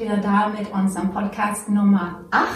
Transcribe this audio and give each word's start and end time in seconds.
wir 0.00 0.16
da 0.18 0.48
mit 0.48 0.70
unserem 0.72 1.10
Podcast 1.10 1.68
Nummer 1.68 2.24
8. 2.30 2.46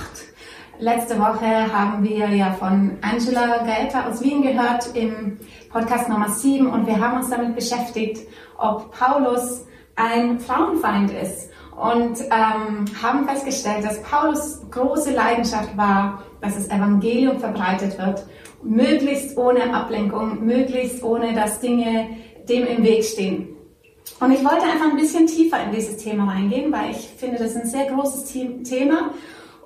Letzte 0.79 1.19
Woche 1.19 1.73
haben 1.73 2.03
wir 2.03 2.29
ja 2.29 2.53
von 2.53 2.98
Angela 3.01 3.64
Gaeta 3.64 4.09
aus 4.09 4.23
Wien 4.23 4.43
gehört 4.43 4.95
im 4.95 5.39
Podcast 5.71 6.09
Nummer 6.09 6.29
7 6.29 6.66
und 6.66 6.87
wir 6.87 7.00
haben 7.00 7.18
uns 7.18 7.30
damit 7.30 7.55
beschäftigt, 7.55 8.27
ob 8.59 8.91
Paulus 8.93 9.64
ein 9.96 10.39
Frauenfeind 10.39 11.12
ist 11.12 11.50
und 11.77 12.21
ähm, 12.21 12.84
haben 13.03 13.27
festgestellt, 13.27 13.84
dass 13.84 14.02
Paulus 14.02 14.61
große 14.70 15.12
Leidenschaft 15.14 15.77
war, 15.77 16.22
dass 16.41 16.57
das 16.57 16.68
Evangelium 16.68 17.38
verbreitet 17.38 17.96
wird, 17.98 18.27
möglichst 18.62 19.36
ohne 19.38 19.72
Ablenkung, 19.72 20.45
möglichst 20.45 21.02
ohne 21.02 21.32
dass 21.32 21.61
Dinge 21.61 22.09
dem 22.48 22.66
im 22.66 22.82
Weg 22.82 23.04
stehen. 23.04 23.59
Und 24.18 24.32
ich 24.32 24.45
wollte 24.45 24.64
einfach 24.64 24.91
ein 24.91 24.96
bisschen 24.96 25.27
tiefer 25.27 25.62
in 25.64 25.73
dieses 25.73 25.96
Thema 25.96 26.32
reingehen, 26.32 26.73
weil 26.73 26.91
ich 26.91 27.09
finde, 27.16 27.38
das 27.38 27.52
ist 27.52 27.56
ein 27.56 27.66
sehr 27.66 27.87
großes 27.87 28.24
Thema. 28.64 29.10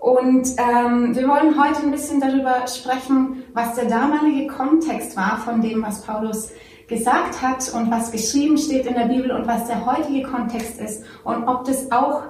Und 0.00 0.48
ähm, 0.58 1.16
wir 1.16 1.26
wollen 1.26 1.58
heute 1.58 1.80
ein 1.80 1.90
bisschen 1.90 2.20
darüber 2.20 2.66
sprechen, 2.66 3.44
was 3.54 3.74
der 3.74 3.86
damalige 3.86 4.48
Kontext 4.48 5.16
war 5.16 5.38
von 5.38 5.62
dem, 5.62 5.82
was 5.82 6.02
Paulus 6.02 6.50
gesagt 6.86 7.40
hat 7.40 7.72
und 7.72 7.90
was 7.90 8.12
geschrieben 8.12 8.58
steht 8.58 8.84
in 8.86 8.94
der 8.94 9.06
Bibel 9.06 9.30
und 9.32 9.46
was 9.46 9.66
der 9.66 9.86
heutige 9.86 10.22
Kontext 10.22 10.78
ist 10.78 11.04
und 11.24 11.48
ob 11.48 11.64
das 11.64 11.90
auch 11.90 12.24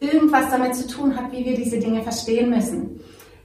irgendwas 0.00 0.50
damit 0.50 0.74
zu 0.74 0.88
tun 0.88 1.16
hat, 1.16 1.30
wie 1.32 1.44
wir 1.44 1.54
diese 1.54 1.78
Dinge 1.78 2.02
verstehen 2.02 2.50
müssen. 2.50 3.00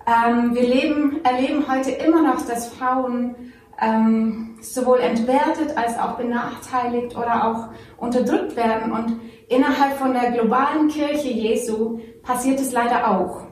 Ähm, 0.05 0.53
wir 0.53 0.63
leben, 0.63 1.19
erleben 1.23 1.65
heute 1.69 1.91
immer 1.91 2.21
noch, 2.21 2.45
dass 2.45 2.69
Frauen 2.69 3.35
ähm, 3.81 4.57
sowohl 4.61 4.99
entwertet 4.99 5.77
als 5.77 5.97
auch 5.97 6.17
benachteiligt 6.17 7.15
oder 7.15 7.47
auch 7.47 7.67
unterdrückt 7.97 8.55
werden. 8.55 8.91
Und 8.91 9.19
innerhalb 9.49 9.97
von 9.97 10.13
der 10.13 10.31
globalen 10.31 10.87
Kirche 10.87 11.29
Jesu 11.29 11.99
passiert 12.21 12.59
es 12.59 12.71
leider 12.71 13.09
auch. 13.09 13.47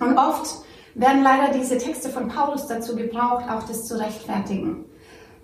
Und 0.00 0.18
oft 0.18 0.62
werden 0.94 1.22
leider 1.22 1.52
diese 1.52 1.78
Texte 1.78 2.08
von 2.08 2.28
Paulus 2.28 2.66
dazu 2.66 2.96
gebraucht, 2.96 3.44
auch 3.48 3.62
das 3.62 3.86
zu 3.86 3.98
rechtfertigen. 3.98 4.84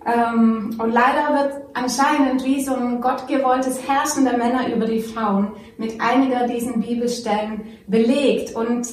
Ähm, 0.05 0.75
und 0.77 0.91
leider 0.91 1.33
wird 1.33 1.63
anscheinend 1.73 2.45
wie 2.45 2.63
so 2.63 2.73
ein 2.73 3.01
gottgewolltes 3.01 3.87
Herrschen 3.87 4.23
der 4.23 4.37
Männer 4.37 4.73
über 4.73 4.85
die 4.85 5.01
Frauen 5.01 5.51
mit 5.77 5.99
einiger 5.99 6.47
diesen 6.47 6.81
Bibelstellen 6.81 7.67
belegt. 7.87 8.55
Und 8.55 8.87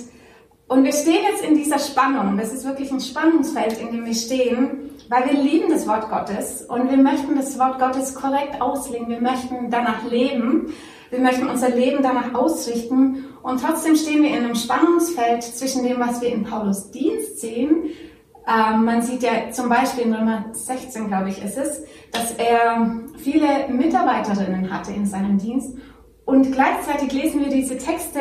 und 0.68 0.82
wir 0.82 0.92
stehen 0.92 1.22
jetzt 1.30 1.44
in 1.44 1.54
dieser 1.54 1.78
Spannung. 1.78 2.36
Das 2.36 2.52
ist 2.52 2.64
wirklich 2.64 2.90
ein 2.90 3.00
Spannungsfeld, 3.00 3.78
in 3.80 3.92
dem 3.92 4.04
wir 4.04 4.14
stehen, 4.14 4.90
weil 5.08 5.26
wir 5.26 5.40
lieben 5.40 5.70
das 5.70 5.86
Wort 5.86 6.10
Gottes 6.10 6.62
und 6.62 6.90
wir 6.90 6.96
möchten 6.96 7.36
das 7.36 7.56
Wort 7.58 7.78
Gottes 7.78 8.14
korrekt 8.14 8.60
auslegen. 8.60 9.08
Wir 9.08 9.20
möchten 9.20 9.70
danach 9.70 10.04
leben. 10.10 10.72
Wir 11.10 11.20
möchten 11.20 11.46
unser 11.46 11.68
Leben 11.68 12.02
danach 12.02 12.34
ausrichten. 12.34 13.26
Und 13.42 13.60
trotzdem 13.60 13.94
stehen 13.94 14.24
wir 14.24 14.30
in 14.30 14.44
einem 14.44 14.56
Spannungsfeld 14.56 15.44
zwischen 15.44 15.84
dem, 15.84 16.00
was 16.00 16.20
wir 16.20 16.30
in 16.30 16.42
Paulus 16.42 16.90
Dienst 16.90 17.40
sehen. 17.40 17.90
Ähm, 18.48 18.84
man 18.84 19.02
sieht 19.02 19.22
ja 19.22 19.50
zum 19.52 19.68
Beispiel 19.68 20.04
in 20.04 20.14
Römer 20.14 20.46
16, 20.50 21.06
glaube 21.06 21.28
ich, 21.28 21.44
ist 21.44 21.56
es, 21.56 21.82
dass 22.10 22.32
er 22.32 23.02
viele 23.18 23.68
Mitarbeiterinnen 23.68 24.72
hatte 24.72 24.92
in 24.92 25.06
seinem 25.06 25.38
Dienst. 25.38 25.76
Und 26.24 26.50
gleichzeitig 26.50 27.12
lesen 27.12 27.40
wir 27.40 27.50
diese 27.50 27.78
Texte, 27.78 28.20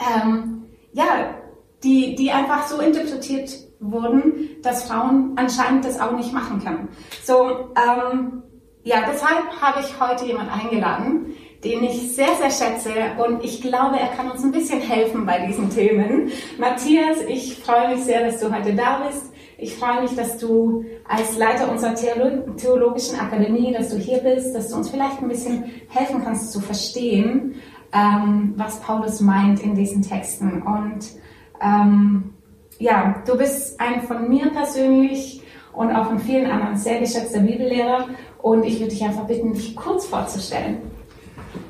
ähm, 0.00 0.55
ja, 0.96 1.36
die, 1.84 2.14
die 2.14 2.30
einfach 2.30 2.66
so 2.66 2.80
interpretiert 2.80 3.50
wurden, 3.80 4.56
dass 4.62 4.84
Frauen 4.84 5.32
anscheinend 5.36 5.84
das 5.84 6.00
auch 6.00 6.12
nicht 6.12 6.32
machen 6.32 6.64
können. 6.64 6.88
So, 7.22 7.74
ähm, 7.76 8.42
ja, 8.82 9.02
deshalb 9.06 9.60
habe 9.60 9.80
ich 9.80 10.00
heute 10.00 10.24
jemanden 10.24 10.52
eingeladen, 10.52 11.34
den 11.62 11.84
ich 11.84 12.14
sehr, 12.14 12.34
sehr 12.40 12.50
schätze 12.50 12.90
und 13.22 13.44
ich 13.44 13.60
glaube, 13.60 13.98
er 13.98 14.08
kann 14.08 14.30
uns 14.30 14.42
ein 14.42 14.52
bisschen 14.52 14.80
helfen 14.80 15.26
bei 15.26 15.44
diesen 15.46 15.68
Themen. 15.68 16.30
Matthias, 16.58 17.18
ich 17.28 17.58
freue 17.58 17.94
mich 17.94 18.04
sehr, 18.04 18.24
dass 18.24 18.40
du 18.40 18.54
heute 18.54 18.74
da 18.74 19.06
bist. 19.06 19.32
Ich 19.58 19.74
freue 19.74 20.02
mich, 20.02 20.14
dass 20.14 20.38
du 20.38 20.84
als 21.08 21.36
Leiter 21.36 21.70
unserer 21.70 21.94
Theologischen 21.94 23.18
Akademie, 23.18 23.72
dass 23.72 23.88
du 23.88 23.96
hier 23.96 24.18
bist, 24.18 24.54
dass 24.54 24.68
du 24.68 24.76
uns 24.76 24.90
vielleicht 24.90 25.20
ein 25.20 25.28
bisschen 25.28 25.64
helfen 25.88 26.22
kannst 26.22 26.52
zu 26.52 26.60
verstehen, 26.60 27.54
ähm, 27.92 28.54
was 28.56 28.80
Paulus 28.80 29.20
meint 29.20 29.60
in 29.60 29.74
diesen 29.74 30.02
Texten. 30.02 30.62
Und 30.62 31.06
ähm, 31.62 32.34
ja, 32.78 33.22
du 33.26 33.36
bist 33.36 33.80
ein 33.80 34.02
von 34.02 34.28
mir 34.28 34.50
persönlich 34.50 35.42
und 35.72 35.94
auch 35.94 36.06
von 36.06 36.18
vielen 36.18 36.50
anderen 36.50 36.76
sehr 36.76 37.00
geschätzter 37.00 37.40
Bibellehrer 37.40 38.08
und 38.42 38.64
ich 38.64 38.78
würde 38.78 38.90
dich 38.90 39.04
einfach 39.04 39.24
bitten, 39.24 39.52
dich 39.52 39.76
kurz 39.76 40.06
vorzustellen. 40.06 40.78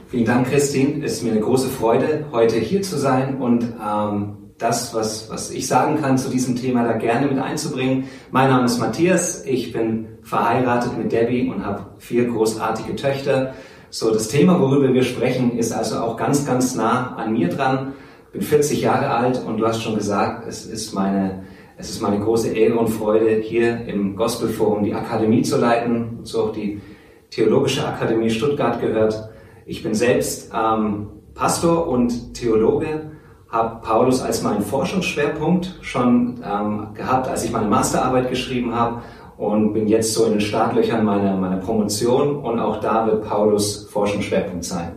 Vielen 0.09 0.25
Dank, 0.25 0.49
Christine. 0.49 1.05
Es 1.05 1.15
ist 1.15 1.23
mir 1.25 1.33
eine 1.33 1.41
große 1.41 1.69
Freude, 1.69 2.27
heute 2.31 2.57
hier 2.57 2.83
zu 2.83 2.97
sein 2.97 3.39
und 3.39 3.65
ähm, 3.85 4.37
das, 4.59 4.95
was, 4.95 5.29
was 5.31 5.51
ich 5.51 5.67
sagen 5.67 6.01
kann 6.01 6.17
zu 6.17 6.31
diesem 6.31 6.57
Thema, 6.57 6.85
da 6.85 6.93
gerne 6.93 7.27
mit 7.27 7.39
einzubringen. 7.39 8.05
Mein 8.31 8.49
Name 8.49 8.65
ist 8.65 8.79
Matthias, 8.79 9.45
ich 9.45 9.73
bin 9.73 10.07
verheiratet 10.23 10.97
mit 10.97 11.13
Debbie 11.13 11.49
und 11.49 11.65
habe 11.65 11.87
vier 11.99 12.27
großartige 12.27 12.97
Töchter. 12.97 13.55
So, 13.99 14.11
das 14.11 14.29
Thema, 14.29 14.61
worüber 14.61 14.93
wir 14.93 15.05
sprechen, 15.05 15.57
ist 15.57 15.73
also 15.73 15.97
auch 16.01 16.19
ganz, 16.19 16.45
ganz 16.45 16.75
nah 16.75 17.17
an 17.17 17.33
mir 17.33 17.49
dran. 17.49 17.95
Bin 18.31 18.43
40 18.43 18.83
Jahre 18.83 19.09
alt 19.09 19.43
und 19.43 19.57
du 19.57 19.67
hast 19.67 19.83
schon 19.83 19.95
gesagt, 19.95 20.47
es 20.47 20.67
ist 20.67 20.93
meine, 20.93 21.45
es 21.79 21.89
ist 21.89 22.03
meine 22.03 22.21
große 22.21 22.51
Ehre 22.51 22.79
und 22.79 22.89
Freude, 22.89 23.37
hier 23.37 23.87
im 23.87 24.15
Gospelforum 24.15 24.85
die 24.85 24.93
Akademie 24.93 25.41
zu 25.41 25.57
leiten, 25.57 26.19
so 26.25 26.43
auch 26.43 26.53
die 26.53 26.83
Theologische 27.31 27.89
Akademie 27.89 28.29
Stuttgart 28.29 28.83
gehört. 28.83 29.31
Ich 29.65 29.83
bin 29.83 29.95
selbst 29.95 30.53
ähm, 30.55 31.07
Pastor 31.33 31.89
und 31.89 32.35
Theologe, 32.35 33.13
habe 33.49 33.81
Paulus 33.81 34.21
als 34.21 34.43
meinen 34.43 34.61
Forschungsschwerpunkt 34.61 35.79
schon 35.81 36.45
ähm, 36.45 36.89
gehabt, 36.93 37.29
als 37.29 37.47
ich 37.47 37.51
meine 37.51 37.67
Masterarbeit 37.67 38.29
geschrieben 38.29 38.75
habe 38.75 39.01
und 39.39 39.73
bin 39.73 39.87
jetzt 39.87 40.15
so 40.15 40.25
in 40.27 40.33
den 40.33 40.41
Startlöchern 40.41 41.05
meiner, 41.05 41.37
meiner 41.37 41.59
Promotion 41.59 42.37
und 42.37 42.59
auch 42.59 42.81
da 42.81 43.07
wird 43.07 43.29
Paulus 43.29 43.89
Forschungsschwerpunkt 43.91 44.65
sein. 44.65 44.93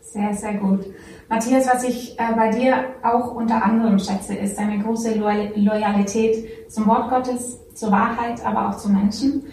Sehr, 0.00 0.32
sehr 0.34 0.54
gut. 0.54 0.84
Matthias, 1.28 1.66
was 1.66 1.84
ich 1.84 2.18
äh, 2.18 2.34
bei 2.36 2.50
dir 2.50 2.76
auch 3.02 3.34
unter 3.34 3.64
anderem 3.64 3.98
schätze, 3.98 4.34
ist 4.34 4.58
deine 4.58 4.78
große 4.82 5.14
Loyalität 5.14 6.70
zum 6.70 6.86
Wort 6.86 7.10
Gottes, 7.10 7.58
zur 7.74 7.90
Wahrheit, 7.90 8.44
aber 8.44 8.68
auch 8.68 8.76
zu 8.76 8.90
Menschen. 8.90 9.44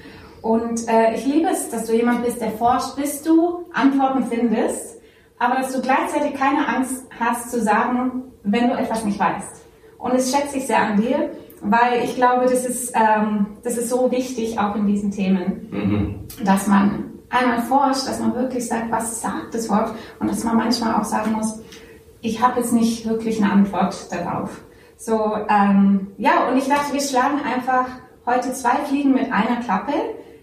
Und 0.41 0.88
äh, 0.88 1.16
ich 1.16 1.25
liebe 1.25 1.50
es, 1.50 1.69
dass 1.69 1.85
du 1.85 1.94
jemand 1.94 2.24
bist, 2.24 2.41
der 2.41 2.51
forscht, 2.51 2.96
bis 2.96 3.22
du 3.24 3.66
Antworten 3.74 4.25
findest, 4.25 5.00
aber 5.40 5.56
dass 5.56 5.74
du 5.74 5.81
gleichzeitig 5.81 6.34
keine 6.34 6.68
Angst 6.68 7.06
hast 7.19 7.51
zu 7.51 7.62
sagen, 7.62 8.24
wenn 8.44 8.69
du 8.69 8.75
etwas 8.75 9.06
nicht 9.06 9.19
weißt. 9.19 9.66
Und 9.97 10.13
es 10.13 10.31
schätze 10.31 10.57
ich 10.57 10.68
sehr 10.68 10.81
an 10.81 11.00
dir 11.00 11.31
weil 11.61 12.03
ich 12.03 12.16
glaube, 12.16 12.45
das 12.45 12.66
ist, 12.66 12.94
ähm, 12.95 13.57
das 13.63 13.77
ist 13.77 13.89
so 13.89 14.11
wichtig, 14.11 14.59
auch 14.59 14.75
in 14.75 14.88
diesen 14.88 15.11
Themen, 15.11 15.67
mhm. 15.72 16.45
dass 16.45 16.67
man 16.67 17.11
einmal 17.29 17.61
forscht, 17.61 18.07
dass 18.07 18.19
man 18.19 18.35
wirklich 18.35 18.67
sagt, 18.67 18.91
was 18.91 19.22
sagt 19.22 19.53
das 19.53 19.69
Wort 19.69 19.94
und 20.19 20.29
dass 20.29 20.44
man 20.44 20.57
manchmal 20.57 20.95
auch 20.95 21.03
sagen 21.03 21.33
muss, 21.33 21.59
ich 22.21 22.41
habe 22.41 22.59
jetzt 22.59 22.73
nicht 22.73 23.07
wirklich 23.07 23.41
eine 23.41 23.51
Antwort 23.51 24.11
darauf. 24.11 24.61
So, 24.97 25.35
ähm, 25.50 26.07
ja, 26.17 26.47
und 26.50 26.57
ich 26.57 26.67
dachte, 26.67 26.94
wir 26.94 27.01
schlagen 27.01 27.39
einfach 27.44 27.88
heute 28.25 28.53
zwei 28.53 28.75
Fliegen 28.85 29.13
mit 29.13 29.31
einer 29.31 29.61
Klappe. 29.61 29.94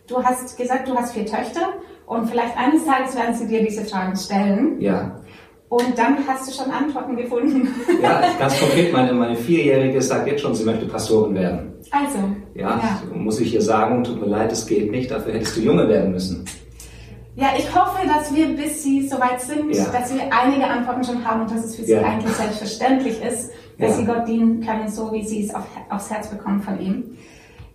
Du 0.08 0.22
hast 0.22 0.56
gesagt, 0.56 0.88
du 0.88 0.96
hast 0.96 1.14
vier 1.14 1.26
Töchter 1.26 1.68
und 2.06 2.28
vielleicht 2.28 2.56
eines 2.56 2.84
Tages 2.84 3.14
werden 3.14 3.34
sie 3.34 3.46
dir 3.46 3.62
diese 3.62 3.84
Fragen 3.84 4.16
stellen. 4.16 4.80
Ja. 4.80 5.20
Und 5.68 5.98
dann 5.98 6.16
hast 6.26 6.48
du 6.48 6.62
schon 6.62 6.72
Antworten 6.72 7.16
gefunden. 7.16 7.68
Ja, 8.02 8.22
ganz 8.38 8.58
konkret, 8.58 8.92
meine, 8.92 9.12
meine 9.12 9.36
Vierjährige 9.36 10.00
sagt 10.00 10.26
jetzt 10.28 10.40
schon, 10.40 10.54
sie 10.54 10.64
möchte 10.64 10.86
Pastorin 10.86 11.34
werden. 11.34 11.74
Also. 11.90 12.18
Ja, 12.54 12.80
ja. 12.80 13.00
muss 13.14 13.40
ich 13.40 13.54
ihr 13.54 13.62
sagen, 13.62 14.04
tut 14.04 14.20
mir 14.20 14.28
leid, 14.28 14.52
es 14.52 14.66
geht 14.66 14.90
nicht, 14.90 15.10
dafür 15.10 15.34
hättest 15.34 15.56
du 15.56 15.60
Junge 15.60 15.88
werden 15.88 16.12
müssen. 16.12 16.44
Ja, 17.34 17.48
ich 17.56 17.72
hoffe, 17.72 18.04
dass 18.06 18.34
wir, 18.34 18.48
bis 18.56 18.82
Sie 18.82 19.06
soweit 19.06 19.40
sind, 19.40 19.72
ja. 19.72 19.84
dass 19.84 20.12
wir 20.12 20.22
einige 20.32 20.66
Antworten 20.66 21.04
schon 21.04 21.24
haben 21.24 21.42
und 21.42 21.50
dass 21.50 21.66
es 21.66 21.76
für 21.76 21.84
Sie 21.84 21.92
ja. 21.92 22.02
eigentlich 22.02 22.32
selbstverständlich 22.32 23.22
ist, 23.22 23.50
dass. 23.78 23.96
Sie 23.96 24.04
Gott 24.04 24.26
dienen 24.26 24.60
können, 24.64 24.88
so 24.88 25.12
wie 25.12 25.24
Sie 25.24 25.44
es 25.44 25.54
auf, 25.54 25.64
aufs 25.88 26.10
Herz 26.10 26.28
bekommen 26.28 26.60
von 26.60 26.80
ihm. 26.80 27.16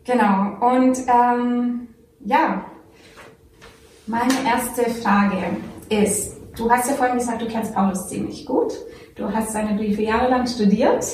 Genau. 0.04 0.58
Und 0.60 0.98
ähm, 1.08 1.88
ja, 2.26 2.66
meine 4.06 4.34
erste 4.46 4.90
Frage 5.02 5.38
ist, 5.88 6.43
Du 6.56 6.70
hast 6.70 6.88
ja 6.88 6.96
vorhin 6.96 7.18
gesagt, 7.18 7.42
du 7.42 7.48
kennst 7.48 7.74
Paulus 7.74 8.08
ziemlich 8.08 8.46
gut. 8.46 8.74
Du 9.16 9.32
hast 9.32 9.54
seine 9.54 9.76
Briefe 9.76 10.04
jahrelang 10.04 10.46
studiert. 10.46 11.06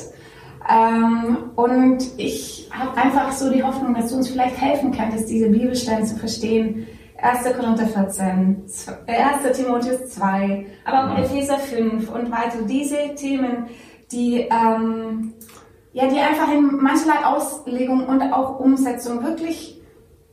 Ähm, 0.69 1.51
und 1.55 2.03
ich 2.17 2.69
habe 2.71 2.95
einfach 2.97 3.31
so 3.31 3.49
die 3.49 3.63
Hoffnung, 3.63 3.93
dass 3.93 4.11
du 4.11 4.17
uns 4.17 4.29
vielleicht 4.29 4.59
helfen 4.59 4.91
könntest, 4.91 5.29
diese 5.29 5.49
Bibelstellen 5.49 6.05
zu 6.05 6.17
verstehen. 6.17 6.87
1. 7.21 7.55
Korinther 7.55 7.87
14, 7.87 8.63
1. 9.07 9.57
Timotheus 9.57 10.09
2, 10.09 10.65
aber 10.85 11.05
auch 11.05 11.17
mhm. 11.17 11.23
Epheser 11.23 11.57
5 11.57 12.09
und 12.09 12.31
weiter. 12.31 12.61
Diese 12.67 13.15
Themen, 13.15 13.67
die, 14.11 14.47
ähm, 14.49 15.33
ja, 15.93 16.07
die 16.07 16.19
einfach 16.19 16.51
in 16.53 16.77
mancherlei 16.77 17.25
Auslegung 17.25 18.05
und 18.05 18.21
auch 18.33 18.59
Umsetzung 18.59 19.23
wirklich 19.23 19.78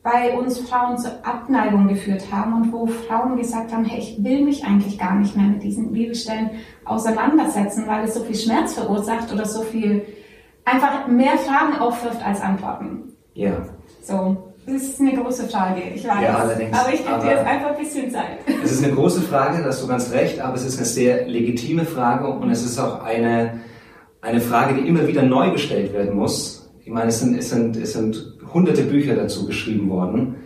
bei 0.06 0.38
uns 0.38 0.60
Frauen 0.60 0.96
zur 0.96 1.10
Abneigung 1.24 1.88
geführt 1.88 2.22
haben 2.30 2.54
und 2.54 2.72
wo 2.72 2.86
Frauen 2.86 3.36
gesagt 3.36 3.72
haben, 3.72 3.84
hey, 3.84 3.98
ich 3.98 4.22
will 4.22 4.44
mich 4.44 4.64
eigentlich 4.64 5.00
gar 5.00 5.16
nicht 5.16 5.36
mehr 5.36 5.46
mit 5.46 5.64
diesen 5.64 5.92
Bibelstellen 5.92 6.50
auseinandersetzen, 6.84 7.88
weil 7.88 8.04
es 8.04 8.14
so 8.14 8.20
viel 8.20 8.36
Schmerz 8.36 8.74
verursacht 8.74 9.32
oder 9.32 9.44
so 9.44 9.62
viel 9.62 10.06
einfach 10.64 11.08
mehr 11.08 11.36
Fragen 11.38 11.80
aufwirft 11.80 12.24
als 12.24 12.40
Antworten. 12.40 13.14
Ja. 13.34 13.66
So. 14.00 14.52
Das 14.64 14.82
ist 14.82 15.00
eine 15.00 15.14
große 15.14 15.48
Frage, 15.48 15.80
ich 15.92 16.06
weiß. 16.06 16.22
Ja, 16.22 16.38
allerdings. 16.38 16.78
Aber 16.78 16.92
ich 16.92 17.04
gebe 17.04 17.20
dir 17.20 17.30
jetzt 17.30 17.46
einfach 17.46 17.70
ein 17.70 17.78
bisschen 17.78 18.10
Zeit. 18.10 18.38
Es 18.64 18.72
ist 18.72 18.84
eine 18.84 18.94
große 18.94 19.22
Frage, 19.22 19.58
da 19.58 19.68
hast 19.68 19.82
du 19.82 19.88
ganz 19.88 20.12
recht, 20.12 20.40
aber 20.40 20.54
es 20.54 20.64
ist 20.64 20.76
eine 20.76 20.86
sehr 20.86 21.26
legitime 21.26 21.84
Frage 21.84 22.28
und 22.28 22.48
es 22.50 22.64
ist 22.64 22.78
auch 22.78 23.02
eine, 23.02 23.60
eine 24.22 24.40
Frage, 24.40 24.74
die 24.74 24.88
immer 24.88 25.06
wieder 25.06 25.22
neu 25.22 25.50
gestellt 25.50 25.92
werden 25.92 26.14
muss. 26.14 26.68
Ich 26.84 26.92
meine, 26.92 27.08
es 27.08 27.18
sind, 27.18 27.36
es 27.36 27.50
sind, 27.50 27.76
es 27.76 27.92
sind 27.92 28.35
hunderte 28.56 28.82
Bücher 28.84 29.14
dazu 29.14 29.46
geschrieben 29.46 29.90
worden 29.90 30.36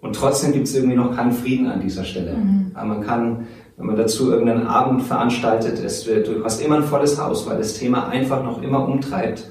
und 0.00 0.16
trotzdem 0.16 0.52
gibt 0.52 0.66
es 0.66 0.74
irgendwie 0.74 0.96
noch 0.96 1.14
keinen 1.14 1.30
Frieden 1.30 1.68
an 1.68 1.80
dieser 1.80 2.02
Stelle. 2.02 2.32
Mhm. 2.32 2.72
Aber 2.74 2.86
man 2.88 3.00
kann, 3.02 3.46
wenn 3.76 3.86
man 3.86 3.96
dazu 3.96 4.30
irgendeinen 4.32 4.66
Abend 4.66 5.02
veranstaltet, 5.02 5.78
es 5.78 6.04
wird, 6.06 6.26
du 6.26 6.42
hast 6.42 6.60
immer 6.60 6.76
ein 6.76 6.82
volles 6.82 7.20
Haus, 7.22 7.48
weil 7.48 7.58
das 7.58 7.74
Thema 7.74 8.08
einfach 8.08 8.42
noch 8.42 8.60
immer 8.60 8.86
umtreibt. 8.88 9.48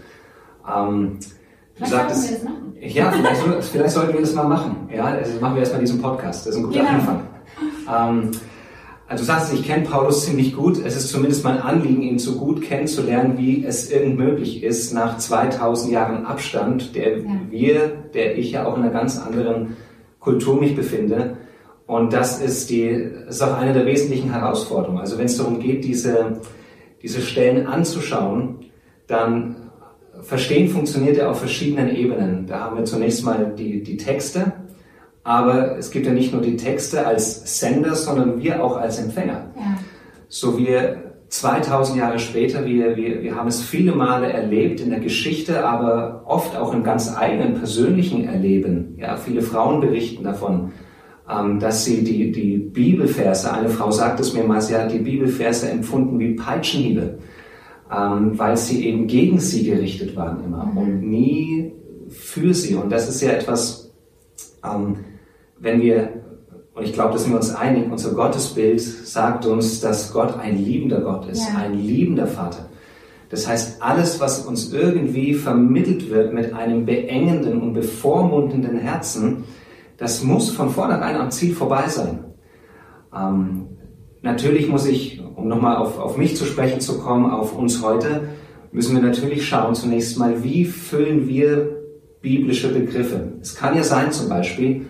Ähm, 0.67 1.19
Vielleicht 1.75 1.91
sagtest, 1.93 2.29
wir 2.29 2.35
das 2.35 2.43
machen. 2.43 2.73
Ja, 2.81 3.11
vielleicht, 3.11 3.63
vielleicht, 3.63 3.91
sollten 3.91 4.13
wir 4.13 4.19
das 4.19 4.33
mal 4.33 4.47
machen. 4.47 4.89
Ja, 4.93 5.05
also 5.05 5.39
machen 5.39 5.55
wir 5.55 5.61
erstmal 5.61 5.79
diesen 5.79 6.01
Podcast. 6.01 6.45
Das 6.45 6.55
ist 6.55 6.59
ein 6.59 6.63
guter 6.63 6.79
genau. 6.79 6.91
Anfang. 6.91 7.21
Ähm, 7.89 8.31
also 9.09 9.23
du 9.23 9.27
sagst, 9.27 9.53
ich 9.53 9.63
kenne 9.63 9.85
Paulus 9.85 10.25
ziemlich 10.25 10.55
gut. 10.55 10.77
Es 10.85 10.95
ist 10.95 11.09
zumindest 11.09 11.43
mein 11.43 11.59
Anliegen, 11.59 12.03
ihn 12.03 12.19
so 12.19 12.35
gut 12.35 12.61
kennenzulernen, 12.61 13.39
wie 13.39 13.65
es 13.65 13.89
irgend 13.89 14.19
möglich 14.19 14.63
ist, 14.63 14.93
nach 14.93 15.17
2000 15.17 15.91
Jahren 15.91 16.27
Abstand, 16.27 16.95
der 16.95 17.17
ja. 17.17 17.25
wir, 17.49 17.87
der 18.13 18.37
ich 18.37 18.51
ja 18.51 18.67
auch 18.67 18.77
in 18.77 18.83
einer 18.83 18.91
ganz 18.91 19.19
anderen 19.19 19.77
Kultur 20.19 20.59
mich 20.59 20.75
befinde. 20.75 21.37
Und 21.87 22.13
das 22.13 22.39
ist 22.39 22.69
die, 22.69 22.83
ist 22.83 23.41
auch 23.41 23.57
eine 23.57 23.73
der 23.73 23.87
wesentlichen 23.87 24.31
Herausforderungen. 24.31 24.99
Also 24.99 25.17
wenn 25.17 25.25
es 25.25 25.37
darum 25.37 25.59
geht, 25.59 25.85
diese, 25.85 26.39
diese 27.01 27.21
Stellen 27.21 27.65
anzuschauen, 27.65 28.65
dann 29.07 29.55
Verstehen 30.21 30.69
funktioniert 30.69 31.17
ja 31.17 31.31
auf 31.31 31.39
verschiedenen 31.39 31.95
Ebenen. 31.95 32.45
Da 32.45 32.59
haben 32.59 32.77
wir 32.77 32.85
zunächst 32.85 33.23
mal 33.23 33.53
die, 33.57 33.81
die 33.81 33.97
Texte, 33.97 34.51
aber 35.29 35.77
es 35.77 35.91
gibt 35.91 36.07
ja 36.07 36.11
nicht 36.11 36.33
nur 36.33 36.41
die 36.41 36.57
Texte 36.57 37.05
als 37.05 37.59
Sender, 37.59 37.93
sondern 37.93 38.41
wir 38.41 38.63
auch 38.63 38.75
als 38.77 38.97
Empfänger. 38.97 39.51
Ja. 39.55 39.77
So 40.27 40.57
wir 40.57 41.13
2000 41.27 41.99
Jahre 41.99 42.17
später, 42.17 42.65
wir, 42.65 42.97
wir, 42.97 43.21
wir 43.21 43.35
haben 43.35 43.47
es 43.47 43.61
viele 43.61 43.93
Male 43.93 44.33
erlebt 44.33 44.81
in 44.81 44.89
der 44.89 44.99
Geschichte, 44.99 45.63
aber 45.63 46.23
oft 46.25 46.57
auch 46.57 46.73
im 46.73 46.83
ganz 46.83 47.15
eigenen 47.15 47.53
persönlichen 47.53 48.27
Erleben. 48.27 48.95
Ja, 48.97 49.17
viele 49.17 49.43
Frauen 49.43 49.81
berichten 49.81 50.23
davon, 50.23 50.71
ähm, 51.29 51.59
dass 51.59 51.85
sie 51.85 52.03
die, 52.03 52.31
die 52.31 52.57
Bibelverse, 52.57 53.53
eine 53.53 53.69
Frau 53.69 53.91
sagt 53.91 54.19
es 54.19 54.33
mir 54.33 54.43
mal, 54.43 54.61
sie 54.61 54.75
hat 54.75 54.91
die 54.91 54.97
Bibelverse 54.97 55.69
empfunden 55.69 56.17
wie 56.17 56.33
Peitschenhiebe 56.33 57.19
ähm, 57.95 58.37
weil 58.37 58.57
sie 58.57 58.85
eben 58.87 59.05
gegen 59.05 59.39
sie 59.39 59.63
gerichtet 59.63 60.15
waren 60.15 60.43
immer 60.43 60.65
mhm. 60.65 60.77
und 60.77 61.01
nie 61.01 61.71
für 62.09 62.51
sie. 62.53 62.73
Und 62.73 62.91
das 62.91 63.07
ist 63.07 63.21
ja 63.21 63.31
etwas, 63.31 63.91
ähm, 64.63 64.97
wenn 65.59 65.81
wir, 65.81 66.23
und 66.73 66.83
ich 66.83 66.93
glaube, 66.93 67.13
da 67.13 67.17
sind 67.17 67.31
wir 67.31 67.37
uns 67.37 67.53
einig, 67.53 67.91
unser 67.91 68.13
Gottesbild 68.13 68.79
sagt 68.79 69.45
uns, 69.45 69.81
dass 69.81 70.13
Gott 70.13 70.37
ein 70.39 70.57
liebender 70.57 71.01
Gott 71.01 71.27
ist, 71.27 71.47
ja. 71.47 71.59
ein 71.59 71.77
liebender 71.77 72.27
Vater. 72.27 72.69
Das 73.29 73.47
heißt, 73.47 73.81
alles, 73.81 74.19
was 74.19 74.45
uns 74.45 74.73
irgendwie 74.73 75.35
vermittelt 75.35 76.09
wird 76.09 76.33
mit 76.33 76.53
einem 76.53 76.85
beengenden 76.85 77.61
und 77.61 77.73
bevormundenden 77.73 78.79
Herzen, 78.79 79.43
das 79.97 80.23
muss 80.23 80.49
von 80.49 80.69
vornherein 80.69 81.15
am 81.15 81.29
Ziel 81.29 81.53
vorbei 81.53 81.87
sein. 81.87 82.25
Ähm, 83.15 83.67
natürlich 84.21 84.67
muss 84.67 84.87
ich, 84.87 85.21
um 85.35 85.47
nochmal 85.47 85.75
auf, 85.77 85.99
auf 85.99 86.17
mich 86.17 86.37
zu 86.37 86.45
sprechen 86.45 86.79
zu 86.79 86.99
kommen, 86.99 87.29
auf 87.29 87.55
uns 87.55 87.83
heute, 87.83 88.29
müssen 88.71 88.95
wir 88.95 89.03
natürlich 89.03 89.47
schauen 89.47 89.75
zunächst 89.75 90.17
mal, 90.17 90.43
wie 90.43 90.65
füllen 90.65 91.27
wir 91.27 91.77
biblische 92.21 92.73
Begriffe. 92.73 93.33
Es 93.41 93.55
kann 93.55 93.75
ja 93.75 93.83
sein 93.83 94.11
zum 94.11 94.29
Beispiel, 94.29 94.87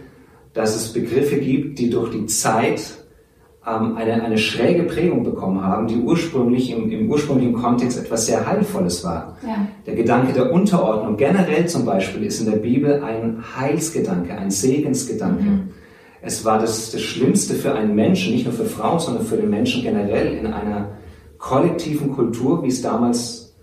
dass 0.60 0.76
es 0.76 0.92
Begriffe 0.92 1.38
gibt, 1.38 1.80
die 1.80 1.90
durch 1.90 2.12
die 2.12 2.26
Zeit 2.26 2.82
ähm, 3.66 3.96
eine, 3.96 4.22
eine 4.22 4.38
schräge 4.38 4.84
Prägung 4.84 5.24
bekommen 5.24 5.64
haben, 5.64 5.88
die 5.88 5.96
ursprünglich 5.96 6.70
im, 6.72 6.92
im 6.92 7.10
ursprünglichen 7.10 7.54
Kontext 7.54 7.98
etwas 7.98 8.26
sehr 8.26 8.46
Heilvolles 8.46 9.06
war. 9.06 9.38
Ja. 9.42 9.68
Der 9.86 9.96
Gedanke 9.96 10.34
der 10.34 10.52
Unterordnung 10.52 11.16
generell 11.16 11.66
zum 11.68 11.86
Beispiel 11.86 12.26
ist 12.26 12.42
in 12.42 12.52
der 12.52 12.58
Bibel 12.58 13.02
ein 13.02 13.42
Heilsgedanke, 13.58 14.34
ein 14.34 14.52
Segensgedanke. 14.52 15.44
Mhm. 15.44 15.70
Es 16.22 16.44
war 16.44 16.60
das, 16.60 16.92
das 16.92 17.02
Schlimmste 17.02 17.54
für 17.54 17.74
einen 17.74 17.96
Menschen, 17.96 18.34
nicht 18.34 18.44
nur 18.44 18.54
für 18.54 18.66
Frauen, 18.66 19.00
sondern 19.00 19.26
für 19.26 19.38
den 19.38 19.50
Menschen 19.50 19.82
generell 19.82 20.34
in 20.34 20.48
einer 20.48 20.90
kollektiven 21.38 22.12
Kultur, 22.12 22.64
wie 22.64 22.68
es 22.68 22.82
damals 22.82 23.56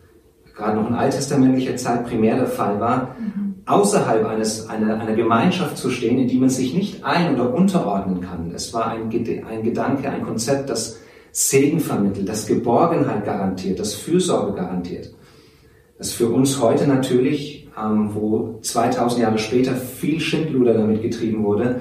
gerade 0.56 0.78
noch 0.78 0.88
in 0.88 0.94
alttestamentlicher 0.94 1.76
Zeit 1.76 2.06
primär 2.06 2.36
der 2.36 2.46
Fall 2.46 2.80
war, 2.80 3.14
mhm. 3.20 3.45
Außerhalb 3.66 4.24
eines, 4.24 4.68
einer, 4.68 5.00
einer 5.00 5.14
Gemeinschaft 5.14 5.76
zu 5.76 5.90
stehen, 5.90 6.18
in 6.18 6.28
die 6.28 6.38
man 6.38 6.48
sich 6.48 6.72
nicht 6.72 7.04
ein- 7.04 7.34
oder 7.34 7.52
unterordnen 7.52 8.20
kann. 8.20 8.52
Es 8.54 8.72
war 8.72 8.88
ein, 8.88 9.10
ein 9.10 9.62
Gedanke, 9.62 10.08
ein 10.08 10.22
Konzept, 10.22 10.70
das 10.70 11.00
Segen 11.32 11.80
vermittelt, 11.80 12.28
das 12.28 12.46
Geborgenheit 12.46 13.24
garantiert, 13.24 13.78
das 13.78 13.94
Fürsorge 13.94 14.54
garantiert. 14.54 15.12
Das 15.98 16.12
für 16.12 16.28
uns 16.28 16.60
heute 16.60 16.86
natürlich, 16.86 17.68
ähm, 17.78 18.10
wo 18.14 18.58
2000 18.62 19.22
Jahre 19.22 19.38
später 19.38 19.74
viel 19.74 20.20
Schindluder 20.20 20.74
damit 20.74 21.02
getrieben 21.02 21.44
wurde, 21.44 21.80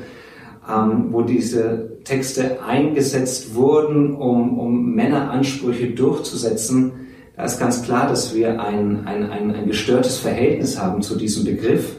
ähm, 0.68 1.08
wo 1.12 1.22
diese 1.22 2.00
Texte 2.04 2.64
eingesetzt 2.64 3.56
wurden, 3.56 4.16
um, 4.16 4.58
um 4.58 4.94
Männeransprüche 4.94 5.92
durchzusetzen, 5.92 7.05
da 7.36 7.44
ist 7.44 7.60
ganz 7.60 7.84
klar, 7.84 8.08
dass 8.08 8.34
wir 8.34 8.62
ein, 8.62 9.06
ein, 9.06 9.30
ein, 9.30 9.54
ein 9.54 9.68
gestörtes 9.68 10.18
Verhältnis 10.18 10.80
haben 10.80 11.02
zu 11.02 11.16
diesem 11.18 11.44
Begriff, 11.44 11.98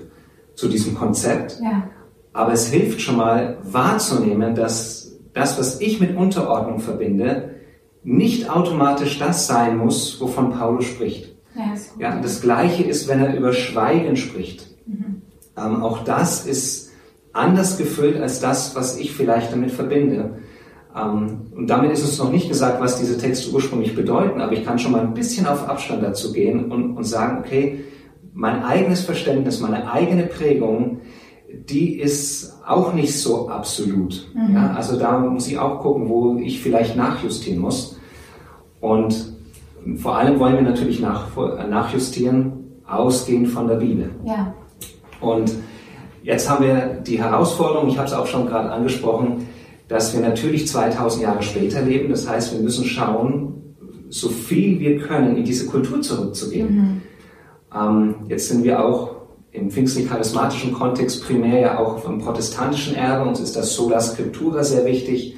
zu 0.55 0.69
diesem 0.69 0.95
Konzept. 0.95 1.59
Ja. 1.63 1.89
Aber 2.33 2.53
es 2.53 2.69
hilft 2.69 3.01
schon 3.01 3.17
mal 3.17 3.59
wahrzunehmen, 3.63 4.55
dass 4.55 5.13
das, 5.35 5.59
was 5.59 5.81
ich 5.81 6.01
mit 6.01 6.17
Unterordnung 6.17 6.81
verbinde, 6.81 7.57
nicht 8.03 8.49
automatisch 8.49 9.19
das 9.19 9.47
sein 9.47 9.77
muss, 9.77 10.21
wovon 10.21 10.51
Paulus 10.51 10.87
spricht. 10.87 11.35
Ja, 11.55 11.75
ja 11.99 12.21
das 12.21 12.41
Gleiche 12.41 12.85
ist, 12.85 13.09
wenn 13.09 13.21
er 13.21 13.37
über 13.37 13.53
Schweigen 13.53 14.17
spricht. 14.17 14.67
Mhm. 14.87 15.23
Ähm, 15.57 15.83
auch 15.83 16.05
das 16.05 16.47
ist 16.47 16.93
anders 17.33 17.77
gefüllt 17.77 18.21
als 18.21 18.41
das, 18.41 18.75
was 18.75 18.97
ich 18.97 19.13
vielleicht 19.13 19.53
damit 19.53 19.71
verbinde. 19.71 20.39
Ähm, 20.97 21.53
und 21.55 21.69
damit 21.69 21.93
ist 21.93 22.03
uns 22.03 22.19
noch 22.19 22.31
nicht 22.31 22.49
gesagt, 22.49 22.81
was 22.81 22.99
diese 22.99 23.19
Texte 23.19 23.53
ursprünglich 23.53 23.95
bedeuten, 23.95 24.41
aber 24.41 24.53
ich 24.53 24.65
kann 24.65 24.79
schon 24.79 24.93
mal 24.93 25.03
ein 25.03 25.15
bisschen 25.15 25.47
auf 25.47 25.69
Abstand 25.69 26.03
dazu 26.03 26.33
gehen 26.33 26.71
und, 26.73 26.97
und 26.97 27.05
sagen, 27.05 27.39
okay, 27.39 27.85
mein 28.33 28.63
eigenes 28.63 29.05
Verständnis, 29.05 29.61
meine 29.61 29.91
eigene 29.91 30.25
Prägung, 30.25 31.01
die 31.69 31.99
ist 31.99 32.55
auch 32.67 32.93
nicht 32.93 33.19
so 33.19 33.49
absolut. 33.49 34.29
Mhm. 34.35 34.55
Ja, 34.55 34.75
also 34.75 34.99
da 34.99 35.19
muss 35.19 35.47
ich 35.47 35.59
auch 35.59 35.81
gucken, 35.81 36.09
wo 36.09 36.37
ich 36.37 36.61
vielleicht 36.61 36.97
nachjustieren 36.97 37.61
muss. 37.61 37.99
Und 38.81 39.35
vor 39.97 40.17
allem 40.17 40.39
wollen 40.39 40.57
wir 40.57 40.63
natürlich 40.63 41.01
nach, 41.01 41.29
nachjustieren, 41.69 42.83
ausgehend 42.87 43.49
von 43.49 43.69
der 43.69 43.77
Bibel. 43.77 44.11
Ja. 44.25 44.53
Und 45.21 45.53
Jetzt 46.27 46.51
haben 46.51 46.65
wir 46.65 46.99
die 47.07 47.23
Herausforderung, 47.23 47.89
ich 47.89 47.99
habe 47.99 48.09
es 48.09 48.13
auch 48.13 48.27
schon 48.27 48.49
gerade 48.49 48.69
angesprochen, 48.73 49.47
dass 49.89 50.13
wir 50.15 50.21
natürlich 50.21 50.67
2000 50.67 51.23
Jahre 51.23 51.43
später 51.43 51.83
leben. 51.83 52.11
Das 52.11 52.29
heißt, 52.29 52.53
wir 52.53 52.61
müssen 52.61 52.85
schauen, 52.85 53.75
so 54.09 54.29
viel 54.29 54.79
wir 54.81 54.99
können, 54.99 55.37
in 55.37 55.45
diese 55.45 55.67
Kultur 55.67 56.01
zurückzugehen. 56.01 56.75
Mhm. 56.75 57.03
Ähm, 57.75 58.15
jetzt 58.29 58.49
sind 58.49 58.65
wir 58.65 58.85
auch 58.85 59.17
im 59.53 59.71
pfingstlich-charismatischen 59.71 60.73
Kontext 60.73 61.25
primär 61.25 61.61
ja 61.61 61.79
auch 61.79 61.99
vom 61.99 62.19
protestantischen 62.19 62.95
Erbe. 62.95 63.29
Uns 63.29 63.41
ist 63.41 63.57
das 63.57 63.75
Sola 63.75 64.01
Scriptura 64.01 64.63
sehr 64.63 64.85
wichtig. 64.85 65.37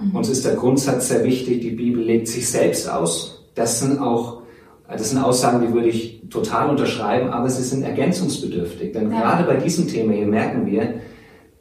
Mhm. 0.00 0.16
Uns 0.16 0.28
ist 0.28 0.44
der 0.44 0.54
Grundsatz 0.54 1.08
sehr 1.08 1.24
wichtig, 1.24 1.60
die 1.60 1.70
Bibel 1.70 2.02
legt 2.02 2.28
sich 2.28 2.48
selbst 2.48 2.88
aus. 2.88 3.44
Das 3.54 3.80
sind 3.80 3.98
auch 3.98 4.38
das 4.96 5.10
sind 5.10 5.18
Aussagen, 5.18 5.66
die 5.66 5.74
würde 5.74 5.88
ich 5.88 6.22
total 6.30 6.70
unterschreiben, 6.70 7.28
aber 7.28 7.50
sie 7.50 7.62
sind 7.62 7.82
ergänzungsbedürftig. 7.82 8.92
Denn 8.92 9.10
ja. 9.10 9.20
gerade 9.20 9.44
bei 9.44 9.56
diesem 9.56 9.86
Thema 9.86 10.14
hier 10.14 10.26
merken 10.26 10.66
wir, 10.66 10.94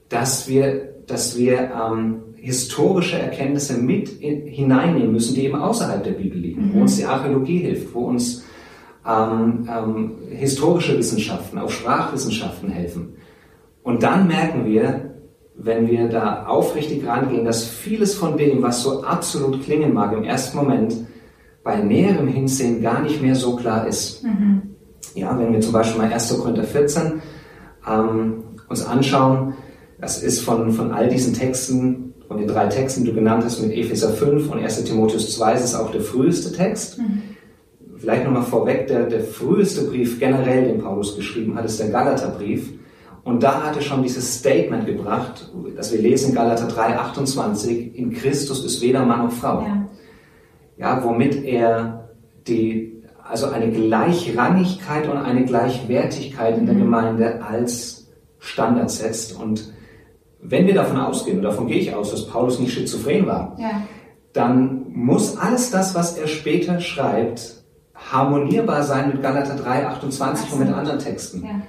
dass 0.07 0.47
wir, 0.47 0.93
dass 1.07 1.37
wir 1.37 1.71
ähm, 1.71 2.23
historische 2.47 3.19
Erkenntnisse 3.19 3.77
mit 3.77 4.21
in, 4.21 4.47
hineinnehmen 4.47 5.11
müssen, 5.11 5.35
die 5.35 5.43
eben 5.43 5.57
außerhalb 5.57 6.01
der 6.01 6.11
Bibel 6.11 6.39
liegen, 6.39 6.69
mhm. 6.69 6.73
wo 6.73 6.79
uns 6.81 6.95
die 6.95 7.03
Archäologie 7.03 7.57
hilft, 7.57 7.93
wo 7.93 8.05
uns 8.05 8.45
ähm, 9.05 9.67
ähm, 9.69 10.11
historische 10.29 10.97
Wissenschaften, 10.97 11.59
auch 11.59 11.69
Sprachwissenschaften 11.69 12.69
helfen. 12.69 13.15
Und 13.83 14.03
dann 14.03 14.27
merken 14.27 14.65
wir, 14.65 15.15
wenn 15.57 15.89
wir 15.89 16.07
da 16.07 16.45
aufrichtig 16.45 17.05
rangehen, 17.05 17.43
dass 17.43 17.67
vieles 17.67 18.15
von 18.15 18.37
dem, 18.37 18.61
was 18.61 18.81
so 18.81 19.03
absolut 19.03 19.61
klingen 19.63 19.93
mag 19.93 20.13
im 20.13 20.23
ersten 20.23 20.57
Moment, 20.57 20.95
bei 21.65 21.81
näherem 21.81 22.29
Hinsehen 22.29 22.81
gar 22.81 23.01
nicht 23.01 23.21
mehr 23.21 23.35
so 23.35 23.57
klar 23.57 23.85
ist. 23.87 24.23
Mhm. 24.23 24.61
Ja, 25.15 25.37
wenn 25.37 25.51
wir 25.51 25.59
zum 25.59 25.73
Beispiel 25.73 26.01
mal 26.01 26.13
1. 26.13 26.39
Korinther 26.39 26.63
14 26.63 27.21
ähm, 27.85 28.43
uns 28.69 28.85
anschauen, 28.85 29.53
Das 29.99 30.21
ist 30.21 30.41
von, 30.41 30.71
von 30.71 30.91
all 30.91 31.09
diesen 31.09 31.33
Texten, 31.33 32.06
von 32.27 32.37
den 32.37 32.47
drei 32.47 32.67
Texten, 32.67 33.03
die 33.03 33.11
du 33.11 33.15
genannt 33.15 33.43
hast, 33.45 33.61
mit 33.61 33.71
Epheser 33.71 34.09
5 34.09 34.51
und 34.51 34.59
1 34.59 34.83
Timotheus 34.83 35.33
2, 35.35 35.53
ist 35.53 35.63
es 35.63 35.75
auch 35.75 35.91
der 35.91 36.01
früheste 36.01 36.51
Text. 36.51 36.99
Mhm. 36.99 37.21
Vielleicht 37.97 38.25
nochmal 38.25 38.43
vorweg, 38.43 38.87
der, 38.87 39.05
der 39.05 39.21
früheste 39.21 39.85
Brief 39.85 40.19
generell, 40.19 40.65
den 40.65 40.81
Paulus 40.81 41.15
geschrieben 41.15 41.55
hat, 41.55 41.65
ist 41.65 41.79
der 41.79 41.89
Galaterbrief. 41.89 42.73
Und 43.23 43.43
da 43.43 43.63
hat 43.63 43.75
er 43.75 43.81
schon 43.81 44.03
dieses 44.03 44.39
Statement 44.39 44.85
gebracht, 44.85 45.51
das 45.75 45.91
wir 45.91 45.99
lesen 45.99 46.29
in 46.29 46.35
Galater 46.35 46.67
3, 46.67 46.97
28, 46.97 47.97
in 47.97 48.13
Christus 48.13 48.63
ist 48.63 48.81
weder 48.81 49.05
Mann 49.05 49.25
noch 49.25 49.31
Frau. 49.31 49.61
Ja, 49.61 49.87
ja 50.77 51.03
womit 51.03 51.43
er 51.43 52.09
die, 52.47 53.03
also 53.21 53.47
eine 53.47 53.69
Gleichrangigkeit 53.69 55.09
und 55.09 55.17
eine 55.17 55.43
Gleichwertigkeit 55.45 56.57
in 56.57 56.65
der 56.65 56.75
mhm. 56.75 56.79
Gemeinde 56.79 57.43
als 57.43 58.07
Standard 58.39 58.91
setzt. 58.91 59.37
Und 59.37 59.73
wenn 60.41 60.67
wir 60.67 60.73
davon 60.73 60.97
ausgehen, 60.97 61.37
und 61.37 61.43
davon 61.43 61.67
gehe 61.67 61.79
ich 61.79 61.93
aus, 61.93 62.11
dass 62.11 62.27
Paulus 62.27 62.59
nicht 62.59 62.73
schizophren 62.73 63.25
war, 63.25 63.55
ja. 63.59 63.81
dann 64.33 64.85
muss 64.93 65.37
alles 65.37 65.71
das, 65.71 65.95
was 65.95 66.17
er 66.17 66.27
später 66.27 66.79
schreibt, 66.79 67.63
harmonierbar 67.93 68.83
sein 68.83 69.09
mit 69.09 69.21
Galater 69.21 69.55
3, 69.55 69.87
28 69.87 70.53
und 70.53 70.59
mit 70.59 70.73
anderen 70.73 70.99
Texten. 70.99 71.43
Ja. 71.43 71.61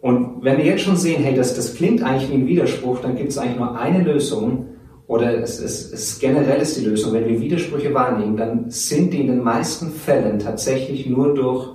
Und 0.00 0.42
wenn 0.42 0.56
wir 0.56 0.64
jetzt 0.64 0.82
schon 0.82 0.96
sehen, 0.96 1.22
hey, 1.22 1.34
das, 1.34 1.54
das 1.54 1.74
klingt 1.74 2.02
eigentlich 2.02 2.30
wie 2.30 2.34
ein 2.34 2.46
Widerspruch, 2.46 3.00
dann 3.00 3.16
gibt 3.16 3.30
es 3.30 3.38
eigentlich 3.38 3.58
nur 3.58 3.78
eine 3.78 4.02
Lösung, 4.02 4.66
oder 5.10 5.42
es, 5.42 5.58
es, 5.58 5.92
es 5.92 6.20
generell 6.20 6.60
ist 6.60 6.76
die 6.76 6.84
Lösung, 6.84 7.12
wenn 7.12 7.26
wir 7.26 7.40
Widersprüche 7.40 7.92
wahrnehmen, 7.92 8.36
dann 8.36 8.70
sind 8.70 9.12
die 9.12 9.20
in 9.20 9.26
den 9.26 9.42
meisten 9.42 9.90
Fällen 9.90 10.38
tatsächlich 10.38 11.06
nur 11.06 11.34
durch, 11.34 11.68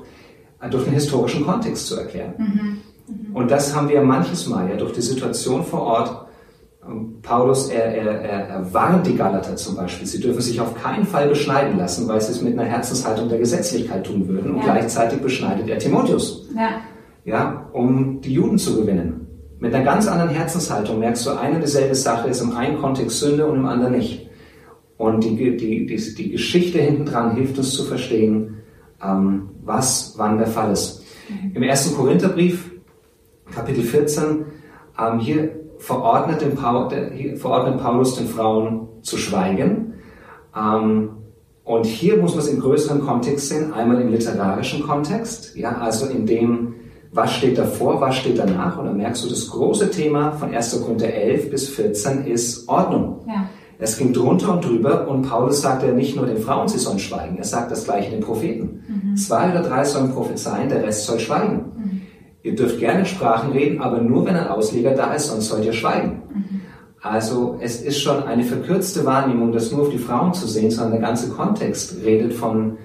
äh, 0.62 0.70
durch 0.70 0.86
den 0.86 0.94
historischen 0.94 1.44
Kontext 1.44 1.88
zu 1.88 1.98
erklären. 1.98 2.34
Mhm. 2.38 2.78
Mhm. 3.08 3.36
Und 3.36 3.52
das 3.52 3.76
haben 3.76 3.90
wir 3.90 4.02
manches 4.02 4.48
Mal 4.48 4.70
ja 4.70 4.76
durch 4.76 4.94
die 4.94 5.02
Situation 5.02 5.64
vor 5.64 5.82
Ort 5.82 6.26
Paulus, 7.22 7.70
er, 7.70 7.86
er, 7.86 8.22
er, 8.22 8.48
er 8.48 8.74
warnt 8.74 9.08
die 9.08 9.16
Galater 9.16 9.56
zum 9.56 9.76
Beispiel, 9.76 10.06
sie 10.06 10.20
dürfen 10.20 10.42
sich 10.42 10.62
auf 10.62 10.76
keinen 10.76 11.06
Fall 11.06 11.28
beschneiden 11.28 11.78
lassen, 11.78 12.08
weil 12.08 12.22
sie 12.22 12.32
es 12.32 12.42
mit 12.42 12.54
einer 12.54 12.70
Herzenshaltung 12.70 13.28
der 13.28 13.40
Gesetzlichkeit 13.40 14.06
tun 14.06 14.28
würden. 14.28 14.52
Und 14.52 14.58
ja. 14.58 14.66
gleichzeitig 14.66 15.20
beschneidet 15.20 15.68
er 15.68 15.80
Timotheus, 15.80 16.48
ja. 16.56 16.82
Ja, 17.24 17.68
um 17.74 18.22
die 18.22 18.34
Juden 18.34 18.60
zu 18.60 18.80
gewinnen. 18.80 19.26
Mit 19.58 19.74
einer 19.74 19.84
ganz 19.84 20.08
anderen 20.08 20.30
Herzenshaltung 20.30 21.00
merkst 21.00 21.26
du, 21.26 21.32
eine 21.32 21.60
dieselbe 21.60 21.96
Sache 21.96 22.30
ist 22.30 22.42
im 22.42 22.56
einen 22.56 22.78
Kontext 22.78 23.20
Sünde 23.20 23.48
und 23.48 23.58
im 23.58 23.66
anderen 23.66 23.94
nicht. 23.94 24.30
Und 24.98 25.24
die, 25.24 25.36
die, 25.36 25.88
die, 25.88 26.16
die 26.16 26.32
Geschichte 26.32 26.78
hinten 26.78 27.06
dran 27.06 27.36
hilft 27.36 27.58
uns 27.58 27.74
zu 27.74 27.84
verstehen, 27.84 28.58
ähm, 29.04 29.50
was 29.64 30.14
wann 30.18 30.38
der 30.38 30.48
Fall 30.48 30.72
ist. 30.72 31.04
Mhm. 31.30 31.56
Im 31.56 31.64
ersten 31.64 31.96
Korintherbrief, 31.96 32.75
Kapitel 33.54 33.84
14, 33.84 34.46
ähm, 35.00 35.20
hier 35.20 35.52
verordnet, 35.78 36.42
den 36.42 36.56
Paul, 36.56 36.90
verordnet 37.38 37.82
Paulus 37.82 38.16
den 38.16 38.28
Frauen 38.28 38.88
zu 39.02 39.18
schweigen. 39.18 39.94
Ähm, 40.56 41.10
und 41.64 41.86
hier 41.86 42.18
muss 42.18 42.32
man 42.36 42.44
es 42.44 42.48
im 42.48 42.60
größeren 42.60 43.02
Kontext 43.02 43.50
sehen, 43.50 43.74
einmal 43.74 44.00
im 44.00 44.10
literarischen 44.10 44.84
Kontext, 44.84 45.56
ja, 45.56 45.78
also 45.80 46.06
in 46.06 46.26
dem, 46.28 46.76
was 47.12 47.34
steht 47.34 47.58
davor, 47.58 48.00
was 48.00 48.18
steht 48.18 48.38
danach. 48.38 48.78
Und 48.78 48.86
dann 48.86 48.98
merkst 48.98 49.24
du, 49.26 49.30
das 49.30 49.50
große 49.50 49.90
Thema 49.90 50.32
von 50.34 50.54
1. 50.54 50.82
Korinther 50.82 51.12
11 51.12 51.50
bis 51.50 51.70
14 51.70 52.26
ist 52.26 52.70
Ordnung. 52.70 53.26
Ja. 53.28 53.50
Es 53.78 53.98
ging 53.98 54.14
drunter 54.14 54.54
und 54.54 54.64
drüber 54.64 55.08
und 55.08 55.24
Paulus 55.24 55.62
sagt 55.62 55.84
ja 55.84 55.92
nicht 55.92 56.16
nur 56.16 56.26
den 56.26 56.38
Frauen, 56.38 56.68
sie 56.68 56.78
sollen 56.78 57.00
schweigen, 57.00 57.38
er 57.38 57.44
sagt 57.44 57.72
das 57.72 57.84
gleiche 57.84 58.12
den 58.12 58.22
Propheten. 58.22 58.84
Mhm. 58.88 59.18
Zwei 59.18 59.52
oder 59.52 59.64
drei 59.64 59.84
sollen 59.84 60.14
prophezeien, 60.14 60.70
der 60.70 60.84
Rest 60.84 61.06
soll 61.06 61.20
schweigen. 61.20 61.66
Mhm. 61.76 61.95
Ihr 62.46 62.56
dürft 62.56 62.78
gerne 62.78 63.08
Sprachen 63.08 63.54
reden, 63.54 63.82
aber 63.82 64.00
nur 64.00 64.24
wenn 64.28 64.36
ein 64.36 64.48
Ausleger 64.48 64.92
da 64.92 65.16
ist, 65.16 65.30
sonst 65.30 65.48
sollt 65.48 65.66
ihr 65.66 65.74
schweigen. 65.74 66.22
Mhm. 66.32 66.62
Also 67.02 67.58
es 67.60 67.82
ist 67.82 68.00
schon 68.00 68.22
eine 68.22 68.44
verkürzte 68.44 69.04
Wahrnehmung, 69.04 69.52
das 69.52 69.72
nur 69.72 69.82
auf 69.82 69.90
die 69.90 69.98
Frauen 69.98 70.32
zu 70.32 70.48
sehen, 70.48 70.70
sondern 70.70 71.00
der 71.00 71.02
ganze 71.02 71.32
Kontext 71.32 71.96
redet 72.06 72.34
von, 72.34 72.78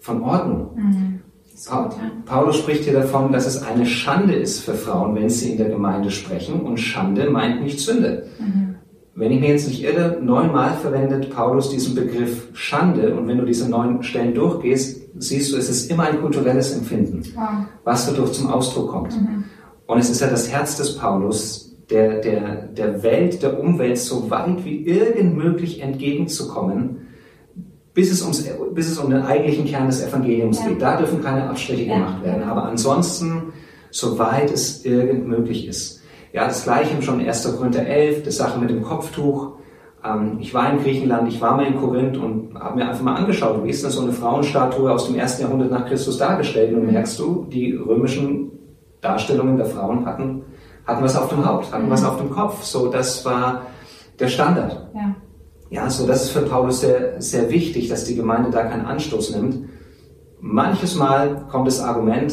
von 0.00 0.20
Ordnung. 0.20 0.70
Mhm. 0.76 1.20
Pa 1.66 1.90
Paulus 2.26 2.58
spricht 2.58 2.84
hier 2.84 2.92
davon, 2.92 3.32
dass 3.32 3.46
es 3.46 3.62
eine 3.62 3.86
Schande 3.86 4.34
ist 4.34 4.60
für 4.60 4.74
Frauen, 4.74 5.14
wenn 5.14 5.30
sie 5.30 5.52
in 5.52 5.56
der 5.56 5.70
Gemeinde 5.70 6.10
sprechen. 6.10 6.60
Und 6.60 6.76
Schande 6.76 7.30
meint 7.30 7.62
nicht 7.62 7.80
Sünde. 7.80 8.26
Mhm. 8.38 8.74
Wenn 9.14 9.32
ich 9.32 9.40
mir 9.40 9.48
jetzt 9.48 9.66
nicht 9.66 9.82
irre, 9.82 10.18
neunmal 10.20 10.74
verwendet 10.74 11.30
Paulus 11.30 11.70
diesen 11.70 11.94
Begriff 11.94 12.48
Schande. 12.52 13.14
Und 13.14 13.26
wenn 13.28 13.38
du 13.38 13.46
diese 13.46 13.70
neun 13.70 14.02
Stellen 14.02 14.34
durchgehst, 14.34 15.05
siehst 15.18 15.52
du, 15.52 15.56
es 15.56 15.68
ist 15.68 15.90
immer 15.90 16.04
ein 16.04 16.20
kulturelles 16.20 16.72
Empfinden, 16.72 17.22
wow. 17.34 17.66
was 17.84 18.06
dadurch 18.06 18.32
zum 18.32 18.48
Ausdruck 18.48 18.90
kommt. 18.90 19.20
Mhm. 19.20 19.44
Und 19.86 19.98
es 19.98 20.10
ist 20.10 20.20
ja 20.20 20.28
das 20.28 20.50
Herz 20.50 20.76
des 20.76 20.96
Paulus, 20.96 21.76
der, 21.90 22.20
der, 22.20 22.66
der 22.68 23.02
Welt, 23.02 23.42
der 23.42 23.60
Umwelt 23.60 23.98
so 23.98 24.28
weit 24.30 24.64
wie 24.64 24.84
irgend 24.84 25.36
möglich 25.36 25.80
entgegenzukommen, 25.82 27.06
bis 27.94 28.12
es, 28.12 28.22
ums, 28.22 28.44
bis 28.74 28.90
es 28.90 28.98
um 28.98 29.10
den 29.10 29.22
eigentlichen 29.22 29.64
Kern 29.64 29.86
des 29.86 30.02
Evangeliums 30.02 30.60
ja. 30.60 30.68
geht. 30.68 30.82
Da 30.82 30.96
dürfen 30.98 31.22
keine 31.22 31.48
Abstriche 31.48 31.84
ja. 31.84 31.94
gemacht 31.94 32.24
werden. 32.24 32.42
Aber 32.42 32.64
ansonsten, 32.64 33.52
soweit 33.90 34.52
es 34.52 34.84
irgend 34.84 35.26
möglich 35.28 35.66
ist. 35.66 36.02
Ja, 36.32 36.46
das 36.46 36.64
gleiche 36.64 37.00
schon 37.00 37.20
in 37.20 37.28
1. 37.28 37.56
Korinther 37.56 37.86
11, 37.86 38.24
das 38.24 38.36
Sache 38.36 38.58
mit 38.58 38.68
dem 38.68 38.82
Kopftuch. 38.82 39.55
Ähm, 40.06 40.38
ich 40.40 40.52
war 40.54 40.72
in 40.72 40.82
Griechenland, 40.82 41.28
ich 41.28 41.40
war 41.40 41.56
mal 41.56 41.66
in 41.66 41.76
Korinth 41.76 42.16
und 42.16 42.54
habe 42.54 42.76
mir 42.76 42.88
einfach 42.88 43.02
mal 43.02 43.16
angeschaut, 43.16 43.64
wie 43.64 43.70
ist 43.70 43.82
denn 43.82 43.90
so 43.90 44.02
eine 44.02 44.12
Frauenstatue 44.12 44.90
aus 44.90 45.06
dem 45.06 45.16
ersten 45.16 45.42
Jahrhundert 45.42 45.70
nach 45.70 45.86
Christus 45.86 46.18
dargestellt? 46.18 46.74
Und 46.74 46.90
merkst 46.90 47.18
du, 47.18 47.46
die 47.50 47.72
römischen 47.72 48.52
Darstellungen 49.00 49.56
der 49.56 49.66
Frauen 49.66 50.06
hatten, 50.06 50.42
hatten 50.86 51.02
was 51.02 51.16
auf 51.16 51.28
dem 51.28 51.44
Haupt, 51.44 51.72
hatten 51.72 51.86
mhm. 51.86 51.90
was 51.90 52.04
auf 52.04 52.18
dem 52.18 52.30
Kopf. 52.30 52.62
So, 52.62 52.90
das 52.90 53.24
war 53.24 53.62
der 54.18 54.28
Standard. 54.28 54.88
Ja. 54.94 55.14
Ja, 55.68 55.90
so 55.90 56.06
das 56.06 56.24
ist 56.24 56.30
für 56.30 56.42
Paulus 56.42 56.80
sehr, 56.80 57.20
sehr 57.20 57.50
wichtig, 57.50 57.88
dass 57.88 58.04
die 58.04 58.14
Gemeinde 58.14 58.50
da 58.50 58.64
keinen 58.64 58.86
Anstoß 58.86 59.34
nimmt. 59.34 59.68
Manches 60.40 60.94
Mal 60.94 61.44
kommt 61.50 61.66
das 61.66 61.80
Argument, 61.80 62.32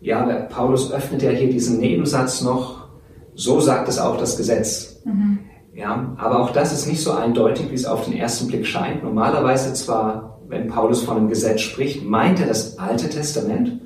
ja, 0.00 0.24
Paulus 0.50 0.92
öffnet 0.92 1.22
ja 1.22 1.30
hier 1.30 1.50
diesen 1.50 1.78
Nebensatz 1.78 2.42
noch, 2.42 2.88
so 3.34 3.60
sagt 3.60 3.88
es 3.88 3.98
auch 3.98 4.18
das 4.18 4.36
Gesetz. 4.36 5.00
Mhm. 5.04 5.38
Ja, 5.80 6.14
aber 6.18 6.40
auch 6.40 6.50
das 6.50 6.74
ist 6.74 6.86
nicht 6.86 7.00
so 7.00 7.12
eindeutig, 7.12 7.70
wie 7.70 7.74
es 7.74 7.86
auf 7.86 8.04
den 8.04 8.14
ersten 8.14 8.48
Blick 8.48 8.66
scheint. 8.66 9.02
Normalerweise 9.02 9.72
zwar, 9.72 10.40
wenn 10.46 10.68
Paulus 10.68 11.02
von 11.02 11.16
einem 11.16 11.28
Gesetz 11.28 11.62
spricht, 11.62 12.04
meint 12.04 12.38
er 12.38 12.46
das 12.46 12.78
Alte 12.78 13.08
Testament, 13.08 13.80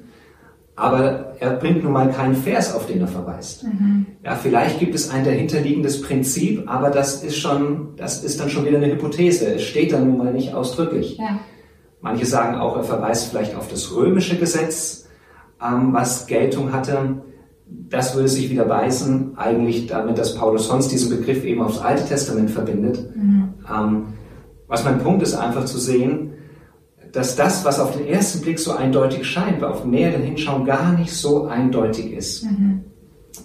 aber 0.74 1.36
er 1.38 1.50
bringt 1.52 1.84
nun 1.84 1.92
mal 1.92 2.10
keinen 2.10 2.34
Vers, 2.34 2.74
auf 2.74 2.88
den 2.88 3.00
er 3.00 3.06
verweist. 3.06 3.62
Mhm. 3.62 4.06
Ja, 4.24 4.34
vielleicht 4.34 4.80
gibt 4.80 4.96
es 4.96 5.08
ein 5.08 5.24
dahinterliegendes 5.24 6.02
Prinzip, 6.02 6.68
aber 6.68 6.90
das 6.90 7.22
ist 7.22 7.36
schon, 7.36 7.94
das 7.96 8.24
ist 8.24 8.40
dann 8.40 8.50
schon 8.50 8.64
wieder 8.64 8.78
eine 8.78 8.90
Hypothese. 8.90 9.54
Es 9.54 9.62
steht 9.62 9.92
dann 9.92 10.08
nun 10.08 10.18
mal 10.18 10.32
nicht 10.32 10.52
ausdrücklich. 10.52 11.18
Ja. 11.18 11.38
Manche 12.00 12.26
sagen 12.26 12.56
auch, 12.56 12.76
er 12.76 12.82
verweist 12.82 13.30
vielleicht 13.30 13.54
auf 13.54 13.68
das 13.68 13.94
römische 13.94 14.36
Gesetz, 14.36 15.06
ähm, 15.64 15.92
was 15.92 16.26
Geltung 16.26 16.72
hatte 16.72 17.22
das 17.66 18.14
würde 18.14 18.28
sich 18.28 18.50
wieder 18.50 18.64
beißen, 18.64 19.36
eigentlich 19.36 19.86
damit, 19.86 20.18
dass 20.18 20.34
Paulus 20.34 20.68
sonst 20.68 20.88
diesen 20.88 21.10
Begriff 21.10 21.44
eben 21.44 21.62
aufs 21.62 21.78
Alte 21.78 22.04
Testament 22.06 22.50
verbindet. 22.50 23.14
Mhm. 23.16 23.54
Ähm, 23.68 24.06
was 24.68 24.84
mein 24.84 24.98
Punkt 24.98 25.22
ist, 25.22 25.34
einfach 25.34 25.64
zu 25.64 25.78
sehen, 25.78 26.32
dass 27.12 27.36
das, 27.36 27.64
was 27.64 27.78
auf 27.78 27.96
den 27.96 28.06
ersten 28.06 28.40
Blick 28.40 28.58
so 28.58 28.72
eindeutig 28.72 29.24
scheint, 29.24 29.62
auf 29.62 29.84
mehreren 29.84 30.22
Hinschauen 30.22 30.64
gar 30.64 30.92
nicht 30.98 31.12
so 31.12 31.46
eindeutig 31.46 32.12
ist. 32.12 32.44
Mhm. 32.44 32.84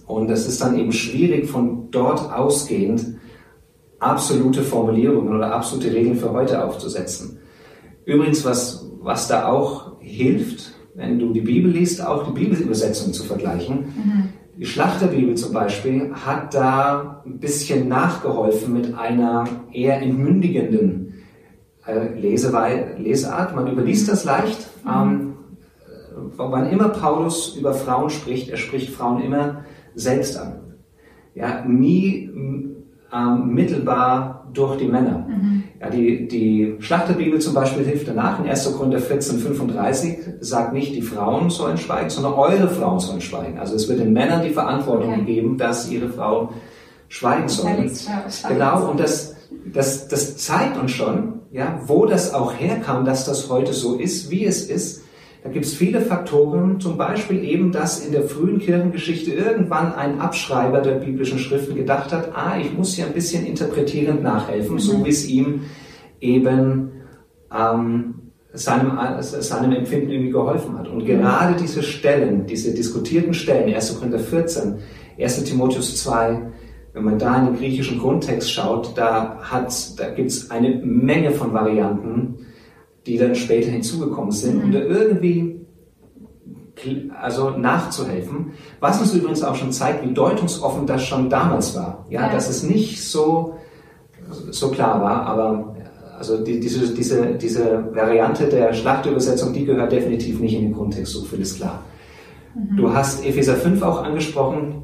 Und 0.05 0.29
es 0.31 0.47
ist 0.47 0.61
dann 0.61 0.77
eben 0.77 0.91
schwierig, 0.91 1.47
von 1.47 1.89
dort 1.91 2.31
ausgehend 2.33 3.05
absolute 3.99 4.63
Formulierungen 4.63 5.35
oder 5.35 5.53
absolute 5.53 5.93
Regeln 5.93 6.15
für 6.15 6.31
heute 6.31 6.63
aufzusetzen. 6.63 7.39
Übrigens, 8.05 8.43
was, 8.45 8.89
was 9.01 9.27
da 9.27 9.47
auch 9.47 9.99
hilft, 9.99 10.73
wenn 10.99 11.17
du 11.17 11.31
die 11.31 11.41
Bibel 11.41 11.71
liest, 11.71 12.05
auch 12.05 12.27
die 12.27 12.37
Bibelübersetzung 12.37 13.13
zu 13.13 13.23
vergleichen. 13.23 13.77
Mhm. 13.77 14.23
Die 14.57 14.65
Schlachterbibel 14.65 15.35
zum 15.35 15.53
Beispiel 15.53 16.11
hat 16.13 16.53
da 16.53 17.23
ein 17.25 17.39
bisschen 17.39 17.87
nachgeholfen 17.87 18.73
mit 18.73 18.93
einer 18.93 19.45
eher 19.71 20.01
entmündigenden 20.01 21.13
äh, 21.87 22.19
Leseart. 22.19 23.55
Man 23.55 23.71
überliest 23.71 24.09
das 24.09 24.25
leicht. 24.25 24.69
Mhm. 24.83 24.91
Ähm, 24.91 25.33
wann 26.35 26.69
immer 26.69 26.89
Paulus 26.89 27.55
über 27.55 27.73
Frauen 27.73 28.09
spricht, 28.09 28.49
er 28.49 28.57
spricht 28.57 28.89
Frauen 28.89 29.21
immer 29.21 29.63
selbst 29.95 30.37
an. 30.37 30.75
Ja, 31.33 31.63
nie 31.65 32.29
ähm, 33.13 33.53
mittelbar 33.53 34.38
durch 34.53 34.77
die 34.77 34.87
Männer. 34.87 35.25
Mhm. 35.27 35.63
Ja, 35.79 35.89
die, 35.89 36.27
die 36.27 36.75
Schlachterbibel 36.79 37.39
zum 37.39 37.53
Beispiel 37.53 37.85
hilft 37.85 38.07
danach. 38.07 38.39
In 38.39 38.49
1. 38.49 38.73
Korinther 38.75 38.99
14, 38.99 39.39
35 39.39 40.17
sagt 40.39 40.73
nicht, 40.73 40.95
die 40.95 41.01
Frauen 41.01 41.49
sollen 41.49 41.77
schweigen, 41.77 42.09
sondern 42.09 42.33
eure 42.33 42.67
Frauen 42.67 42.99
sollen 42.99 43.21
schweigen. 43.21 43.59
Also 43.59 43.75
es 43.75 43.87
wird 43.87 43.99
den 43.99 44.13
Männern 44.13 44.43
die 44.43 44.49
Verantwortung 44.49 45.11
okay. 45.11 45.19
gegeben, 45.21 45.57
dass 45.57 45.89
ihre 45.89 46.09
Frauen 46.09 46.49
schweigen 47.07 47.47
sollen. 47.47 47.91
Genau, 48.47 48.89
und 48.89 48.99
das, 48.99 49.35
das, 49.73 50.07
das 50.07 50.37
zeigt 50.37 50.77
uns 50.77 50.91
schon, 50.91 51.39
ja, 51.51 51.79
wo 51.85 52.05
das 52.05 52.33
auch 52.33 52.53
herkam, 52.53 53.05
dass 53.05 53.25
das 53.25 53.49
heute 53.49 53.73
so 53.73 53.95
ist, 53.95 54.29
wie 54.29 54.45
es 54.45 54.69
ist. 54.69 55.03
Da 55.41 55.50
gibt 55.50 55.65
es 55.65 55.74
viele 55.74 56.01
Faktoren, 56.01 56.81
zum 56.81 56.98
Beispiel 56.98 57.43
eben, 57.46 57.72
dass 57.72 58.05
in 58.05 58.12
der 58.12 58.24
frühen 58.24 58.60
Kirchengeschichte 58.60 59.31
irgendwann 59.31 59.93
ein 59.93 60.19
Abschreiber 60.19 60.81
der 60.81 60.96
biblischen 60.96 61.39
Schriften 61.39 61.75
gedacht 61.75 62.12
hat, 62.12 62.36
ah, 62.36 62.58
ich 62.60 62.74
muss 62.74 62.96
hier 62.96 63.05
ein 63.05 63.13
bisschen 63.13 63.46
interpretierend 63.46 64.22
nachhelfen, 64.22 64.74
mhm. 64.74 64.79
so 64.79 65.05
wie 65.05 65.10
es 65.10 65.29
ihm 65.29 65.62
eben 66.19 66.91
ähm, 67.58 68.15
seinem, 68.51 68.98
seinem 69.22 69.72
Empfinden 69.72 70.10
irgendwie 70.10 70.31
geholfen 70.31 70.77
hat. 70.77 70.89
Und 70.89 71.05
gerade 71.05 71.55
diese 71.55 71.84
Stellen, 71.84 72.46
diese 72.46 72.74
diskutierten 72.74 73.34
Stellen, 73.34 73.74
1. 73.74 73.98
Korinther 73.98 74.19
14, 74.19 74.75
1. 75.17 75.43
Timotheus 75.46 76.01
2, 76.03 76.41
wenn 76.93 77.03
man 77.05 77.19
da 77.19 77.39
in 77.39 77.46
den 77.46 77.58
griechischen 77.58 78.00
Grundtext 78.00 78.51
schaut, 78.51 78.98
da, 78.98 79.39
da 79.98 80.10
gibt 80.10 80.31
es 80.31 80.51
eine 80.51 80.81
Menge 80.84 81.31
von 81.31 81.53
Varianten, 81.53 82.39
die 83.09 83.17
dann 83.17 83.35
später 83.35 83.71
hinzugekommen 83.71 84.31
sind, 84.31 84.57
mhm. 84.57 84.63
um 84.65 84.71
da 84.71 84.79
irgendwie 84.79 85.65
also 87.19 87.49
nachzuhelfen. 87.49 88.51
Was 88.79 89.01
uns 89.01 89.13
übrigens 89.13 89.43
auch 89.43 89.55
schon 89.55 89.73
zeigt, 89.73 90.07
wie 90.07 90.13
deutungsoffen 90.13 90.85
das 90.85 91.03
schon 91.03 91.29
damals 91.29 91.75
war. 91.75 92.05
Ja, 92.09 92.27
ja. 92.27 92.31
dass 92.31 92.49
es 92.49 92.63
nicht 92.63 93.03
so, 93.03 93.55
so 94.51 94.69
klar 94.69 95.01
war, 95.01 95.25
aber 95.25 95.75
also 96.17 96.43
die, 96.43 96.59
diese, 96.59 96.93
diese, 96.93 97.33
diese 97.33 97.89
Variante 97.93 98.45
der 98.45 98.73
Schlachtübersetzung, 98.73 99.53
die 99.53 99.65
gehört 99.65 99.91
definitiv 99.91 100.39
nicht 100.39 100.53
in 100.53 100.61
den 100.61 100.73
Grundtext, 100.73 101.13
so 101.13 101.23
viel 101.23 101.41
ist 101.41 101.57
klar. 101.57 101.83
Mhm. 102.55 102.77
Du 102.77 102.93
hast 102.93 103.25
Epheser 103.25 103.55
5 103.55 103.81
auch 103.81 104.03
angesprochen. 104.03 104.83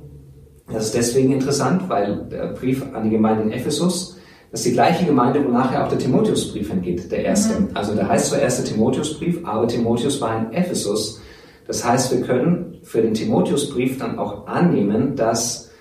Das 0.72 0.88
ist 0.88 0.96
deswegen 0.96 1.32
interessant, 1.32 1.90
weil 1.90 2.26
der 2.32 2.48
Brief 2.54 2.84
an 2.94 3.04
die 3.04 3.12
Gemeinde 3.12 3.44
in 3.44 3.52
Ephesus, 3.52 4.15
das 4.56 4.62
ist 4.62 4.68
die 4.68 4.74
gleiche 4.76 5.06
Gemeinde, 5.06 5.44
wo 5.46 5.50
nachher 5.50 5.84
auch 5.84 5.90
der 5.90 6.00
Timotheusbrief 6.00 6.70
hingeht, 6.70 7.12
der 7.12 7.26
erste. 7.26 7.60
Mhm. 7.60 7.70
Also 7.74 7.94
der 7.94 8.08
heißt 8.08 8.28
zwar 8.28 8.40
erste 8.40 8.64
Timotheusbrief, 8.64 9.46
aber 9.46 9.68
Timotheus 9.68 10.22
war 10.22 10.34
in 10.40 10.54
Ephesus. 10.54 11.20
Das 11.68 11.84
heißt, 11.84 12.10
wir 12.14 12.22
können 12.22 12.80
für 12.82 13.02
den 13.02 13.14
Timotheusbrief 13.14 13.98
dann 13.98 14.18
auch 14.18 14.48
annehmen, 14.48 15.18
dass 15.18 15.72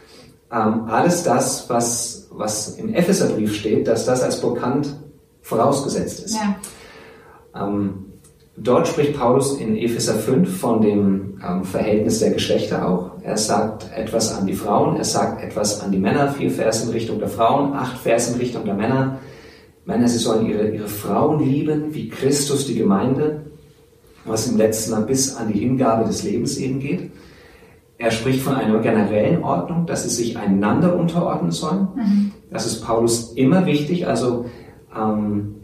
ähm, 0.51 0.87
alles 0.89 1.23
das, 1.23 1.71
was, 1.71 2.27
was 2.33 2.71
im 2.71 2.93
Epheserbrief 2.93 3.55
steht, 3.55 3.87
dass 3.87 4.07
das 4.07 4.25
als 4.25 4.41
bekannt 4.41 4.93
vorausgesetzt 5.43 6.25
ist. 6.25 6.35
Ja. 6.35 6.57
Ähm, 7.55 8.07
dort 8.57 8.89
spricht 8.89 9.19
Paulus 9.19 9.59
in 9.59 9.77
Epheser 9.77 10.15
5 10.15 10.59
von 10.59 10.81
dem 10.81 11.41
ähm, 11.47 11.65
Verhältnis 11.65 12.21
der 12.21 12.31
Geschlechter 12.31 12.89
auch. 12.89 13.13
Er 13.23 13.37
sagt 13.37 13.87
etwas 13.95 14.37
an 14.37 14.47
die 14.47 14.55
Frauen, 14.55 14.97
er 14.97 15.05
sagt 15.05 15.43
etwas 15.43 15.81
an 15.81 15.93
die 15.93 15.99
Männer, 15.99 16.29
vier 16.29 16.51
Vers 16.51 16.85
in 16.85 16.91
Richtung 16.91 17.19
der 17.19 17.29
Frauen, 17.29 17.73
acht 17.73 17.99
Vers 17.99 18.33
in 18.33 18.39
Richtung 18.39 18.65
der 18.65 18.75
Männer. 18.75 19.19
Männer, 19.85 20.09
sie 20.09 20.19
sollen 20.19 20.47
ihre, 20.47 20.69
ihre 20.69 20.89
Frauen 20.89 21.45
lieben, 21.45 21.95
wie 21.95 22.09
Christus 22.09 22.67
die 22.67 22.75
Gemeinde, 22.75 23.43
was 24.25 24.47
im 24.47 24.57
letzten 24.57 24.93
Mal 24.93 25.03
bis 25.03 25.37
an 25.37 25.53
die 25.53 25.59
Hingabe 25.59 26.07
des 26.07 26.23
Lebens 26.23 26.57
eben 26.57 26.81
geht. 26.81 27.11
Er 27.99 28.11
spricht 28.11 28.41
von 28.41 28.55
einer 28.55 28.79
generellen 28.81 29.43
Ordnung, 29.45 29.87
dass 29.87 30.03
sie 30.03 30.09
sich 30.09 30.37
einander 30.37 30.97
unterordnen 30.97 31.53
sollen. 31.53 31.89
Mhm. 31.95 32.33
Das 32.51 32.67
ist 32.67 32.83
Paulus 32.83 33.33
immer 33.35 33.67
wichtig. 33.67 34.07
Also 34.07 34.47
ähm, 34.97 35.57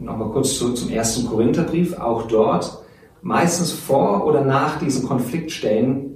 Nochmal 0.00 0.30
kurz 0.30 0.54
zurück 0.54 0.76
zum 0.76 0.88
ersten 0.88 1.26
Korintherbrief. 1.26 1.98
Auch 1.98 2.26
dort, 2.26 2.82
meistens 3.20 3.70
vor 3.70 4.26
oder 4.26 4.42
nach 4.42 4.78
diesen 4.78 5.06
Konfliktstellen, 5.06 6.10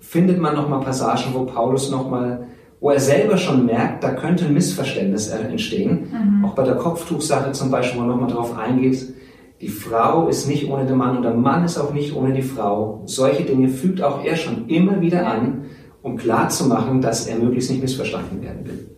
findet 0.00 0.38
man 0.38 0.54
nochmal 0.54 0.80
Passagen, 0.80 1.34
wo 1.34 1.44
Paulus 1.44 1.90
nochmal, 1.90 2.46
wo 2.80 2.90
er 2.90 3.00
selber 3.00 3.38
schon 3.38 3.66
merkt, 3.66 4.04
da 4.04 4.12
könnte 4.12 4.44
ein 4.44 4.54
Missverständnis 4.54 5.28
entstehen. 5.28 6.08
Mhm. 6.12 6.44
Auch 6.44 6.54
bei 6.54 6.62
der 6.62 6.76
Kopftuchsache 6.76 7.52
zum 7.52 7.70
Beispiel, 7.70 8.00
wo 8.00 8.04
er 8.04 8.08
nochmal 8.08 8.28
darauf 8.28 8.56
eingeht, 8.56 9.14
die 9.62 9.68
Frau 9.68 10.28
ist 10.28 10.46
nicht 10.46 10.68
ohne 10.70 10.84
den 10.84 10.98
Mann 10.98 11.16
und 11.16 11.22
der 11.22 11.32
Mann 11.32 11.64
ist 11.64 11.78
auch 11.78 11.92
nicht 11.92 12.14
ohne 12.14 12.34
die 12.34 12.42
Frau. 12.42 13.02
Solche 13.06 13.44
Dinge 13.44 13.68
fügt 13.68 14.02
auch 14.02 14.22
er 14.22 14.36
schon 14.36 14.68
immer 14.68 15.00
wieder 15.00 15.26
an, 15.26 15.64
um 16.02 16.16
klarzumachen, 16.18 17.00
dass 17.00 17.26
er 17.26 17.38
möglichst 17.38 17.70
nicht 17.70 17.80
missverstanden 17.80 18.42
werden 18.42 18.66
will. 18.66 18.90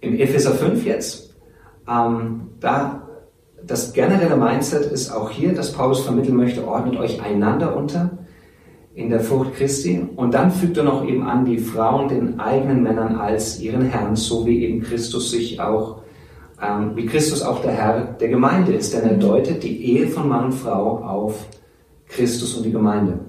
Im 0.00 0.18
Epheser 0.18 0.52
5 0.52 0.86
jetzt, 0.86 1.29
ähm, 1.88 2.50
da 2.60 3.06
das 3.66 3.92
generelle 3.92 4.36
Mindset 4.36 4.90
ist 4.90 5.10
auch 5.10 5.30
hier, 5.30 5.54
dass 5.54 5.72
Paulus 5.72 6.00
vermitteln 6.00 6.36
möchte, 6.36 6.66
ordnet 6.66 6.96
euch 6.96 7.22
einander 7.22 7.76
unter 7.76 8.10
in 8.94 9.10
der 9.10 9.20
Furcht 9.20 9.54
Christi. 9.54 10.06
Und 10.16 10.34
dann 10.34 10.50
fügt 10.50 10.76
er 10.76 10.84
noch 10.84 11.06
eben 11.06 11.22
an, 11.22 11.44
die 11.44 11.58
Frauen 11.58 12.08
den 12.08 12.40
eigenen 12.40 12.82
Männern 12.82 13.16
als 13.16 13.60
ihren 13.60 13.82
Herrn, 13.82 14.16
so 14.16 14.46
wie 14.46 14.64
eben 14.64 14.82
Christus 14.82 15.30
sich 15.30 15.60
auch, 15.60 16.02
ähm, 16.60 16.92
wie 16.94 17.06
Christus 17.06 17.42
auch 17.42 17.62
der 17.62 17.72
Herr 17.72 18.16
der 18.20 18.28
Gemeinde 18.28 18.72
ist. 18.72 18.94
Denn 18.94 19.04
er 19.04 19.16
deutet 19.16 19.62
die 19.62 19.84
Ehe 19.84 20.08
von 20.08 20.28
Mann 20.28 20.46
und 20.46 20.52
Frau 20.52 20.98
auf 20.98 21.46
Christus 22.08 22.54
und 22.54 22.64
die 22.64 22.72
Gemeinde. 22.72 23.20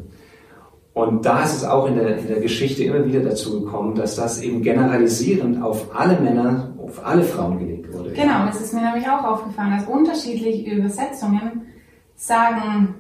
Und 0.94 1.26
da 1.26 1.44
ist 1.44 1.58
es 1.58 1.64
auch 1.64 1.88
in 1.88 1.96
der, 1.96 2.18
in 2.18 2.28
der 2.28 2.42
Geschichte 2.42 2.84
immer 2.84 3.06
wieder 3.06 3.22
dazu 3.22 3.62
gekommen, 3.62 3.96
dass 3.96 4.16
das 4.16 4.42
eben 4.42 4.62
generalisierend 4.62 5.64
auf 5.64 5.96
alle 5.96 6.20
Männer, 6.20 6.71
auf 6.92 7.06
alle 7.06 7.24
Frauen 7.24 7.60
gelegt 7.60 7.94
wurde. 7.94 8.12
Genau, 8.12 8.46
das 8.46 8.62
ist 8.62 8.74
mir 8.74 8.82
nämlich 8.82 9.08
auch 9.08 9.24
aufgefallen, 9.24 9.72
dass 9.78 9.88
unterschiedliche 9.88 10.72
Übersetzungen 10.72 11.68
sagen 12.16 12.96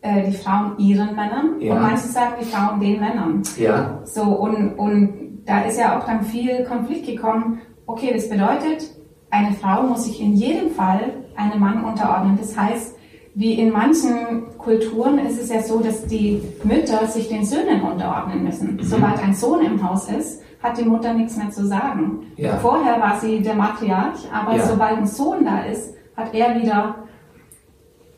äh, 0.00 0.30
die 0.30 0.36
Frauen 0.36 0.78
ihren 0.78 1.14
Männern 1.14 1.60
ja. 1.60 1.74
und 1.74 1.82
manche 1.82 2.08
sagen 2.08 2.34
die 2.40 2.46
Frauen 2.46 2.80
den 2.80 2.98
Männern. 2.98 3.42
Ja. 3.58 4.00
So, 4.04 4.22
und, 4.22 4.74
und 4.74 5.42
da 5.44 5.62
ist 5.62 5.78
ja 5.78 5.98
auch 5.98 6.06
dann 6.06 6.22
viel 6.22 6.64
Konflikt 6.64 7.06
gekommen. 7.06 7.60
Okay, 7.86 8.12
das 8.12 8.28
bedeutet, 8.28 8.90
eine 9.30 9.52
Frau 9.52 9.82
muss 9.82 10.04
sich 10.04 10.20
in 10.20 10.32
jedem 10.34 10.70
Fall 10.70 11.12
einem 11.36 11.60
Mann 11.60 11.84
unterordnen. 11.84 12.38
Das 12.40 12.56
heißt, 12.56 12.95
wie 13.36 13.52
in 13.52 13.70
manchen 13.70 14.56
Kulturen 14.56 15.18
ist 15.18 15.38
es 15.38 15.50
ja 15.50 15.62
so, 15.62 15.80
dass 15.80 16.06
die 16.06 16.40
Mütter 16.64 17.06
sich 17.06 17.28
den 17.28 17.44
Söhnen 17.44 17.82
unterordnen 17.82 18.42
müssen. 18.42 18.76
Mhm. 18.76 18.82
Sobald 18.82 19.22
ein 19.22 19.34
Sohn 19.34 19.62
im 19.62 19.86
Haus 19.86 20.08
ist, 20.08 20.40
hat 20.62 20.78
die 20.78 20.84
Mutter 20.84 21.12
nichts 21.12 21.36
mehr 21.36 21.50
zu 21.50 21.66
sagen. 21.66 22.32
Ja. 22.36 22.56
Vorher 22.56 22.98
war 22.98 23.20
sie 23.20 23.42
der 23.42 23.54
Matriarch, 23.54 24.20
aber 24.32 24.56
ja. 24.56 24.66
sobald 24.66 24.96
ein 24.96 25.06
Sohn 25.06 25.44
da 25.44 25.64
ist, 25.64 25.92
hat 26.16 26.34
er 26.34 26.60
wieder 26.60 26.94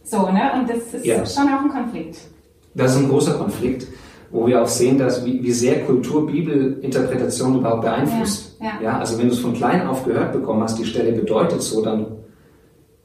so, 0.05 0.31
ne? 0.31 0.53
Und 0.55 0.71
das 0.71 0.95
ist 0.95 1.05
ja. 1.05 1.27
schon 1.27 1.49
auch 1.53 1.63
ein 1.63 1.69
Konflikt. 1.69 2.21
Das 2.75 2.95
ist 2.95 3.03
ein 3.03 3.09
großer 3.09 3.35
Konflikt, 3.35 3.89
wo 4.31 4.47
wir 4.47 4.63
auch 4.63 4.69
sehen, 4.69 4.99
dass 4.99 5.25
wie, 5.25 5.43
wie 5.43 5.51
sehr 5.51 5.85
Kultur 5.85 6.29
Bibelinterpretation 6.29 7.59
überhaupt 7.59 7.83
beeinflusst. 7.83 8.57
Ja. 8.61 8.73
ja. 8.81 8.99
also 9.01 9.19
wenn 9.19 9.27
du 9.27 9.33
es 9.33 9.41
von 9.41 9.53
klein 9.53 9.85
auf 9.85 10.05
gehört 10.05 10.33
bekommen 10.33 10.63
hast, 10.63 10.79
die 10.79 10.85
Stelle 10.85 11.11
bedeutet 11.11 11.61
so, 11.61 11.83
dann 11.83 12.07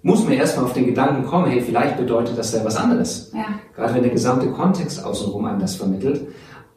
muss 0.04 0.26
man 0.26 0.34
erstmal 0.34 0.66
auf 0.66 0.74
den 0.74 0.86
Gedanken 0.86 1.26
kommen, 1.26 1.50
hey, 1.50 1.62
vielleicht 1.62 1.98
bedeutet 1.98 2.38
das 2.38 2.54
ja 2.54 2.64
was 2.64 2.76
anderes. 2.76 3.32
Ja. 3.34 3.46
Gerade 3.74 3.96
wenn 3.96 4.04
der 4.04 4.12
gesamte 4.12 4.48
Kontext 4.52 5.04
außenrum 5.04 5.48
das 5.60 5.76
vermittelt. 5.76 6.28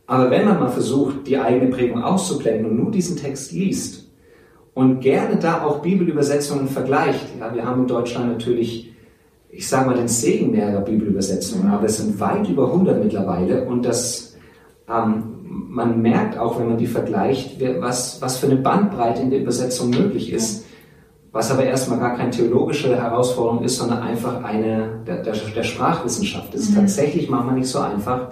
Aber 0.06 0.30
wenn 0.30 0.44
man 0.44 0.60
mal 0.60 0.68
versucht, 0.68 1.26
die 1.26 1.36
eigene 1.36 1.68
Prägung 1.68 2.02
auszublenden 2.02 2.66
und 2.66 2.76
nur 2.76 2.92
diesen 2.92 3.16
Text 3.16 3.50
liest 3.50 4.08
und 4.74 5.00
gerne 5.00 5.36
da 5.36 5.64
auch 5.64 5.82
Bibelübersetzungen 5.82 6.68
vergleicht, 6.68 7.26
ja, 7.40 7.52
wir 7.52 7.66
haben 7.66 7.82
in 7.82 7.88
Deutschland 7.88 8.28
natürlich, 8.28 8.94
ich 9.50 9.68
sage 9.68 9.86
mal, 9.86 9.96
den 9.96 10.06
Segen 10.06 10.52
mehrerer 10.52 10.82
Bibelübersetzungen, 10.82 11.68
aber 11.68 11.86
es 11.86 11.96
sind 11.96 12.20
weit 12.20 12.48
über 12.48 12.66
100 12.66 13.02
mittlerweile 13.02 13.64
und 13.64 13.84
das, 13.84 14.36
ähm, 14.88 15.24
man 15.42 16.00
merkt 16.00 16.38
auch, 16.38 16.60
wenn 16.60 16.68
man 16.68 16.78
die 16.78 16.86
vergleicht, 16.86 17.60
was, 17.80 18.22
was 18.22 18.36
für 18.36 18.46
eine 18.46 18.56
Bandbreite 18.56 19.22
in 19.22 19.30
der 19.30 19.40
Übersetzung 19.40 19.90
möglich 19.90 20.32
ist 20.32 20.66
was 21.36 21.50
aber 21.50 21.64
erstmal 21.64 21.98
gar 21.98 22.16
keine 22.16 22.30
theologische 22.30 22.96
Herausforderung 22.96 23.62
ist, 23.62 23.76
sondern 23.76 23.98
einfach 24.02 24.42
eine 24.42 25.02
der, 25.06 25.22
der, 25.22 25.34
der 25.34 25.62
Sprachwissenschaft. 25.64 26.54
Das 26.54 26.62
ist 26.62 26.70
mhm. 26.70 26.76
tatsächlich 26.76 27.28
manchmal 27.28 27.56
nicht 27.56 27.68
so 27.68 27.78
einfach. 27.78 28.28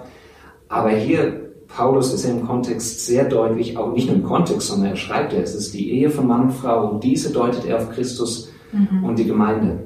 Aber 0.69 0.89
hier, 0.89 1.51
Paulus 1.67 2.11
ist 2.11 2.25
ja 2.25 2.31
im 2.31 2.47
Kontext 2.47 3.05
sehr 3.05 3.25
deutlich, 3.25 3.77
auch 3.77 3.93
nicht 3.93 4.07
nur 4.07 4.15
im 4.15 4.23
Kontext, 4.23 4.69
sondern 4.69 4.89
er 4.89 4.95
schreibt 4.95 5.33
ja, 5.33 5.39
es 5.39 5.53
ist 5.53 5.75
die 5.75 5.91
Ehe 5.91 6.09
von 6.09 6.25
Mann 6.25 6.45
und 6.45 6.53
Frau 6.53 6.89
und 6.89 7.03
diese 7.03 7.31
deutet 7.31 7.65
er 7.65 7.77
auf 7.77 7.91
Christus 7.91 8.51
mhm. 8.71 9.03
und 9.03 9.19
die 9.19 9.25
Gemeinde. 9.25 9.83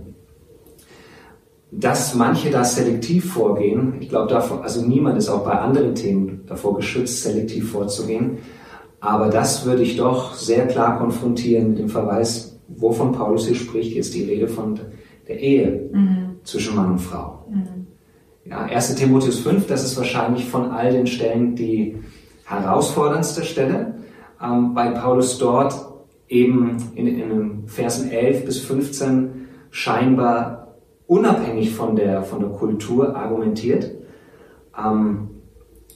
Dass 1.71 2.15
manche 2.15 2.49
da 2.49 2.63
selektiv 2.63 3.34
vorgehen, 3.34 3.95
ich 3.99 4.08
glaube 4.08 4.34
also 4.63 4.82
niemand 4.82 5.17
ist 5.17 5.27
auch 5.27 5.43
bei 5.43 5.60
anderen 5.60 5.93
Themen 5.93 6.45
davor 6.47 6.77
geschützt, 6.77 7.21
selektiv 7.21 7.73
vorzugehen, 7.73 8.38
aber 9.01 9.27
das 9.27 9.65
würde 9.65 9.84
ich 9.84 9.97
doch 9.97 10.36
sehr 10.36 10.67
klar 10.67 10.99
konfrontieren 10.99 11.71
mit 11.71 11.79
dem 11.79 11.89
Verweis 11.89 12.48
wovon 12.77 13.12
Paulus 13.12 13.47
hier 13.47 13.55
spricht, 13.55 13.95
ist 13.95 14.13
die 14.13 14.23
Rede 14.23 14.47
von 14.47 14.79
der 15.27 15.39
Ehe 15.39 15.89
mhm. 15.91 16.38
zwischen 16.43 16.75
Mann 16.75 16.91
und 16.91 16.99
Frau. 16.99 17.45
Mhm. 17.49 17.88
Ja, 18.45 18.63
1. 18.63 18.95
Timotheus 18.95 19.39
5, 19.39 19.67
das 19.67 19.84
ist 19.84 19.97
wahrscheinlich 19.97 20.45
von 20.45 20.71
all 20.71 20.91
den 20.91 21.08
Stellen 21.08 21.55
die 21.55 21.97
herausforderndste 22.45 23.43
Stelle, 23.43 23.95
ähm, 24.41 24.71
weil 24.73 24.93
Paulus 24.93 25.38
dort 25.38 25.75
eben 26.27 26.77
in, 26.95 27.08
in 27.08 27.29
den 27.29 27.67
Versen 27.67 28.10
11 28.10 28.45
bis 28.45 28.60
15 28.60 29.47
scheinbar 29.71 30.77
unabhängig 31.05 31.75
von 31.75 31.95
der, 31.95 32.23
von 32.23 32.39
der 32.39 32.49
Kultur 32.49 33.15
argumentiert. 33.15 33.91
Ähm, 34.77 35.29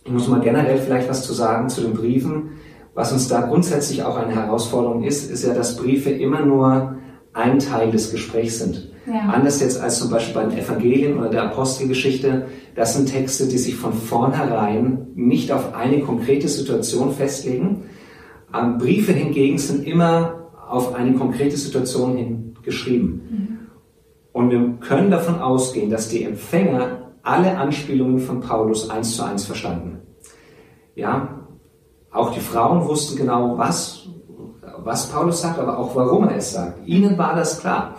ich 0.04 0.12
muss 0.12 0.28
mal 0.28 0.42
generell 0.42 0.78
vielleicht 0.80 1.10
was 1.10 1.24
zu 1.24 1.34
sagen 1.34 1.70
zu 1.70 1.82
den 1.82 1.94
Briefen. 1.94 2.52
Was 2.94 3.12
uns 3.12 3.28
da 3.28 3.42
grundsätzlich 3.42 4.04
auch 4.04 4.18
eine 4.18 4.36
Herausforderung 4.36 5.04
ist, 5.04 5.32
ist 5.32 5.44
ja, 5.44 5.54
dass 5.54 5.78
Briefe 5.78 6.12
immer 6.12 6.46
nur 6.46 6.98
ein 7.34 7.60
Teil 7.60 7.92
des 7.92 8.12
Gesprächs 8.12 8.60
sind. 8.60 8.92
Ja. 9.08 9.32
Anders 9.34 9.60
jetzt 9.60 9.82
als 9.82 10.00
zum 10.00 10.10
Beispiel 10.10 10.36
bei 10.36 10.48
den 10.48 10.58
Evangelien 10.58 11.18
oder 11.18 11.30
der 11.30 11.44
Apostelgeschichte. 11.44 12.46
Das 12.76 12.94
sind 12.94 13.12
Texte, 13.12 13.48
die 13.48 13.58
sich 13.58 13.76
von 13.76 13.94
vornherein 13.94 15.08
nicht 15.16 15.52
auf 15.52 15.74
eine 15.74 16.02
konkrete 16.02 16.48
Situation 16.48 17.12
festlegen. 17.12 17.86
Ähm, 18.54 18.78
Briefe 18.78 19.12
hingegen 19.12 19.58
sind 19.58 19.86
immer 19.86 20.52
auf 20.70 20.94
eine 20.94 21.14
konkrete 21.14 21.58
Situation 21.58 22.16
hin 22.16 22.56
geschrieben. 22.62 23.22
Mhm. 23.30 23.60
Und 24.32 24.50
wir 24.52 24.78
können 24.80 25.12
davon 25.12 25.42
ausgehen, 25.42 25.90
dass 25.90 26.10
die 26.10 26.24
Empfänger 26.24 27.14
alle 27.24 27.58
Anspielungen 27.58 28.20
von 28.20 28.40
Paulus 28.42 28.90
eins 28.90 29.16
zu 29.16 29.24
eins 29.24 29.46
verstanden. 29.46 30.00
Ja, 30.96 31.43
auch 32.14 32.32
die 32.32 32.40
Frauen 32.40 32.88
wussten 32.88 33.18
genau, 33.18 33.58
was, 33.58 34.08
was 34.78 35.08
Paulus 35.08 35.42
sagt, 35.42 35.60
aber 35.60 35.78
auch 35.78 35.96
warum 35.96 36.30
er 36.30 36.38
es 36.38 36.54
sagt. 36.54 36.88
Ihnen 36.88 37.18
war 37.18 37.36
das 37.36 37.60
klar. 37.60 37.96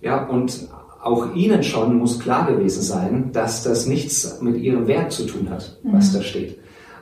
Ja, 0.00 0.26
und 0.26 0.68
auch 1.02 1.34
Ihnen 1.34 1.62
schon 1.62 1.96
muss 1.98 2.18
klar 2.18 2.46
gewesen 2.46 2.82
sein, 2.82 3.30
dass 3.32 3.62
das 3.62 3.86
nichts 3.86 4.40
mit 4.40 4.56
Ihrem 4.56 4.86
Wert 4.86 5.12
zu 5.12 5.24
tun 5.26 5.48
hat, 5.50 5.78
was 5.84 6.12
mhm. 6.12 6.16
da 6.16 6.22
steht. 6.22 6.58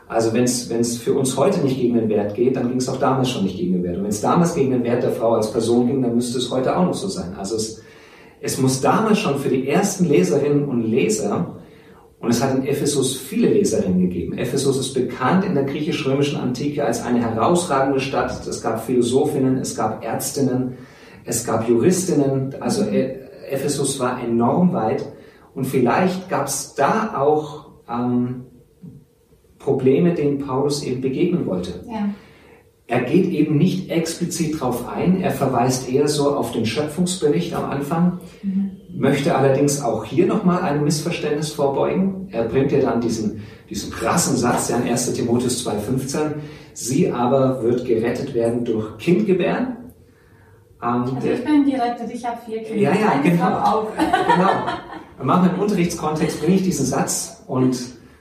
Also 0.08 0.34
wenn 0.34 0.44
es 0.44 0.98
für 0.98 1.14
uns 1.14 1.36
heute 1.38 1.60
nicht 1.60 1.80
gegen 1.80 1.94
den 1.94 2.08
Wert 2.10 2.34
geht, 2.34 2.56
dann 2.56 2.68
ging 2.68 2.76
es 2.76 2.88
auch 2.88 2.98
damals 2.98 3.30
schon 3.30 3.44
nicht 3.44 3.56
gegen 3.56 3.72
den 3.72 3.82
Wert. 3.82 3.96
Und 3.96 4.02
wenn 4.02 4.10
es 4.10 4.20
damals 4.20 4.54
gegen 4.54 4.72
den 4.72 4.84
Wert 4.84 5.02
der 5.02 5.12
Frau 5.12 5.32
als 5.32 5.50
Person 5.50 5.86
ging, 5.86 6.02
dann 6.02 6.14
müsste 6.14 6.38
es 6.38 6.50
heute 6.50 6.76
auch 6.76 6.84
noch 6.84 6.94
so 6.94 7.08
sein. 7.08 7.34
Also 7.38 7.56
es, 7.56 7.80
es 8.40 8.58
muss 8.58 8.82
damals 8.82 9.20
schon 9.20 9.38
für 9.38 9.48
die 9.48 9.66
ersten 9.68 10.04
Leserinnen 10.04 10.64
und 10.64 10.82
Leser, 10.82 11.56
und 12.22 12.30
es 12.30 12.40
hat 12.40 12.54
in 12.54 12.64
Ephesus 12.64 13.16
viele 13.16 13.48
Leserinnen 13.48 14.00
gegeben. 14.00 14.38
Ephesus 14.38 14.78
ist 14.78 14.94
bekannt 14.94 15.44
in 15.44 15.56
der 15.56 15.64
griechisch-römischen 15.64 16.38
Antike 16.38 16.84
als 16.84 17.02
eine 17.02 17.20
herausragende 17.20 17.98
Stadt. 17.98 18.46
Es 18.46 18.62
gab 18.62 18.86
Philosophinnen, 18.86 19.58
es 19.58 19.74
gab 19.74 20.04
Ärztinnen, 20.04 20.78
es 21.24 21.44
gab 21.44 21.68
Juristinnen. 21.68 22.54
Also 22.60 22.84
e, 22.84 23.18
Ephesus 23.50 23.98
war 23.98 24.22
enorm 24.22 24.72
weit. 24.72 25.04
Und 25.52 25.64
vielleicht 25.64 26.30
gab 26.30 26.46
es 26.46 26.74
da 26.76 27.14
auch 27.18 27.72
ähm, 27.90 28.44
Probleme, 29.58 30.14
denen 30.14 30.38
Paulus 30.38 30.84
eben 30.84 31.00
begegnen 31.00 31.44
wollte. 31.46 31.84
Ja. 31.90 32.08
Er 32.86 33.00
geht 33.00 33.26
eben 33.32 33.56
nicht 33.58 33.90
explizit 33.90 34.60
darauf 34.60 34.88
ein, 34.88 35.22
er 35.22 35.30
verweist 35.32 35.90
eher 35.90 36.06
so 36.06 36.36
auf 36.36 36.52
den 36.52 36.66
Schöpfungsbericht 36.66 37.54
am 37.54 37.70
Anfang, 37.70 38.20
mhm. 38.42 38.61
Möchte 38.94 39.34
allerdings 39.34 39.82
auch 39.82 40.04
hier 40.04 40.26
nochmal 40.26 40.62
ein 40.62 40.84
Missverständnis 40.84 41.52
vorbeugen. 41.52 42.28
Er 42.30 42.44
bringt 42.44 42.72
ja 42.72 42.80
dann 42.80 43.00
diesen, 43.00 43.42
diesen 43.68 43.90
krassen 43.90 44.36
Satz, 44.36 44.68
ja 44.68 44.76
in 44.76 44.88
1 44.88 45.12
Timotheus 45.12 45.66
2,15, 45.66 46.34
sie 46.74 47.10
aber 47.10 47.62
wird 47.62 47.84
gerettet 47.84 48.34
werden 48.34 48.64
durch 48.64 48.98
Kindgebären. 48.98 49.76
Ähm, 50.82 51.04
also 51.14 51.28
ich 51.28 51.44
bin 51.44 51.64
gerettet, 51.64 52.10
ich 52.12 52.26
habe 52.26 52.38
vier 52.44 52.62
Kinder. 52.62 52.82
Ja, 52.82 52.92
ja, 52.92 53.20
genau. 53.22 53.58
Auch. 53.58 53.86
genau. 53.96 54.50
Manchmal 55.22 55.54
im 55.54 55.60
Unterrichtskontext 55.60 56.40
bringe 56.40 56.56
ich 56.56 56.62
diesen 56.62 56.84
Satz 56.84 57.44
und 57.46 57.76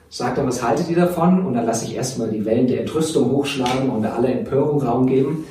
sagt 0.08 0.38
dann, 0.38 0.46
was 0.46 0.62
haltet 0.62 0.88
ihr 0.88 0.96
davon? 0.96 1.44
Und 1.44 1.54
dann 1.54 1.66
lasse 1.66 1.86
ich 1.86 1.96
erstmal 1.96 2.28
die 2.28 2.44
Wellen 2.44 2.66
der 2.66 2.80
Entrüstung 2.80 3.30
hochschlagen 3.32 3.90
und 3.90 4.04
alle 4.06 4.28
Empörung 4.28 4.80
Raum 4.80 5.06
geben. 5.06 5.44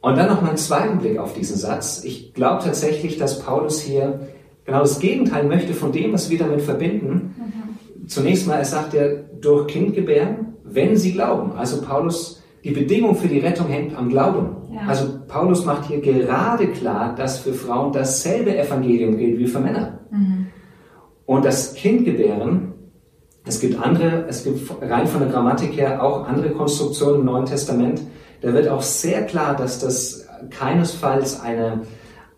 Und 0.00 0.16
dann 0.16 0.28
noch 0.28 0.40
mal 0.42 0.48
einen 0.48 0.56
zweiten 0.56 0.98
Blick 0.98 1.18
auf 1.18 1.34
diesen 1.34 1.56
Satz. 1.56 2.04
Ich 2.04 2.34
glaube 2.34 2.62
tatsächlich, 2.62 3.18
dass 3.18 3.40
Paulus 3.40 3.80
hier 3.80 4.20
genau 4.64 4.80
das 4.80 5.00
Gegenteil 5.00 5.44
möchte 5.44 5.74
von 5.74 5.92
dem, 5.92 6.12
was 6.12 6.30
wir 6.30 6.38
damit 6.38 6.62
verbinden. 6.62 7.34
Mhm. 7.36 8.08
Zunächst 8.08 8.46
mal, 8.46 8.58
er 8.58 8.64
sagt 8.64 8.94
ja, 8.94 9.02
durch 9.40 9.66
Kindgebären, 9.66 10.54
wenn 10.64 10.96
sie 10.96 11.12
glauben. 11.12 11.52
Also 11.52 11.82
Paulus, 11.82 12.42
die 12.62 12.70
Bedingung 12.70 13.16
für 13.16 13.28
die 13.28 13.40
Rettung 13.40 13.66
hängt 13.66 13.96
am 13.96 14.08
Glauben. 14.08 14.56
Ja. 14.72 14.82
Also 14.86 15.18
Paulus 15.26 15.64
macht 15.64 15.86
hier 15.86 16.00
gerade 16.00 16.68
klar, 16.68 17.14
dass 17.14 17.38
für 17.38 17.52
Frauen 17.52 17.92
dasselbe 17.92 18.56
Evangelium 18.56 19.16
gilt 19.16 19.38
wie 19.38 19.46
für 19.46 19.60
Männer. 19.60 19.98
Mhm. 20.10 20.46
Und 21.26 21.44
das 21.44 21.74
Kindgebären 21.74 22.68
es 23.48 23.60
gibt 23.60 23.82
andere, 23.82 24.26
es 24.28 24.44
gibt 24.44 24.70
rein 24.82 25.06
von 25.06 25.20
der 25.20 25.30
Grammatik 25.30 25.74
her 25.76 26.02
auch 26.02 26.28
andere 26.28 26.50
Konstruktionen 26.50 27.20
im 27.20 27.24
Neuen 27.24 27.46
Testament. 27.46 28.02
Da 28.40 28.52
wird 28.52 28.68
auch 28.68 28.82
sehr 28.82 29.26
klar, 29.26 29.56
dass 29.56 29.80
das 29.80 30.28
keinesfalls 30.50 31.40
eine, 31.40 31.82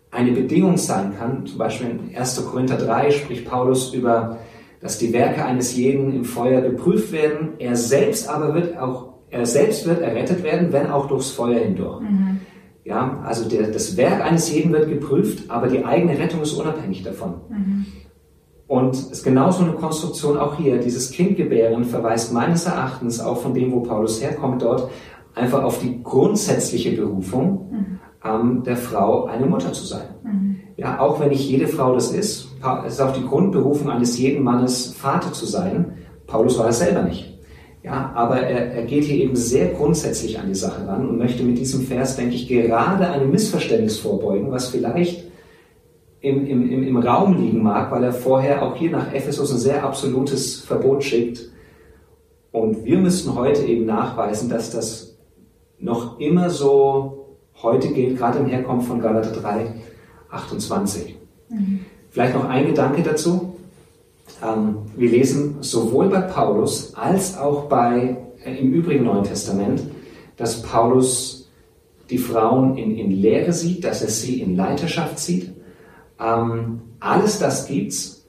eine 0.09 0.31
Bedingung 0.31 0.77
sein 0.77 1.13
kann. 1.17 1.45
Zum 1.45 1.57
Beispiel 1.57 1.89
in 1.89 2.15
1. 2.15 2.45
Korinther 2.45 2.77
3 2.77 3.11
spricht 3.11 3.45
Paulus 3.45 3.93
über, 3.93 4.39
dass 4.81 4.97
die 4.97 5.13
Werke 5.13 5.45
eines 5.45 5.75
jeden 5.75 6.13
im 6.13 6.25
Feuer 6.25 6.61
geprüft 6.61 7.11
werden. 7.11 7.53
Er 7.59 7.75
selbst 7.75 8.27
aber 8.27 8.53
wird 8.55 8.77
auch, 8.77 9.13
er 9.29 9.45
selbst 9.45 9.85
wird 9.85 10.01
errettet 10.01 10.43
werden, 10.43 10.71
wenn 10.71 10.89
auch 10.89 11.07
durchs 11.07 11.29
Feuer 11.29 11.59
hindurch. 11.59 12.01
Mhm. 12.01 12.41
Ja, 12.83 13.21
also 13.23 13.47
der, 13.47 13.67
das 13.67 13.95
Werk 13.95 14.21
eines 14.21 14.51
jeden 14.51 14.73
wird 14.73 14.89
geprüft, 14.89 15.51
aber 15.51 15.67
die 15.67 15.85
eigene 15.85 16.17
Rettung 16.17 16.41
ist 16.41 16.53
unabhängig 16.53 17.03
davon. 17.03 17.35
Mhm. 17.47 17.85
Und 18.71 18.95
es 18.95 19.11
ist 19.11 19.23
genauso 19.23 19.63
eine 19.63 19.73
Konstruktion 19.73 20.37
auch 20.37 20.55
hier. 20.55 20.77
Dieses 20.77 21.11
Kindgebären 21.11 21.83
verweist 21.83 22.31
meines 22.31 22.65
Erachtens 22.65 23.19
auch 23.19 23.41
von 23.41 23.53
dem, 23.53 23.73
wo 23.73 23.81
Paulus 23.81 24.23
herkommt, 24.23 24.61
dort 24.61 24.89
einfach 25.35 25.63
auf 25.63 25.79
die 25.79 26.01
grundsätzliche 26.03 26.91
Berufung 26.91 27.69
mhm. 27.71 27.99
ähm, 28.23 28.63
der 28.63 28.77
Frau, 28.77 29.25
eine 29.25 29.45
Mutter 29.45 29.73
zu 29.73 29.85
sein. 29.85 30.07
Mhm. 30.23 30.55
Ja, 30.77 30.99
auch 30.99 31.19
wenn 31.19 31.29
nicht 31.29 31.47
jede 31.47 31.67
Frau 31.67 31.93
das 31.93 32.11
ist, 32.11 32.49
es 32.85 32.93
ist 32.93 33.01
auch 33.01 33.13
die 33.13 33.25
Grundberufung 33.25 33.89
eines 33.89 34.17
jeden 34.17 34.43
Mannes, 34.43 34.93
Vater 34.93 35.31
zu 35.31 35.45
sein. 35.45 35.93
Paulus 36.27 36.57
war 36.57 36.65
das 36.67 36.79
selber 36.79 37.03
nicht. 37.03 37.31
Ja, 37.83 38.11
aber 38.13 38.41
er, 38.41 38.73
er 38.73 38.83
geht 38.83 39.05
hier 39.05 39.23
eben 39.23 39.35
sehr 39.35 39.69
grundsätzlich 39.69 40.39
an 40.39 40.47
die 40.47 40.55
Sache 40.55 40.87
ran 40.87 41.07
und 41.09 41.17
möchte 41.17 41.43
mit 41.43 41.57
diesem 41.57 41.81
Vers, 41.81 42.15
denke 42.15 42.35
ich, 42.35 42.47
gerade 42.47 43.07
einem 43.07 43.31
Missverständnis 43.31 43.97
vorbeugen, 43.97 44.51
was 44.51 44.69
vielleicht 44.69 45.31
im, 46.19 46.45
im, 46.45 46.83
im 46.83 46.97
Raum 46.97 47.41
liegen 47.41 47.63
mag, 47.63 47.91
weil 47.91 48.03
er 48.03 48.13
vorher 48.13 48.61
auch 48.61 48.75
hier 48.75 48.91
nach 48.91 49.11
Ephesus 49.11 49.51
ein 49.51 49.57
sehr 49.57 49.83
absolutes 49.83 50.59
Verbot 50.61 51.03
schickt. 51.03 51.49
Und 52.51 52.83
wir 52.85 52.99
müssten 52.99 53.33
heute 53.33 53.63
eben 53.63 53.85
nachweisen, 53.85 54.49
dass 54.49 54.69
das 54.69 55.10
noch 55.81 56.19
immer 56.19 56.49
so 56.49 57.37
heute 57.61 57.89
gilt, 57.89 58.17
gerade 58.17 58.39
im 58.39 58.47
Herkommen 58.47 58.81
von 58.81 59.01
Galater 59.01 59.31
3, 59.31 59.73
28. 60.29 61.15
Mhm. 61.49 61.79
Vielleicht 62.09 62.33
noch 62.33 62.45
ein 62.45 62.67
Gedanke 62.67 63.03
dazu. 63.03 63.55
Ähm, 64.43 64.77
wir 64.95 65.09
lesen 65.09 65.57
sowohl 65.61 66.09
bei 66.09 66.21
Paulus 66.21 66.95
als 66.95 67.37
auch 67.37 67.65
bei, 67.65 68.17
äh, 68.43 68.55
im 68.55 68.73
übrigen 68.73 69.05
Neuen 69.05 69.23
Testament, 69.23 69.81
dass 70.37 70.61
Paulus 70.61 71.49
die 72.09 72.17
Frauen 72.17 72.77
in, 72.77 72.97
in 72.97 73.11
Lehre 73.11 73.53
sieht, 73.53 73.83
dass 73.83 74.01
er 74.01 74.09
sie 74.09 74.41
in 74.41 74.55
Leiterschaft 74.55 75.19
sieht 75.19 75.51
ähm, 76.21 76.81
alles 76.99 77.39
das 77.39 77.67
gibt's. 77.67 78.25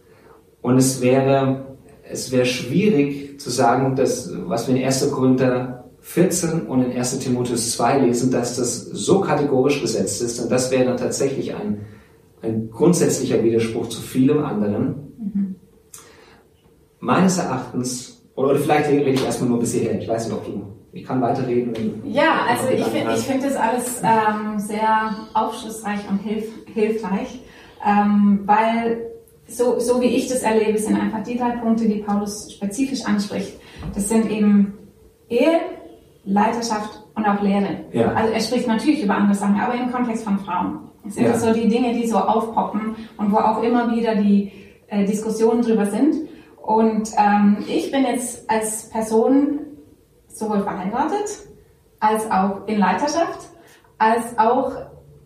Und 0.62 0.78
es 0.78 1.00
wäre, 1.00 1.76
es 2.08 2.32
wäre 2.32 2.46
schwierig 2.46 3.40
zu 3.40 3.50
sagen, 3.50 3.96
dass, 3.96 4.30
was 4.46 4.68
wir 4.68 4.76
in 4.76 4.84
1. 4.84 5.10
Korinther 5.10 5.90
14 6.02 6.62
und 6.66 6.82
in 6.82 6.96
1. 6.96 7.18
Timotheus 7.20 7.72
2 7.72 8.00
lesen, 8.00 8.30
dass 8.30 8.56
das 8.56 8.84
so 8.84 9.20
kategorisch 9.20 9.80
gesetzt 9.80 10.20
ist. 10.20 10.40
Und 10.40 10.50
das 10.50 10.70
wäre 10.70 10.84
dann 10.84 10.96
tatsächlich 10.96 11.54
ein, 11.54 11.86
ein 12.42 12.70
grundsätzlicher 12.70 13.42
Widerspruch 13.42 13.88
zu 13.88 14.02
vielem 14.02 14.44
anderen. 14.44 14.86
Mhm. 15.18 15.54
Meines 16.98 17.38
Erachtens, 17.38 18.22
oder, 18.34 18.50
oder 18.50 18.58
vielleicht 18.58 18.90
rede 18.90 19.10
ich 19.10 19.24
erstmal 19.24 19.50
nur 19.50 19.60
bis 19.60 19.72
hierher. 19.72 19.98
Ich 19.98 20.08
weiß 20.08 20.26
nicht, 20.26 20.36
ob 20.36 20.44
du 20.44 20.72
ich 20.94 21.06
kann 21.06 21.22
weiterreden. 21.22 22.02
ja, 22.04 22.44
also 22.46 22.68
ich 22.68 22.84
finde 22.84 23.14
ich 23.14 23.22
find 23.22 23.42
das 23.42 23.56
alles 23.56 24.02
ähm, 24.02 24.58
sehr 24.58 25.16
aufschlussreich 25.32 26.00
und 26.10 26.18
hilf, 26.18 26.44
hilfreich. 26.66 27.40
Ähm, 27.84 28.40
weil 28.44 29.10
so, 29.48 29.78
so 29.78 30.02
wie 30.02 30.06
ich 30.06 30.28
das 30.28 30.42
erlebe, 30.42 30.78
sind 30.78 30.96
einfach 30.96 31.22
die 31.22 31.38
drei 31.38 31.56
Punkte, 31.56 31.88
die 31.88 32.00
Paulus 32.00 32.52
spezifisch 32.52 33.06
anspricht. 33.06 33.58
Das 33.94 34.08
sind 34.08 34.30
eben 34.30 34.74
Ehe, 35.30 35.60
Leiterschaft 36.24 37.02
und 37.14 37.26
auch 37.26 37.40
Lehre. 37.42 37.84
Ja. 37.92 38.12
Also 38.12 38.32
er 38.32 38.40
spricht 38.40 38.66
natürlich 38.66 39.02
über 39.02 39.14
andere 39.14 39.34
Sachen, 39.34 39.60
aber 39.60 39.74
im 39.74 39.90
Kontext 39.90 40.24
von 40.24 40.38
Frauen. 40.38 40.78
Das 41.04 41.14
sind 41.14 41.24
ja. 41.24 41.36
so 41.36 41.52
die 41.52 41.68
Dinge, 41.68 41.94
die 41.94 42.06
so 42.06 42.18
aufpoppen 42.18 42.94
und 43.16 43.32
wo 43.32 43.38
auch 43.38 43.62
immer 43.62 43.90
wieder 43.90 44.14
die 44.14 44.52
äh, 44.86 45.04
Diskussionen 45.04 45.62
drüber 45.62 45.86
sind. 45.86 46.14
Und 46.62 47.10
ähm, 47.18 47.64
ich 47.66 47.90
bin 47.90 48.04
jetzt 48.04 48.48
als 48.48 48.88
Person 48.90 49.60
sowohl 50.28 50.60
verheiratet, 50.60 51.46
als 51.98 52.30
auch 52.30 52.66
in 52.68 52.78
Leiterschaft, 52.78 53.50
als 53.98 54.38
auch 54.38 54.72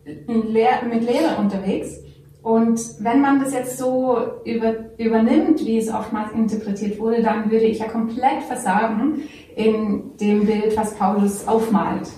Lehr 0.04 0.82
mit 0.88 1.02
Lehre 1.02 1.36
unterwegs. 1.38 1.98
Und 2.46 2.80
wenn 3.00 3.22
man 3.22 3.40
das 3.40 3.52
jetzt 3.52 3.76
so 3.76 4.18
über, 4.44 4.76
übernimmt, 4.98 5.66
wie 5.66 5.78
es 5.78 5.92
oftmals 5.92 6.30
interpretiert 6.30 6.96
wurde, 7.00 7.20
dann 7.20 7.50
würde 7.50 7.64
ich 7.64 7.80
ja 7.80 7.88
komplett 7.88 8.40
versagen 8.46 9.22
in 9.56 10.16
dem 10.20 10.46
Bild, 10.46 10.76
was 10.76 10.94
Paulus 10.94 11.48
aufmalt. 11.48 12.08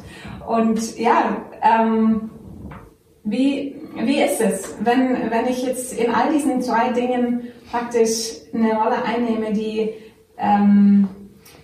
Und 0.46 0.98
ja, 0.98 1.46
ähm, 1.62 2.28
wie, 3.24 3.76
wie 4.04 4.20
ist 4.20 4.42
es, 4.42 4.76
wenn, 4.84 5.30
wenn 5.30 5.46
ich 5.48 5.64
jetzt 5.64 5.98
in 5.98 6.14
all 6.14 6.30
diesen 6.30 6.60
zwei 6.60 6.92
Dingen 6.92 7.44
praktisch 7.70 8.32
eine 8.52 8.74
Rolle 8.74 9.02
einnehme, 9.02 9.54
die 9.54 9.94
ähm, 10.36 11.08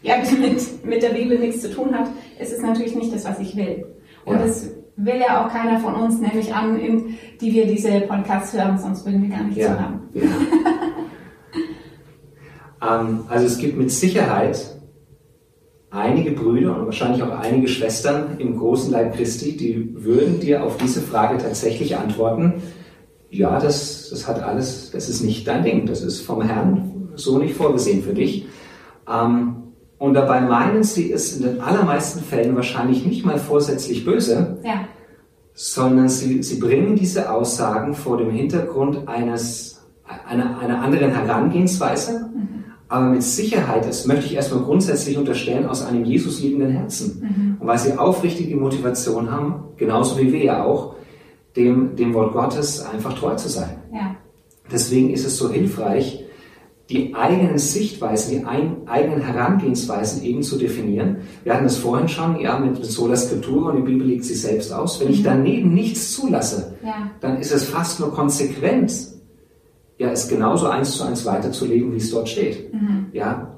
ja, 0.00 0.14
mit, 0.40 0.87
mit 0.87 1.03
der 1.03 1.11
Bibel 1.11 1.38
nichts 1.38 1.61
zu 1.61 1.70
tun 1.70 1.94
hat, 1.94 2.09
ist 2.40 2.55
es 2.55 2.62
natürlich 2.62 2.96
nicht 2.96 3.14
das, 3.14 3.27
was 3.27 3.38
ich 3.40 3.57
will. 3.57 3.85
Und 4.24 4.37
ja. 4.38 4.44
es 4.46 4.72
will 4.96 5.20
ja 5.20 5.44
auch 5.44 5.50
keiner 5.50 5.80
von 5.80 5.94
uns, 5.94 6.20
nehme 6.20 6.38
ich 6.38 6.54
an, 6.54 6.78
die 7.40 7.52
wir 7.52 7.66
diese 7.66 8.00
Podcasts 8.02 8.52
hören, 8.52 8.78
sonst 8.78 9.04
würden 9.04 9.22
wir 9.22 9.30
gar 9.30 9.44
nichts 9.44 9.62
Ja. 9.62 9.78
haben. 9.78 10.00
ja. 10.14 10.22
ähm, 13.00 13.20
also 13.28 13.46
es 13.46 13.59
gibt 13.59 13.76
mit 13.76 13.90
Sicherheit 13.90 14.74
einige 15.90 16.33
Brüder 16.33 16.76
und 16.76 16.87
wahrscheinlich 16.87 17.22
auch 17.22 17.38
einige 17.38 17.68
Schwestern 17.68 18.38
im 18.38 18.59
großen 18.59 18.90
Leib 18.92 19.14
Christi, 19.16 19.57
die 19.57 19.94
würden 19.94 20.40
dir 20.40 20.64
auf 20.64 20.76
diese 20.76 21.00
Frage 21.00 21.38
tatsächlich 21.38 21.96
antworten, 21.96 22.54
ja, 23.30 23.59
das, 23.59 24.11
das 24.11 24.28
hat 24.28 24.42
alles, 24.42 24.90
das 24.92 25.09
ist 25.09 25.22
nicht 25.22 25.46
dein 25.48 25.64
Ding, 25.64 25.87
das 25.87 26.02
ist 26.02 26.20
vom 26.20 26.42
Herrn 26.42 27.09
so 27.16 27.38
nicht 27.38 27.54
vorgesehen 27.54 28.02
für 28.02 28.12
dich. 28.14 28.46
Ähm, 29.09 29.63
und 30.05 30.14
dabei 30.14 30.43
meinen 30.43 30.83
sie 30.83 31.11
es 31.12 31.37
in 31.37 31.43
den 31.45 31.61
allermeisten 31.61 32.21
Fällen 32.21 32.55
wahrscheinlich 32.55 33.07
nicht 33.07 33.25
mal 33.25 33.38
vorsätzlich 33.38 34.05
böse, 34.05 34.59
Ja, 34.62 34.87
sondern 35.55 36.09
sie, 36.09 36.43
sie 36.43 36.59
bringen 36.59 36.95
diese 36.97 37.31
Aussagen 37.31 37.95
vor 37.95 38.19
dem 38.19 38.31
Hintergrund 38.31 39.09
eines, 39.09 39.83
einer, 40.29 40.59
einer 40.59 40.83
anderen 40.83 41.12
Herangehensweise, 41.12 42.29
aber 42.88 43.07
mit 43.07 43.23
Sicherheit, 43.23 43.87
das 43.87 44.07
möchte 44.07 44.27
ich 44.27 44.35
erstmal 44.35 44.62
grundsätzlich 44.62 45.17
unterstellen, 45.17 45.67
aus 45.67 45.85
einem 45.87 46.05
Jesus 46.05 46.43
liebenden 46.43 46.71
Herzen. 46.73 47.57
Und 47.59 47.67
weil 47.67 47.79
sie 47.79 47.97
aufrichtige 47.97 48.57
Motivation 48.57 49.31
haben, 49.31 49.64
genauso 49.77 50.19
wie 50.19 50.33
wir 50.33 50.45
ja 50.45 50.64
auch, 50.64 50.97
dem, 51.57 51.97
dem 51.97 52.12
Wort 52.14 52.33
Gottes 52.33 52.85
einfach 52.85 53.14
treu 53.14 53.35
zu 53.37 53.49
sein. 53.49 53.79
ja, 53.93 54.17
Deswegen 54.71 55.11
ist 55.11 55.25
es 55.25 55.38
so 55.38 55.51
hilfreich, 55.51 56.24
die 56.90 57.14
eigenen 57.14 57.57
Sichtweisen, 57.57 58.31
die 58.33 58.44
ein, 58.44 58.77
eigenen 58.87 59.23
Herangehensweisen 59.23 60.23
eben 60.23 60.42
zu 60.42 60.59
definieren. 60.59 61.18
Wir 61.42 61.55
hatten 61.55 61.64
das 61.64 61.79
vorhin 61.79 62.09
schon, 62.09 62.38
ja, 62.40 62.59
mit 62.59 62.85
Sola 62.85 63.16
Scriptura 63.16 63.70
und 63.70 63.79
die 63.79 63.92
Bibel 63.92 64.07
legt 64.07 64.25
sie 64.25 64.35
selbst 64.35 64.73
aus. 64.73 65.01
Wenn 65.01 65.11
ich 65.11 65.23
daneben 65.23 65.73
nichts 65.73 66.12
zulasse, 66.12 66.75
ja, 66.85 67.11
dann 67.20 67.38
ist 67.38 67.53
es 67.53 67.64
fast 67.64 68.01
nur 68.01 68.12
konsequent, 68.12 68.92
ja, 69.97 70.11
es 70.11 70.29
genauso 70.29 70.68
eins 70.68 70.92
zu 70.92 71.05
eins 71.05 71.25
weiterzulegen, 71.25 71.92
wie 71.92 71.99
es 71.99 72.11
dort 72.11 72.29
steht. 72.29 72.70
Ja. 73.12 73.51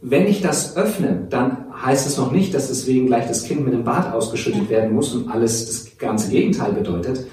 Wenn 0.00 0.26
ich 0.26 0.42
das 0.42 0.76
öffne, 0.76 1.26
dann 1.30 1.66
heißt 1.82 2.06
es 2.06 2.18
noch 2.18 2.30
nicht, 2.30 2.52
dass 2.54 2.68
deswegen 2.68 3.06
gleich 3.06 3.26
das 3.26 3.44
Kind 3.44 3.64
mit 3.64 3.72
dem 3.72 3.84
Bad 3.84 4.12
ausgeschüttet 4.12 4.68
werden 4.68 4.94
muss 4.94 5.14
und 5.14 5.30
alles 5.30 5.66
das 5.66 5.96
ganze 5.96 6.30
Gegenteil 6.30 6.72
bedeutet. 6.72 7.24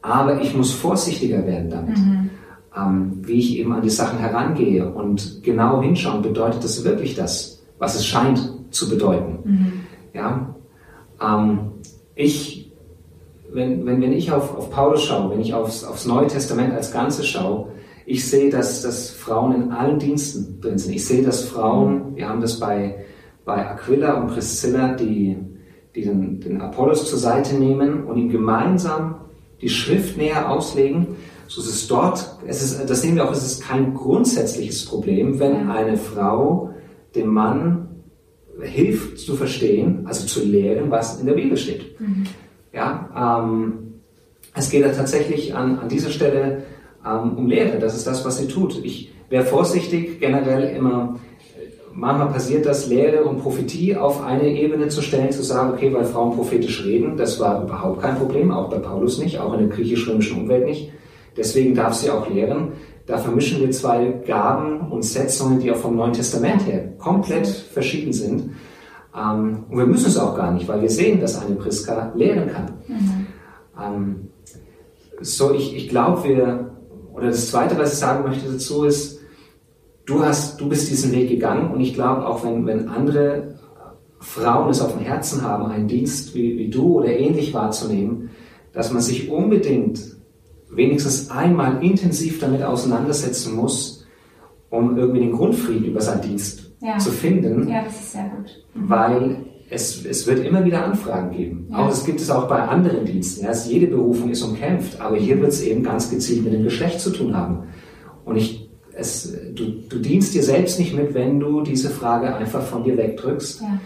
Aber 0.00 0.40
ich 0.42 0.54
muss 0.54 0.72
vorsichtiger 0.72 1.46
werden 1.46 1.70
damit, 1.70 1.96
ähm, 2.76 3.20
wie 3.22 3.38
ich 3.38 3.58
eben 3.58 3.72
an 3.72 3.82
die 3.82 3.90
Sachen 3.90 4.18
herangehe 4.18 4.90
und 4.90 5.42
genau 5.42 5.80
hinschauen, 5.82 6.22
bedeutet 6.22 6.64
das 6.64 6.84
wirklich 6.84 7.14
das, 7.14 7.62
was 7.78 7.94
es 7.94 8.06
scheint 8.06 8.52
zu 8.70 8.88
bedeuten. 8.88 9.86
Ja. 10.12 10.54
Ähm, 11.20 11.58
ich 12.14 12.64
wenn, 13.54 13.86
wenn, 13.86 14.02
wenn 14.02 14.12
ich 14.12 14.32
auf, 14.32 14.56
auf 14.56 14.70
Paulus 14.70 15.04
schaue, 15.04 15.30
wenn 15.30 15.40
ich 15.40 15.54
aufs, 15.54 15.84
aufs 15.84 16.06
Neue 16.06 16.26
Testament 16.26 16.74
als 16.74 16.92
Ganzes 16.92 17.26
schaue, 17.28 17.68
ich 18.04 18.28
sehe, 18.28 18.50
dass, 18.50 18.82
dass 18.82 19.10
Frauen 19.10 19.54
in 19.54 19.72
allen 19.72 19.98
Diensten 19.98 20.60
drin 20.60 20.76
sind. 20.76 20.94
Ich 20.94 21.06
sehe, 21.06 21.22
dass 21.22 21.44
Frauen, 21.44 22.16
wir 22.16 22.28
haben 22.28 22.40
das 22.40 22.60
bei, 22.60 23.04
bei 23.44 23.66
Aquila 23.66 24.20
und 24.20 24.26
Priscilla, 24.26 24.94
die, 24.94 25.38
die 25.94 26.02
den, 26.02 26.40
den 26.40 26.60
Apollos 26.60 27.08
zur 27.08 27.18
Seite 27.18 27.54
nehmen 27.54 28.04
und 28.04 28.18
ihm 28.18 28.28
gemeinsam 28.28 29.20
die 29.62 29.70
Schrift 29.70 30.18
näher 30.18 30.50
auslegen. 30.50 31.06
So 31.46 31.60
ist 31.60 31.68
es 31.68 31.86
dort, 31.88 32.38
es 32.46 32.62
ist, 32.62 32.88
das 32.88 33.02
sehen 33.02 33.16
wir 33.16 33.28
auch, 33.28 33.32
es 33.32 33.44
ist 33.44 33.62
kein 33.62 33.94
grundsätzliches 33.94 34.86
Problem, 34.86 35.38
wenn 35.38 35.68
eine 35.68 35.96
Frau 35.96 36.70
dem 37.14 37.28
Mann 37.28 37.88
hilft 38.60 39.18
zu 39.18 39.36
verstehen, 39.36 40.06
also 40.06 40.26
zu 40.26 40.44
lehren, 40.44 40.90
was 40.90 41.20
in 41.20 41.26
der 41.26 41.34
Bibel 41.34 41.56
steht. 41.56 41.96
Ja, 42.72 43.42
ähm, 43.44 44.00
es 44.54 44.70
geht 44.70 44.84
da 44.84 44.88
tatsächlich 44.90 45.54
an, 45.54 45.78
an 45.78 45.88
dieser 45.88 46.10
Stelle 46.10 46.62
ähm, 47.04 47.36
um 47.36 47.46
Lehre. 47.46 47.78
Das 47.78 47.94
ist 47.94 48.06
das, 48.06 48.24
was 48.24 48.38
sie 48.38 48.46
tut. 48.46 48.84
Ich 48.84 49.12
wäre 49.28 49.44
vorsichtig, 49.44 50.20
generell 50.20 50.76
immer, 50.76 51.16
manchmal 51.92 52.28
passiert 52.28 52.66
das, 52.66 52.86
Lehre 52.88 53.24
und 53.24 53.42
Prophetie 53.42 53.96
auf 53.96 54.22
eine 54.22 54.48
Ebene 54.48 54.88
zu 54.88 55.02
stellen, 55.02 55.32
zu 55.32 55.42
sagen, 55.42 55.72
okay, 55.74 55.92
weil 55.92 56.04
Frauen 56.04 56.36
prophetisch 56.36 56.84
reden, 56.84 57.16
das 57.16 57.40
war 57.40 57.62
überhaupt 57.62 58.00
kein 58.00 58.16
Problem, 58.16 58.50
auch 58.50 58.70
bei 58.70 58.78
Paulus 58.78 59.18
nicht, 59.18 59.38
auch 59.38 59.52
in 59.54 59.60
der 59.60 59.76
griechisch-römischen 59.76 60.42
Umwelt 60.42 60.66
nicht. 60.66 60.92
Deswegen 61.36 61.74
darf 61.74 61.94
sie 61.94 62.10
auch 62.10 62.28
lehren. 62.28 62.72
Da 63.06 63.18
vermischen 63.18 63.60
wir 63.60 63.70
zwei 63.70 64.06
Gaben 64.26 64.90
und 64.90 65.02
Setzungen, 65.02 65.60
die 65.60 65.70
auch 65.70 65.76
vom 65.76 65.96
Neuen 65.96 66.12
Testament 66.12 66.66
her 66.66 66.92
komplett 66.98 67.46
verschieden 67.46 68.12
sind. 68.12 68.50
Ähm, 69.14 69.64
und 69.68 69.78
wir 69.78 69.86
müssen 69.86 70.06
es 70.06 70.16
auch 70.16 70.36
gar 70.36 70.52
nicht, 70.52 70.66
weil 70.66 70.80
wir 70.80 70.90
sehen, 70.90 71.20
dass 71.20 71.40
eine 71.40 71.54
Priska 71.54 72.12
lehren 72.14 72.48
kann. 72.48 72.72
Ähm, 73.80 74.28
so, 75.20 75.52
ich, 75.52 75.76
ich 75.76 75.88
glaube, 75.88 76.24
wir, 76.24 76.70
oder 77.12 77.26
das 77.26 77.50
Zweite, 77.50 77.78
was 77.78 77.92
ich 77.92 77.98
sagen 77.98 78.24
möchte 78.24 78.50
dazu 78.50 78.84
ist, 78.84 79.20
du 80.06 80.22
hast, 80.22 80.60
du 80.60 80.68
bist 80.68 80.90
diesen 80.90 81.12
Weg 81.12 81.28
gegangen 81.28 81.72
und 81.72 81.80
ich 81.80 81.94
glaube 81.94 82.26
auch, 82.26 82.44
wenn, 82.44 82.66
wenn 82.66 82.88
andere 82.88 83.54
Frauen 84.20 84.70
es 84.70 84.80
auf 84.80 84.96
dem 84.96 85.04
Herzen 85.04 85.42
haben, 85.42 85.66
einen 85.66 85.88
Dienst 85.88 86.34
wie, 86.34 86.58
wie 86.58 86.70
du 86.70 86.98
oder 86.98 87.08
ähnlich 87.08 87.52
wahrzunehmen, 87.54 88.30
dass 88.72 88.92
man 88.92 89.02
sich 89.02 89.30
unbedingt 89.30 90.16
wenigstens 90.76 91.30
einmal 91.30 91.82
intensiv 91.82 92.40
damit 92.40 92.62
auseinandersetzen 92.62 93.54
muss, 93.54 94.04
um 94.70 94.96
irgendwie 94.98 95.20
den 95.20 95.32
Grundfrieden 95.32 95.86
über 95.86 96.00
seinen 96.00 96.22
Dienst 96.22 96.72
Ja. 96.80 96.98
zu 96.98 97.10
finden 97.10 97.68
ja, 97.68 97.82
das 97.84 97.94
ist 98.00 98.12
sehr 98.12 98.30
gut. 98.36 98.64
weil 98.74 99.36
es, 99.70 100.04
es 100.04 100.26
wird 100.26 100.44
immer 100.44 100.64
wieder 100.64 100.84
Anfragen 100.84 101.30
geben. 101.36 101.68
Ja. 101.70 101.78
Auch 101.78 101.88
das 101.88 102.04
gibt 102.04 102.20
es 102.20 102.30
auch 102.30 102.48
bei 102.48 102.60
anderen 102.62 103.04
Diensten. 103.06 103.46
Also 103.46 103.70
jede 103.70 103.86
Berufung 103.86 104.30
ist 104.30 104.42
umkämpft, 104.42 105.00
aber 105.00 105.16
hier 105.16 105.40
wird 105.40 105.52
es 105.52 105.62
eben 105.62 105.82
ganz 105.82 106.10
gezielt 106.10 106.44
mit 106.44 106.52
dem 106.52 106.64
Geschlecht 106.64 107.00
zu 107.00 107.10
tun 107.10 107.34
haben. 107.34 107.64
Und 108.24 108.36
ich, 108.36 108.68
es, 108.92 109.32
du, 109.54 109.64
du 109.88 109.98
dienst 109.98 110.34
dir 110.34 110.42
selbst 110.42 110.78
nicht 110.78 110.94
mit, 110.94 111.14
wenn 111.14 111.40
du 111.40 111.62
diese 111.62 111.90
Frage 111.90 112.34
einfach 112.36 112.62
von 112.62 112.84
dir 112.84 112.96
wegdrückst. 112.96 113.62
Ja. 113.62 113.80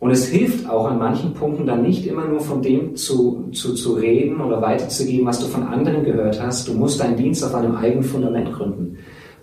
Und 0.00 0.10
es 0.10 0.26
hilft 0.26 0.68
auch 0.68 0.86
an 0.86 0.98
manchen 0.98 1.34
Punkten 1.34 1.66
dann 1.66 1.82
nicht 1.82 2.06
immer 2.06 2.26
nur 2.26 2.40
von 2.40 2.62
dem 2.62 2.96
zu, 2.96 3.50
zu, 3.52 3.74
zu 3.74 3.92
reden 3.92 4.40
oder 4.40 4.62
weiterzugeben, 4.62 5.26
was 5.26 5.40
du 5.40 5.46
von 5.46 5.62
anderen 5.62 6.04
gehört 6.04 6.42
hast. 6.42 6.66
Du 6.66 6.72
musst 6.72 7.00
deinen 7.00 7.16
Dienst 7.16 7.44
auf 7.44 7.54
einem 7.54 7.76
eigenen 7.76 8.02
Fundament 8.02 8.50
gründen. 8.52 8.96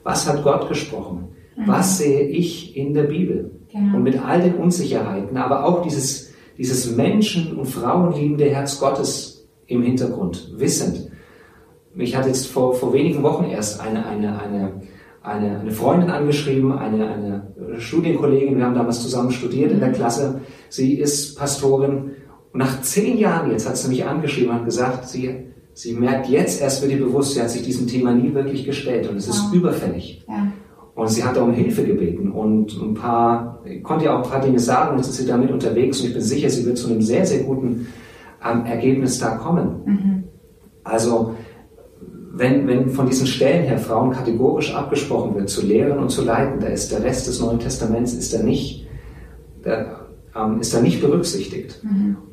Was 0.03 0.27
hat 0.27 0.43
Gott 0.43 0.67
gesprochen? 0.67 1.27
Was 1.65 1.97
sehe 1.97 2.21
ich 2.21 2.75
in 2.75 2.93
der 2.93 3.03
Bibel? 3.03 3.51
Genau. 3.71 3.97
Und 3.97 4.03
mit 4.03 4.23
all 4.23 4.41
den 4.41 4.55
Unsicherheiten, 4.55 5.37
aber 5.37 5.65
auch 5.65 5.81
dieses, 5.81 6.33
dieses 6.57 6.95
Menschen- 6.95 7.57
und 7.57 7.65
Frauenliebende 7.65 8.45
Herz 8.45 8.79
Gottes 8.79 9.47
im 9.65 9.81
Hintergrund, 9.81 10.53
wissend. 10.55 11.11
Mich 11.93 12.15
hat 12.15 12.27
jetzt 12.27 12.47
vor, 12.47 12.73
vor 12.75 12.93
wenigen 12.93 13.23
Wochen 13.23 13.45
erst 13.45 13.81
eine, 13.81 14.05
eine, 14.05 14.39
eine, 14.39 14.81
eine, 15.27 15.59
eine 15.59 15.71
Freundin 15.71 16.09
angeschrieben, 16.09 16.71
eine, 16.71 17.07
eine 17.09 17.79
Studienkollegin, 17.79 18.57
wir 18.57 18.65
haben 18.65 18.75
damals 18.75 19.01
zusammen 19.01 19.31
studiert 19.31 19.71
in 19.71 19.79
der 19.79 19.91
Klasse. 19.91 20.41
Sie 20.69 20.95
ist 20.95 21.37
Pastorin 21.37 22.11
und 22.53 22.59
nach 22.59 22.81
zehn 22.81 23.17
Jahren 23.17 23.51
jetzt 23.51 23.67
hat 23.67 23.77
sie 23.77 23.89
mich 23.89 24.05
angeschrieben 24.05 24.57
und 24.57 24.65
gesagt, 24.65 25.07
sie, 25.07 25.47
sie 25.73 25.93
merkt 25.93 26.29
jetzt 26.29 26.61
erst 26.61 26.81
wird 26.81 26.93
ihr 26.93 27.05
bewusst, 27.05 27.33
sie 27.33 27.41
hat 27.41 27.49
sich 27.49 27.61
diesem 27.61 27.87
Thema 27.87 28.13
nie 28.13 28.33
wirklich 28.33 28.65
gestellt 28.65 29.09
und 29.09 29.17
es 29.17 29.27
ist 29.27 29.53
überfällig. 29.53 30.25
Ja. 30.27 30.51
Und 30.95 31.09
sie 31.09 31.23
hat 31.23 31.37
um 31.37 31.53
Hilfe 31.53 31.83
gebeten 31.83 32.31
und 32.31 32.71
ein 32.81 32.95
paar, 32.95 33.61
ich 33.65 33.83
konnte 33.83 34.05
ja 34.05 34.17
auch 34.17 34.23
ein 34.23 34.31
paar 34.31 34.41
Dinge 34.41 34.59
sagen, 34.59 34.97
jetzt 34.97 35.09
ist 35.09 35.17
sie 35.17 35.27
damit 35.27 35.51
unterwegs 35.51 35.99
und 35.99 36.07
ich 36.07 36.13
bin 36.13 36.23
sicher, 36.23 36.49
sie 36.49 36.65
wird 36.65 36.77
zu 36.77 36.89
einem 36.89 37.01
sehr, 37.01 37.25
sehr 37.25 37.43
guten 37.43 37.87
ähm, 38.43 38.65
Ergebnis 38.65 39.19
da 39.19 39.35
kommen. 39.35 40.23
Also, 40.83 41.35
wenn, 42.37 42.67
wenn 42.67 42.89
von 42.89 43.07
diesen 43.07 43.27
Stellen 43.27 43.65
her 43.65 43.77
Frauen 43.77 44.11
kategorisch 44.11 44.73
abgesprochen 44.73 45.35
wird, 45.35 45.49
zu 45.49 45.65
lehren 45.65 45.97
und 45.97 46.09
zu 46.09 46.23
leiten, 46.23 46.59
da 46.59 46.67
ist 46.67 46.91
der 46.91 47.03
Rest 47.03 47.27
des 47.27 47.39
Neuen 47.39 47.59
Testaments 47.59 48.13
ist 48.13 48.33
da 48.33 48.43
nicht, 48.43 48.87
da, 49.63 50.07
ähm, 50.35 50.59
ist 50.59 50.73
da 50.73 50.81
nicht 50.81 51.01
berücksichtigt. 51.01 51.79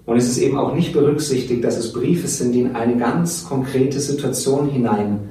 Und 0.04 0.16
es 0.16 0.28
ist 0.28 0.38
eben 0.38 0.58
auch 0.58 0.74
nicht 0.74 0.92
berücksichtigt, 0.92 1.64
dass 1.64 1.78
es 1.78 1.92
Briefe 1.92 2.28
sind, 2.28 2.52
die 2.52 2.60
in 2.60 2.76
eine 2.76 2.96
ganz 2.96 3.46
konkrete 3.48 4.00
Situation 4.00 4.68
hinein 4.68 5.30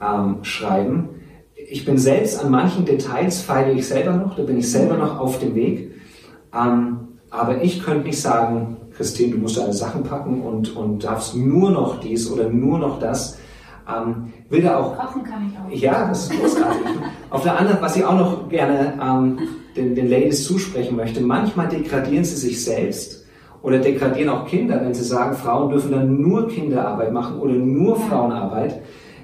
ähm, 0.00 0.38
schreiben. 0.42 1.10
Ich 1.54 1.84
bin 1.84 1.96
selbst 1.96 2.42
an 2.42 2.50
manchen 2.50 2.84
Details 2.84 3.40
feile 3.40 3.72
ich 3.72 3.86
selber 3.86 4.12
noch, 4.16 4.36
da 4.36 4.42
bin 4.42 4.58
ich 4.58 4.70
selber 4.70 4.96
noch 4.96 5.18
auf 5.18 5.38
dem 5.38 5.54
Weg. 5.54 5.92
Ähm, 6.54 6.98
aber 7.30 7.62
ich 7.62 7.82
könnte 7.82 8.06
nicht 8.06 8.20
sagen, 8.20 8.76
Christine, 8.96 9.32
du 9.34 9.38
musst 9.38 9.56
deine 9.56 9.72
Sachen 9.72 10.04
packen 10.04 10.42
und, 10.42 10.76
und 10.76 11.02
darfst 11.02 11.34
nur 11.34 11.70
noch 11.70 12.00
dies 12.00 12.30
oder 12.30 12.48
nur 12.48 12.78
noch 12.78 13.00
das. 13.00 13.38
Ähm, 13.86 14.32
will 14.48 14.62
da 14.62 14.78
auch 14.78 14.96
Kochen 14.96 15.22
kann 15.24 15.50
ich 15.50 15.58
auch. 15.58 15.82
ja, 15.82 16.08
das 16.08 16.30
ist 16.30 16.40
großartig. 16.40 16.80
Auf 17.30 17.42
der 17.42 17.58
anderen, 17.58 17.82
was 17.82 17.96
ich 17.96 18.04
auch 18.04 18.16
noch 18.16 18.48
gerne 18.48 18.98
ähm, 19.02 19.38
den, 19.76 19.94
den 19.94 20.08
Ladies 20.08 20.44
zusprechen 20.44 20.96
möchte, 20.96 21.20
manchmal 21.20 21.68
degradieren 21.68 22.24
sie 22.24 22.36
sich 22.36 22.64
selbst 22.64 23.26
oder 23.62 23.78
degradieren 23.78 24.30
auch 24.30 24.46
Kinder, 24.46 24.80
wenn 24.80 24.94
sie 24.94 25.04
sagen, 25.04 25.34
Frauen 25.36 25.70
dürfen 25.70 25.90
dann 25.90 26.20
nur 26.20 26.48
Kinderarbeit 26.48 27.12
machen 27.12 27.38
oder 27.40 27.54
nur. 27.54 27.96
Frauenarbeit. 27.96 28.80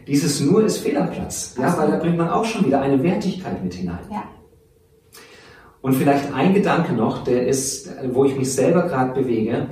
Dieses 0.06 0.40
nur 0.40 0.64
ist 0.64 0.78
fehl 0.78 0.96
am 0.96 1.10
Platz, 1.10 1.54
ja, 1.58 1.76
weil 1.78 1.90
da 1.90 1.98
bringt 1.98 2.16
man 2.16 2.30
auch 2.30 2.44
schon 2.44 2.66
wieder 2.66 2.80
eine 2.80 3.02
Wertigkeit 3.02 3.62
mit 3.62 3.74
hinein. 3.74 4.00
Ja. 4.10 4.24
Und 5.82 5.94
vielleicht 5.94 6.34
ein 6.34 6.52
Gedanke 6.52 6.92
noch, 6.92 7.24
der 7.24 7.46
ist, 7.46 7.90
wo 8.12 8.24
ich 8.24 8.36
mich 8.36 8.52
selber 8.52 8.82
gerade 8.82 9.12
bewege. 9.12 9.68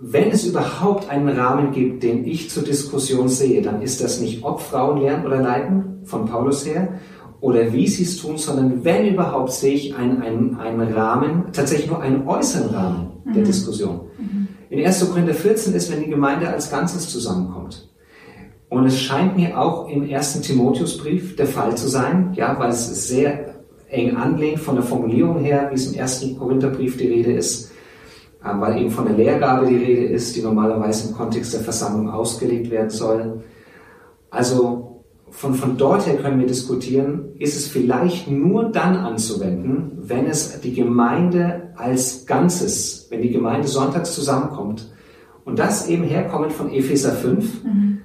Wenn 0.00 0.30
es 0.30 0.44
überhaupt 0.44 1.08
einen 1.08 1.28
Rahmen 1.28 1.72
gibt, 1.72 2.02
den 2.02 2.26
ich 2.26 2.50
zur 2.50 2.62
Diskussion 2.62 3.28
sehe, 3.28 3.62
dann 3.62 3.80
ist 3.80 4.02
das 4.02 4.20
nicht, 4.20 4.44
ob 4.44 4.60
Frauen 4.60 5.00
lernen 5.00 5.24
oder 5.24 5.40
leiten, 5.40 6.00
von 6.04 6.26
Paulus 6.26 6.66
her, 6.66 7.00
oder 7.40 7.72
wie 7.72 7.86
sie 7.86 8.04
es 8.04 8.16
tun, 8.16 8.38
sondern 8.38 8.84
wenn 8.84 9.06
überhaupt 9.06 9.52
sehe 9.52 9.74
ich 9.74 9.94
einen, 9.94 10.22
einen, 10.22 10.56
einen 10.56 10.92
Rahmen, 10.92 11.44
tatsächlich 11.52 11.88
nur 11.88 12.00
einen 12.00 12.26
äußeren 12.26 12.74
Rahmen 12.74 13.12
der 13.26 13.42
mhm. 13.42 13.46
Diskussion. 13.46 14.00
Mhm. 14.18 14.48
In 14.70 14.84
1. 14.84 15.10
Korinther 15.10 15.34
14 15.34 15.74
ist, 15.74 15.92
wenn 15.92 16.02
die 16.02 16.10
Gemeinde 16.10 16.48
als 16.48 16.70
Ganzes 16.70 17.08
zusammenkommt. 17.08 17.88
Und 18.70 18.86
es 18.86 18.98
scheint 18.98 19.36
mir 19.36 19.60
auch 19.60 19.88
im 19.88 20.02
1. 20.10 20.40
Timotheusbrief 20.40 21.36
der 21.36 21.46
Fall 21.46 21.76
zu 21.76 21.86
sein, 21.88 22.32
ja, 22.34 22.58
weil 22.58 22.70
es 22.70 23.08
sehr 23.08 23.54
eng 23.88 24.16
anlehnt 24.16 24.58
von 24.58 24.74
der 24.74 24.84
Formulierung 24.84 25.38
her, 25.40 25.68
wie 25.70 25.76
es 25.76 25.92
im 25.92 26.00
1. 26.00 26.36
Korintherbrief 26.38 26.96
die 26.96 27.08
Rede 27.08 27.32
ist, 27.32 27.70
weil 28.44 28.78
eben 28.78 28.90
von 28.90 29.06
der 29.06 29.16
Lehrgabe 29.16 29.66
die 29.66 29.76
Rede 29.76 30.04
ist, 30.06 30.36
die 30.36 30.42
normalerweise 30.42 31.08
im 31.08 31.14
Kontext 31.14 31.54
der 31.54 31.60
Versammlung 31.60 32.10
ausgelegt 32.10 32.70
werden 32.70 32.90
soll. 32.90 33.42
Also 34.30 35.02
von, 35.30 35.54
von 35.54 35.76
dort 35.76 36.06
her 36.06 36.16
können 36.16 36.38
wir 36.38 36.46
diskutieren, 36.46 37.30
ist 37.38 37.56
es 37.56 37.66
vielleicht 37.66 38.30
nur 38.30 38.70
dann 38.70 38.96
anzuwenden, 38.96 39.92
wenn 39.96 40.26
es 40.26 40.60
die 40.60 40.74
Gemeinde 40.74 41.72
als 41.76 42.26
Ganzes, 42.26 43.08
wenn 43.10 43.22
die 43.22 43.32
Gemeinde 43.32 43.66
sonntags 43.66 44.14
zusammenkommt. 44.14 44.92
Und 45.44 45.58
das 45.58 45.88
eben 45.88 46.04
herkommend 46.04 46.52
von 46.52 46.72
Epheser 46.72 47.12
5, 47.12 47.64
mhm. 47.64 47.98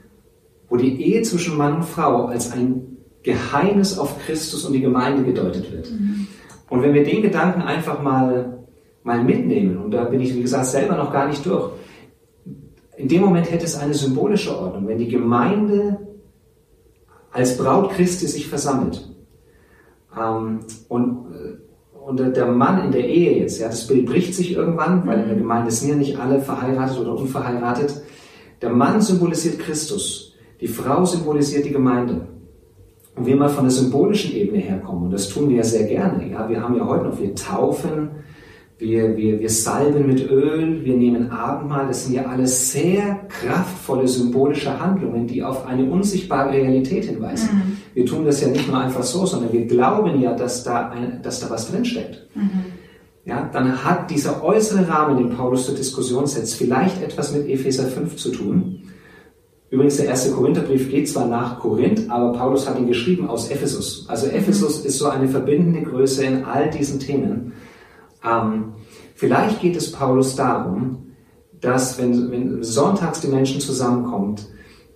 wo 0.69 0.77
die 0.77 1.01
Ehe 1.01 1.21
zwischen 1.21 1.57
Mann 1.57 1.75
und 1.77 1.85
Frau 1.85 2.25
als 2.25 2.51
ein 2.51 2.97
Geheimnis 3.23 3.97
auf 3.97 4.17
Christus 4.25 4.65
und 4.65 4.73
die 4.73 4.81
Gemeinde 4.81 5.23
gedeutet 5.23 5.71
wird. 5.71 5.91
Mhm. 5.91 6.27
Und 6.69 6.81
wenn 6.81 6.93
wir 6.93 7.03
den 7.03 7.21
Gedanken 7.21 7.61
einfach 7.61 8.01
mal 8.01 8.58
mal 9.03 9.23
mitnehmen. 9.23 9.77
Und 9.77 9.91
da 9.91 10.03
bin 10.05 10.21
ich, 10.21 10.35
wie 10.35 10.41
gesagt, 10.41 10.65
selber 10.65 10.95
noch 10.95 11.11
gar 11.11 11.27
nicht 11.27 11.45
durch. 11.45 11.71
In 12.97 13.07
dem 13.07 13.21
Moment 13.21 13.49
hätte 13.49 13.65
es 13.65 13.77
eine 13.77 13.93
symbolische 13.93 14.57
Ordnung, 14.57 14.87
wenn 14.87 14.97
die 14.97 15.07
Gemeinde 15.07 15.99
als 17.31 17.57
Braut 17.57 17.91
Christi 17.91 18.27
sich 18.27 18.47
versammelt. 18.47 19.09
Ähm, 20.17 20.59
und, 20.87 21.27
äh, 21.33 21.99
und 22.05 22.17
der 22.19 22.47
Mann 22.47 22.83
in 22.85 22.91
der 22.91 23.07
Ehe 23.07 23.39
jetzt, 23.39 23.59
ja, 23.59 23.67
das 23.67 23.87
Bild 23.87 24.05
bricht 24.05 24.33
sich 24.33 24.53
irgendwann, 24.53 25.05
weil 25.05 25.19
in 25.19 25.27
der 25.27 25.35
mhm. 25.35 25.41
Gemeinde 25.41 25.71
sind 25.71 25.89
ja 25.89 25.95
nicht 25.95 26.19
alle 26.19 26.41
verheiratet 26.41 26.99
oder 26.99 27.15
unverheiratet. 27.15 28.01
Der 28.61 28.71
Mann 28.71 28.99
symbolisiert 29.01 29.59
Christus, 29.59 30.35
die 30.59 30.67
Frau 30.67 31.05
symbolisiert 31.05 31.65
die 31.65 31.71
Gemeinde. 31.71 32.27
Und 33.15 33.25
wir 33.25 33.35
mal 33.35 33.49
von 33.49 33.63
der 33.63 33.71
symbolischen 33.71 34.33
Ebene 34.35 34.59
herkommen, 34.59 35.05
und 35.05 35.11
das 35.11 35.29
tun 35.29 35.49
wir 35.49 35.57
ja 35.57 35.63
sehr 35.63 35.85
gerne, 35.85 36.29
ja, 36.29 36.49
wir 36.49 36.61
haben 36.61 36.75
ja 36.75 36.85
heute 36.85 37.05
noch, 37.05 37.19
wir 37.19 37.35
taufen, 37.35 38.09
wir, 38.79 39.17
wir, 39.17 39.39
wir 39.41 39.49
salben 39.49 40.07
mit 40.07 40.29
Öl, 40.31 40.83
wir 40.85 40.95
nehmen 40.95 41.29
Abendmahl. 41.31 41.87
Das 41.87 42.05
sind 42.05 42.15
ja 42.15 42.25
alles 42.25 42.71
sehr 42.71 43.27
kraftvolle 43.27 44.07
symbolische 44.07 44.79
Handlungen, 44.79 45.27
die 45.27 45.43
auf 45.43 45.67
eine 45.67 45.83
unsichtbare 45.83 46.53
Realität 46.53 47.03
hinweisen. 47.03 47.49
Mhm. 47.53 47.77
Wir 47.93 48.05
tun 48.05 48.23
das 48.23 48.39
ja 48.39 48.47
nicht 48.47 48.67
nur 48.69 48.79
einfach 48.79 49.03
so, 49.03 49.25
sondern 49.25 49.51
wir 49.51 49.65
glauben 49.65 50.21
ja, 50.21 50.33
dass 50.33 50.63
da, 50.63 50.89
ein, 50.89 51.21
dass 51.21 51.41
da 51.41 51.49
was 51.49 51.69
drinsteckt. 51.69 52.25
Mhm. 52.35 52.49
Ja, 53.25 53.49
dann 53.51 53.83
hat 53.83 54.09
dieser 54.09 54.43
äußere 54.43 54.87
Rahmen, 54.87 55.17
den 55.17 55.35
Paulus 55.35 55.65
zur 55.65 55.75
Diskussion 55.75 56.25
setzt, 56.25 56.55
vielleicht 56.55 57.03
etwas 57.03 57.33
mit 57.35 57.49
Epheser 57.49 57.83
5 57.83 58.15
zu 58.15 58.31
tun. 58.31 58.83
Übrigens, 59.69 59.97
der 59.97 60.07
erste 60.07 60.31
Korintherbrief 60.31 60.89
geht 60.89 61.09
zwar 61.09 61.27
nach 61.27 61.59
Korinth, 61.59 62.09
aber 62.09 62.31
Paulus 62.31 62.67
hat 62.67 62.79
ihn 62.79 62.87
geschrieben 62.87 63.27
aus 63.27 63.51
Ephesus. 63.51 64.05
Also 64.07 64.27
Ephesus 64.27 64.83
ist 64.85 64.97
so 64.97 65.09
eine 65.09 65.27
verbindende 65.27 65.83
Größe 65.83 66.23
in 66.23 66.45
all 66.45 66.69
diesen 66.69 66.99
Themen. 66.99 67.51
Ähm, 68.23 68.73
vielleicht 69.15 69.61
geht 69.61 69.75
es 69.75 69.91
Paulus 69.91 70.35
darum, 70.35 71.13
dass 71.61 71.97
wenn, 71.97 72.31
wenn 72.31 72.63
sonntags 72.63 73.21
die 73.21 73.27
Menschen 73.27 73.59
zusammenkommt, 73.59 74.47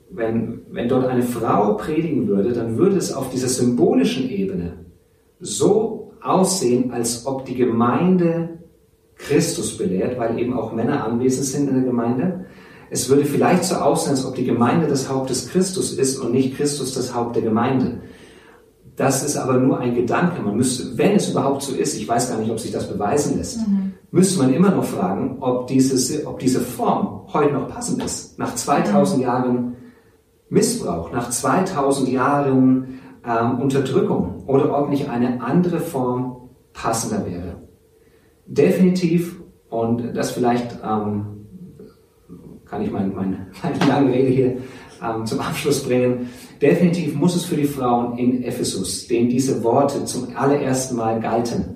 wenn, 0.09 0.61
wenn 0.71 0.87
dort 0.87 1.07
eine 1.07 1.23
Frau 1.23 1.73
predigen 1.73 2.27
würde, 2.27 2.53
dann 2.53 2.77
würde 2.77 2.97
es 2.97 3.13
auf 3.13 3.29
dieser 3.29 3.47
symbolischen 3.47 4.29
Ebene 4.29 4.85
so 5.39 6.13
aussehen, 6.21 6.91
als 6.91 7.25
ob 7.25 7.45
die 7.45 7.55
Gemeinde 7.55 8.59
Christus 9.15 9.77
belehrt, 9.77 10.17
weil 10.17 10.39
eben 10.39 10.53
auch 10.53 10.71
Männer 10.73 11.05
anwesend 11.05 11.45
sind 11.45 11.67
in 11.67 11.75
der 11.75 11.83
Gemeinde. 11.83 12.45
Es 12.89 13.09
würde 13.09 13.25
vielleicht 13.25 13.63
so 13.63 13.75
aussehen, 13.75 14.11
als 14.11 14.25
ob 14.25 14.35
die 14.35 14.45
Gemeinde 14.45 14.87
das 14.87 15.09
Haupt 15.09 15.29
des 15.29 15.49
Christus 15.49 15.93
ist 15.93 16.19
und 16.19 16.31
nicht 16.31 16.55
Christus 16.55 16.93
das 16.93 17.15
Haupt 17.15 17.35
der 17.35 17.43
Gemeinde. 17.43 18.01
Das 18.95 19.23
ist 19.23 19.37
aber 19.37 19.53
nur 19.53 19.79
ein 19.79 19.95
Gedanke. 19.95 20.41
Man 20.41 20.55
müsste, 20.55 20.97
wenn 20.97 21.15
es 21.15 21.29
überhaupt 21.29 21.63
so 21.63 21.73
ist, 21.73 21.97
ich 21.97 22.07
weiß 22.07 22.29
gar 22.29 22.37
nicht, 22.37 22.51
ob 22.51 22.59
sich 22.59 22.71
das 22.71 22.87
beweisen 22.87 23.37
lässt, 23.37 23.67
mhm. 23.67 23.93
müsste 24.11 24.39
man 24.39 24.53
immer 24.53 24.69
noch 24.69 24.83
fragen, 24.83 25.37
ob, 25.39 25.67
dieses, 25.67 26.25
ob 26.25 26.39
diese 26.39 26.61
Form 26.61 27.27
heute 27.33 27.53
noch 27.53 27.69
passend 27.69 28.03
ist. 28.03 28.37
Nach 28.37 28.53
2000 28.53 29.17
mhm. 29.17 29.23
Jahren 29.23 29.75
Missbrauch, 30.49 31.11
nach 31.11 31.29
2000 31.29 32.09
Jahren 32.09 32.99
ähm, 33.25 33.59
Unterdrückung 33.59 34.43
oder 34.45 34.77
ob 34.77 34.89
nicht 34.89 35.09
eine 35.09 35.41
andere 35.41 35.79
Form 35.79 36.49
passender 36.73 37.25
wäre. 37.25 37.63
Definitiv, 38.45 39.41
und 39.69 40.15
das 40.15 40.31
vielleicht 40.31 40.77
ähm, 40.83 41.25
kann 42.65 42.83
ich 42.83 42.91
meine, 42.91 43.07
meine, 43.07 43.47
meine 43.63 43.85
lange 43.87 44.13
Rede 44.13 44.29
hier 44.29 44.57
ähm, 45.03 45.25
zum 45.25 45.39
Abschluss 45.39 45.83
bringen. 45.83 46.29
Definitiv 46.63 47.15
muss 47.15 47.35
es 47.35 47.43
für 47.43 47.57
die 47.57 47.65
Frauen 47.65 48.17
in 48.17 48.43
Ephesus, 48.43 49.07
denen 49.07 49.29
diese 49.29 49.63
Worte 49.63 50.05
zum 50.05 50.35
allerersten 50.35 50.95
Mal 50.95 51.19
galten, 51.19 51.75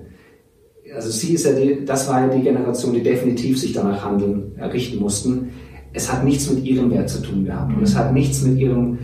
also 0.96 1.10
sie 1.10 1.34
ist 1.34 1.46
ja 1.46 1.54
die, 1.54 1.86
das 1.86 2.08
war 2.10 2.22
ja 2.22 2.34
die 2.34 2.42
Generation, 2.42 2.94
die 2.94 3.04
definitiv 3.04 3.60
sich 3.60 3.74
danach 3.74 4.04
handeln, 4.04 4.56
errichten 4.58 5.00
mussten. 5.00 5.50
Es 5.94 6.12
hat 6.12 6.24
nichts 6.24 6.50
mit 6.50 6.64
ihrem 6.66 6.92
Wert 6.92 7.10
zu 7.10 7.22
tun 7.22 7.46
gehabt 7.46 7.76
und 7.76 7.84
es 7.84 7.96
hat 7.96 8.14
nichts 8.14 8.42
mit 8.42 8.58
ihrem, 8.58 9.00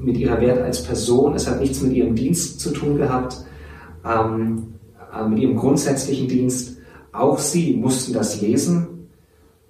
mit 0.00 0.18
ihrer 0.18 0.40
Wert 0.40 0.62
als 0.62 0.82
Person, 0.82 1.34
es 1.34 1.48
hat 1.48 1.60
nichts 1.60 1.80
mit 1.82 1.94
ihrem 1.94 2.14
Dienst 2.14 2.60
zu 2.60 2.70
tun 2.70 2.96
gehabt, 2.96 3.44
ähm, 4.04 4.74
äh, 5.12 5.28
mit 5.28 5.38
ihrem 5.40 5.56
grundsätzlichen 5.56 6.28
Dienst. 6.28 6.78
Auch 7.12 7.38
sie 7.38 7.74
mussten 7.74 8.12
das 8.12 8.40
lesen 8.40 9.08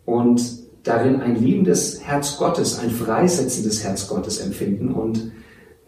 und 0.04 0.65
darin 0.86 1.20
ein 1.20 1.36
liebendes 1.36 2.02
Herz 2.02 2.36
Gottes, 2.38 2.78
ein 2.78 2.90
freisetzendes 2.90 3.82
Herz 3.82 4.08
Gottes 4.08 4.38
empfinden. 4.38 4.92
Und 4.92 5.32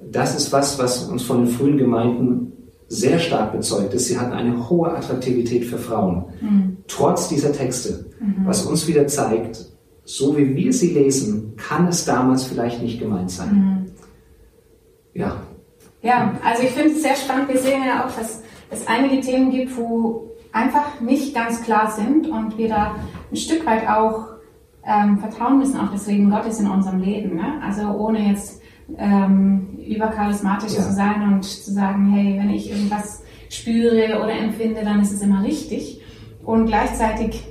das 0.00 0.37
ist 0.37 0.52
was, 0.52 0.78
was 0.78 1.04
uns 1.04 1.22
von 1.22 1.44
den 1.44 1.54
frühen 1.54 1.78
Gemeinden 1.78 2.52
sehr 2.88 3.18
stark 3.18 3.52
bezeugt 3.52 3.94
ist. 3.94 4.06
Sie 4.06 4.18
hatten 4.18 4.32
eine 4.32 4.68
hohe 4.68 4.90
Attraktivität 4.90 5.64
für 5.64 5.78
Frauen, 5.78 6.24
mhm. 6.40 6.76
trotz 6.88 7.28
dieser 7.28 7.52
Texte, 7.52 8.06
mhm. 8.18 8.46
was 8.46 8.64
uns 8.64 8.88
wieder 8.88 9.06
zeigt, 9.06 9.66
so 10.04 10.37
wie 10.37 10.56
wir 10.56 10.72
sie 10.72 10.94
lesen, 10.94 11.54
kann 11.56 11.87
es 11.87 12.06
damals 12.06 12.44
vielleicht 12.44 12.82
nicht 12.82 12.98
gemeint 12.98 13.30
sein. 13.30 13.54
Mhm. 13.54 13.90
Ja. 15.12 15.42
Ja, 16.00 16.38
also 16.44 16.62
ich 16.62 16.70
finde 16.70 16.94
es 16.94 17.02
sehr 17.02 17.16
spannend. 17.16 17.48
Wir 17.48 17.58
sehen 17.58 17.82
ja 17.87 18.06
auch, 18.06 18.16
dass 18.16 18.40
es 18.70 18.87
einige 18.87 19.20
Themen 19.20 19.50
gibt, 19.50 19.76
wo 19.76 20.30
einfach 20.52 21.00
nicht 21.00 21.34
ganz 21.34 21.62
klar 21.62 21.90
sind 21.90 22.28
und 22.28 22.56
wir 22.56 22.68
da 22.68 22.96
ein 23.30 23.37
Stück 23.37 23.66
weit 23.66 23.87
auch 23.88 24.38
ähm, 24.88 25.18
vertrauen 25.18 25.59
müssen 25.59 25.79
auf 25.79 25.90
das 25.92 26.07
Leben 26.07 26.31
Gottes 26.31 26.59
in 26.59 26.68
unserem 26.68 27.01
Leben. 27.01 27.37
Ne? 27.37 27.61
Also 27.62 27.83
ohne 27.90 28.31
jetzt 28.31 28.62
ähm, 28.96 29.79
übercharismatisch 29.87 30.72
ja. 30.72 30.83
zu 30.83 30.92
sein 30.92 31.22
und 31.22 31.44
zu 31.44 31.72
sagen, 31.72 32.11
hey, 32.11 32.38
wenn 32.38 32.51
ich 32.51 32.70
irgendwas 32.70 33.22
spüre 33.51 34.20
oder 34.22 34.33
empfinde, 34.33 34.83
dann 34.83 35.01
ist 35.01 35.12
es 35.12 35.20
immer 35.20 35.44
richtig. 35.44 36.01
Und 36.42 36.66
gleichzeitig 36.66 37.44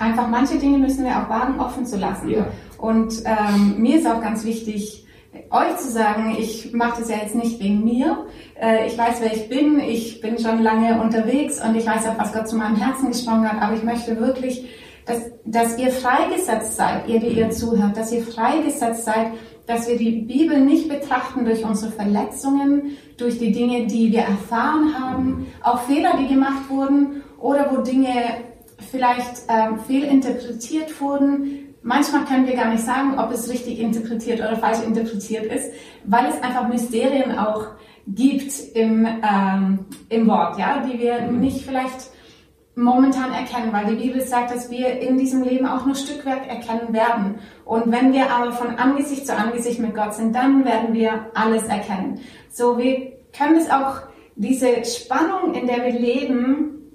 einfach 0.00 0.28
manche 0.28 0.58
Dinge 0.58 0.78
müssen 0.78 1.04
wir 1.04 1.12
auch 1.12 1.28
wagen, 1.28 1.60
offen 1.60 1.86
zu 1.86 1.96
lassen. 1.96 2.30
Ja. 2.30 2.46
Und 2.78 3.22
ähm, 3.24 3.76
mir 3.78 3.96
ist 3.96 4.06
auch 4.06 4.20
ganz 4.20 4.44
wichtig, 4.44 5.06
euch 5.50 5.76
zu 5.76 5.90
sagen, 5.90 6.36
ich 6.38 6.72
mache 6.72 7.00
das 7.00 7.10
ja 7.10 7.18
jetzt 7.18 7.34
nicht 7.34 7.60
wegen 7.60 7.84
mir. 7.84 8.26
Äh, 8.60 8.86
ich 8.86 8.98
weiß, 8.98 9.20
wer 9.20 9.32
ich 9.32 9.48
bin. 9.48 9.78
Ich 9.78 10.20
bin 10.20 10.38
schon 10.38 10.62
lange 10.62 11.00
unterwegs 11.00 11.62
und 11.64 11.76
ich 11.76 11.86
weiß 11.86 12.08
auch, 12.08 12.18
was 12.18 12.32
Gott 12.32 12.48
zu 12.48 12.56
meinem 12.56 12.76
Herzen 12.76 13.08
gesprochen 13.08 13.50
hat. 13.50 13.62
Aber 13.62 13.76
ich 13.76 13.84
möchte 13.84 14.18
wirklich 14.18 14.66
dass, 15.06 15.22
dass 15.44 15.78
ihr 15.78 15.90
freigesetzt 15.90 16.76
seid, 16.76 17.08
ihr, 17.08 17.20
die 17.20 17.28
ihr 17.28 17.50
zuhört, 17.50 17.96
dass 17.96 18.12
ihr 18.12 18.22
freigesetzt 18.22 19.04
seid, 19.04 19.28
dass 19.66 19.88
wir 19.88 19.96
die 19.96 20.20
Bibel 20.22 20.60
nicht 20.60 20.88
betrachten 20.88 21.44
durch 21.44 21.64
unsere 21.64 21.92
Verletzungen, 21.92 22.96
durch 23.16 23.38
die 23.38 23.52
Dinge, 23.52 23.86
die 23.86 24.12
wir 24.12 24.20
erfahren 24.22 24.94
haben, 24.98 25.46
auch 25.62 25.80
Fehler, 25.82 26.14
die 26.20 26.28
gemacht 26.28 26.68
wurden 26.68 27.22
oder 27.40 27.70
wo 27.72 27.82
Dinge 27.82 28.12
vielleicht 28.90 29.42
ähm, 29.48 29.78
fehlinterpretiert 29.86 31.00
wurden. 31.00 31.74
Manchmal 31.82 32.24
können 32.24 32.46
wir 32.46 32.54
gar 32.54 32.70
nicht 32.70 32.84
sagen, 32.84 33.18
ob 33.18 33.32
es 33.32 33.48
richtig 33.48 33.78
interpretiert 33.78 34.40
oder 34.40 34.56
falsch 34.56 34.82
interpretiert 34.84 35.46
ist, 35.46 35.70
weil 36.04 36.26
es 36.26 36.42
einfach 36.42 36.68
Mysterien 36.68 37.38
auch 37.38 37.68
gibt 38.08 38.52
im, 38.74 39.06
ähm, 39.06 39.86
im 40.08 40.26
Wort, 40.28 40.58
ja, 40.58 40.84
die 40.84 40.98
wir 40.98 41.22
nicht 41.22 41.64
vielleicht 41.64 42.10
momentan 42.76 43.32
erkennen, 43.32 43.72
weil 43.72 43.86
die 43.86 44.02
Bibel 44.02 44.20
sagt, 44.20 44.54
dass 44.54 44.70
wir 44.70 45.00
in 45.00 45.16
diesem 45.16 45.42
Leben 45.42 45.66
auch 45.66 45.86
nur 45.86 45.94
Stückwerk 45.94 46.46
erkennen 46.46 46.92
werden. 46.92 47.38
Und 47.64 47.90
wenn 47.90 48.12
wir 48.12 48.30
aber 48.30 48.52
von 48.52 48.76
Angesicht 48.76 49.26
zu 49.26 49.34
Angesicht 49.34 49.80
mit 49.80 49.94
Gott 49.94 50.14
sind, 50.14 50.34
dann 50.34 50.64
werden 50.64 50.92
wir 50.92 51.30
alles 51.34 51.64
erkennen. 51.64 52.20
So, 52.52 52.76
wir 52.76 53.12
können 53.36 53.56
es 53.56 53.70
auch, 53.70 54.02
diese 54.38 54.84
Spannung, 54.84 55.54
in 55.54 55.66
der 55.66 55.82
wir 55.84 55.98
leben, 55.98 56.92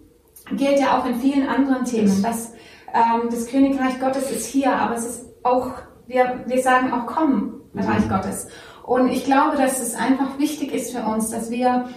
gilt 0.52 0.80
ja 0.80 1.00
auch 1.00 1.06
in 1.08 1.16
vielen 1.16 1.50
anderen 1.50 1.86
Themen, 1.86 2.22
dass 2.22 2.54
ähm, 2.94 3.30
das 3.32 3.48
Königreich 3.48 4.00
Gottes 4.00 4.30
ist 4.30 4.46
hier, 4.46 4.72
aber 4.74 4.96
es 4.96 5.06
ist 5.06 5.26
auch, 5.42 5.72
wir, 6.06 6.44
wir 6.46 6.62
sagen 6.62 6.94
auch, 6.94 7.08
komm, 7.08 7.62
Reich 7.74 8.08
Gottes. 8.08 8.48
Und 8.84 9.10
ich 9.10 9.26
glaube, 9.26 9.58
dass 9.58 9.82
es 9.82 9.96
einfach 9.96 10.38
wichtig 10.38 10.74
ist 10.74 10.96
für 10.96 11.04
uns, 11.04 11.30
dass 11.30 11.50
wir 11.50 11.90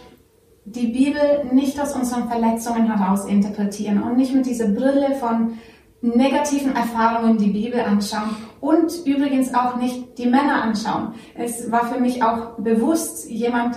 die 0.65 0.87
Bibel 0.87 1.45
nicht 1.53 1.79
aus 1.79 1.95
unseren 1.95 2.29
Verletzungen 2.29 2.93
heraus 2.93 3.27
interpretieren 3.27 4.03
und 4.03 4.17
nicht 4.17 4.35
mit 4.35 4.47
dieser 4.47 4.69
Brille 4.69 5.15
von 5.17 5.59
negativen 6.01 6.75
Erfahrungen 6.75 7.39
die 7.39 7.51
Bibel 7.51 7.81
anschauen 7.81 8.37
und 8.61 8.93
übrigens 9.07 9.55
auch 9.55 9.77
nicht 9.77 10.19
die 10.19 10.27
Männer 10.27 10.63
anschauen. 10.63 11.15
Es 11.35 11.71
war 11.71 11.87
für 11.87 12.01
mich 12.01 12.23
auch 12.23 12.59
bewusst, 12.59 13.29
jemand 13.31 13.77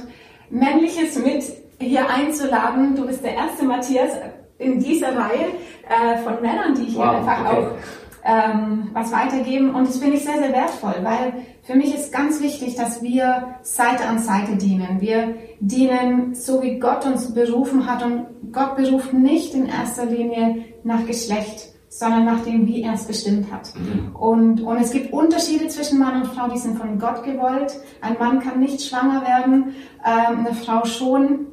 Männliches 0.50 1.18
mit 1.20 1.44
hier 1.80 2.10
einzuladen. 2.10 2.96
Du 2.96 3.06
bist 3.06 3.24
der 3.24 3.34
erste 3.34 3.66
Matthias 3.66 4.12
in 4.58 4.80
dieser 4.80 5.16
Reihe 5.16 5.48
äh, 5.88 6.18
von 6.24 6.42
Männern, 6.42 6.74
die 6.76 6.86
hier 6.86 7.00
wow, 7.00 7.16
einfach 7.16 7.40
okay. 7.42 7.58
auch 7.58 7.72
ähm, 8.28 8.90
was 8.92 9.12
weitergeben. 9.14 9.74
Und 9.74 9.88
das 9.88 9.98
finde 9.98 10.18
ich 10.18 10.24
sehr, 10.24 10.38
sehr 10.38 10.52
wertvoll, 10.52 10.96
weil 11.02 11.34
für 11.64 11.76
mich 11.76 11.96
ist 11.96 12.12
ganz 12.12 12.42
wichtig, 12.42 12.76
dass 12.76 13.02
wir 13.02 13.56
Seite 13.62 14.06
an 14.06 14.20
Seite 14.20 14.58
dienen. 14.58 15.00
Wir 15.00 15.36
dienen 15.62 16.36
so, 16.36 16.62
wie 16.62 16.78
Gott 16.78 17.06
uns 17.06 17.34
berufen 17.34 17.88
hat. 17.88 18.04
Und 18.04 18.26
Gott 18.52 18.76
beruft 18.76 19.14
nicht 19.14 19.54
in 19.54 19.66
erster 19.66 20.06
Linie 20.06 20.66
nach 20.84 21.06
Geschlecht, 21.06 21.70
sondern 21.88 22.26
nach 22.26 22.44
dem, 22.44 22.68
wie 22.68 22.84
er 22.84 22.94
es 22.94 23.06
bestimmt 23.06 23.50
hat. 23.50 23.72
Mhm. 23.76 24.14
Und, 24.14 24.62
und 24.62 24.78
es 24.78 24.92
gibt 24.92 25.14
Unterschiede 25.14 25.70
zwischen 25.70 25.98
Mann 25.98 26.22
und 26.22 26.28
Frau, 26.28 26.50
die 26.50 26.60
sind 26.60 26.78
von 26.78 27.00
Gott 27.00 27.24
gewollt. 27.24 27.80
Ein 28.02 28.18
Mann 28.20 28.40
kann 28.40 28.60
nicht 28.60 28.82
schwanger 28.82 29.22
werden, 29.22 29.74
ähm, 30.06 30.46
eine 30.46 30.54
Frau 30.54 30.84
schon. 30.84 31.48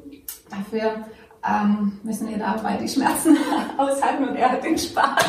Dafür 0.50 1.06
ähm, 1.48 1.92
müssen 2.02 2.28
wir 2.28 2.38
dabei 2.38 2.76
die 2.76 2.88
Schmerzen 2.88 3.36
aushalten 3.76 4.28
und 4.28 4.36
er 4.36 4.52
hat 4.52 4.64
den 4.64 4.78
Spaß. 4.78 5.24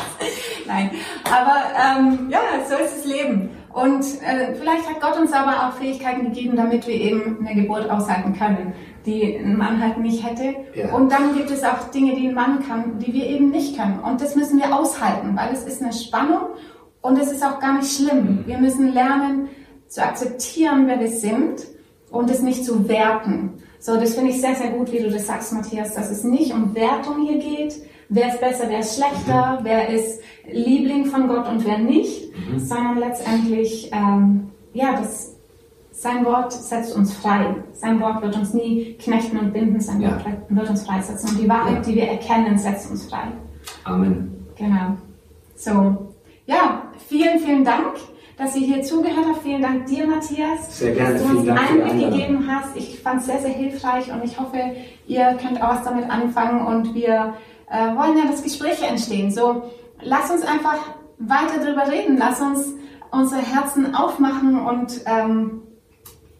Nein, 0.66 0.90
aber 1.24 1.62
ähm, 1.76 2.28
ja, 2.30 2.40
so 2.68 2.76
ist 2.76 2.98
das 2.98 3.04
Leben. 3.04 3.50
Und 3.72 4.04
äh, 4.22 4.54
vielleicht 4.54 4.88
hat 4.88 5.02
Gott 5.02 5.20
uns 5.20 5.34
aber 5.34 5.68
auch 5.68 5.72
Fähigkeiten 5.74 6.24
gegeben, 6.24 6.56
damit 6.56 6.86
wir 6.86 6.94
eben 6.94 7.46
eine 7.46 7.60
Geburt 7.60 7.90
aushalten 7.90 8.32
können, 8.32 8.72
die 9.04 9.36
ein 9.36 9.58
Mann 9.58 9.82
halt 9.82 9.98
nicht 9.98 10.26
hätte. 10.26 10.54
Ja. 10.74 10.94
Und 10.94 11.12
dann 11.12 11.34
gibt 11.34 11.50
es 11.50 11.62
auch 11.62 11.90
Dinge, 11.90 12.14
die 12.14 12.28
ein 12.28 12.34
Mann 12.34 12.66
kann, 12.66 12.98
die 12.98 13.12
wir 13.12 13.26
eben 13.26 13.50
nicht 13.50 13.76
können. 13.76 14.00
Und 14.00 14.22
das 14.22 14.34
müssen 14.34 14.58
wir 14.58 14.74
aushalten, 14.74 15.36
weil 15.36 15.52
es 15.52 15.64
ist 15.64 15.82
eine 15.82 15.92
Spannung 15.92 16.48
und 17.02 17.18
es 17.18 17.30
ist 17.30 17.44
auch 17.44 17.60
gar 17.60 17.74
nicht 17.76 17.94
schlimm. 17.94 18.44
Wir 18.46 18.56
müssen 18.56 18.94
lernen 18.94 19.48
zu 19.88 20.02
akzeptieren, 20.02 20.86
wer 20.86 20.98
wir 20.98 21.10
sind 21.10 21.66
und 22.10 22.30
es 22.30 22.40
nicht 22.40 22.64
zu 22.64 22.88
werten. 22.88 23.62
So, 23.78 23.96
das 23.96 24.14
finde 24.14 24.30
ich 24.30 24.40
sehr, 24.40 24.54
sehr 24.54 24.70
gut, 24.70 24.90
wie 24.92 24.98
du 24.98 25.10
das 25.10 25.26
sagst, 25.26 25.52
Matthias, 25.52 25.94
dass 25.94 26.10
es 26.10 26.24
nicht 26.24 26.52
um 26.52 26.74
Wertung 26.74 27.26
hier 27.26 27.38
geht. 27.38 27.74
Wer 28.08 28.28
ist 28.28 28.40
besser, 28.40 28.64
wer 28.68 28.80
ist 28.80 28.96
schlechter, 28.96 29.60
mhm. 29.60 29.64
wer 29.64 29.88
ist 29.88 30.20
Liebling 30.50 31.06
von 31.06 31.28
Gott 31.28 31.48
und 31.48 31.64
wer 31.64 31.78
nicht, 31.78 32.32
mhm. 32.36 32.58
sondern 32.58 32.98
letztendlich, 32.98 33.90
ähm, 33.92 34.50
ja, 34.72 34.92
das, 34.92 35.34
sein 35.90 36.24
Wort 36.24 36.52
setzt 36.52 36.94
uns 36.94 37.14
frei. 37.14 37.56
Sein 37.72 38.00
Wort 38.00 38.22
wird 38.22 38.36
uns 38.36 38.54
nie 38.54 38.94
knechten 38.94 39.38
und 39.38 39.52
binden, 39.52 39.80
sein 39.80 40.00
ja. 40.00 40.10
Wort 40.10 40.24
wird 40.48 40.70
uns 40.70 40.84
freisetzen. 40.84 41.30
Und 41.30 41.40
die 41.40 41.48
Wahrheit, 41.48 41.76
ja. 41.76 41.80
die 41.80 41.94
wir 41.94 42.08
erkennen, 42.08 42.56
setzt 42.58 42.90
uns 42.90 43.06
frei. 43.06 43.28
Amen. 43.84 44.46
Genau. 44.56 44.96
So, 45.56 46.12
ja, 46.46 46.82
vielen, 47.08 47.40
vielen 47.40 47.64
Dank 47.64 47.96
dass 48.36 48.54
ihr 48.54 48.66
hier 48.66 48.82
zugehört 48.82 49.26
habt. 49.26 49.42
Vielen 49.42 49.62
Dank 49.62 49.86
dir, 49.86 50.06
Matthias, 50.06 50.78
sehr 50.78 50.92
gerne. 50.92 51.14
dass 51.14 51.22
du 51.22 51.38
uns 51.38 51.48
Einblick 51.48 52.10
gegeben 52.10 52.46
hast. 52.48 52.76
Ich 52.76 53.00
fand 53.00 53.20
es 53.20 53.26
sehr, 53.26 53.40
sehr 53.40 53.50
hilfreich 53.50 54.12
und 54.12 54.24
ich 54.24 54.38
hoffe, 54.38 54.58
ihr 55.06 55.38
könnt 55.40 55.62
auch 55.62 55.70
was 55.70 55.84
damit 55.84 56.08
anfangen 56.10 56.66
und 56.66 56.94
wir 56.94 57.34
äh, 57.70 57.96
wollen 57.96 58.18
ja, 58.18 58.26
dass 58.30 58.42
Gespräche 58.42 58.86
entstehen. 58.86 59.30
So, 59.30 59.62
lass 60.02 60.30
uns 60.30 60.42
einfach 60.42 60.78
weiter 61.18 61.64
darüber 61.64 61.90
reden. 61.90 62.16
Lass 62.18 62.40
uns 62.40 62.74
unsere 63.10 63.40
Herzen 63.40 63.94
aufmachen 63.94 64.60
und 64.60 65.00
ähm, 65.06 65.62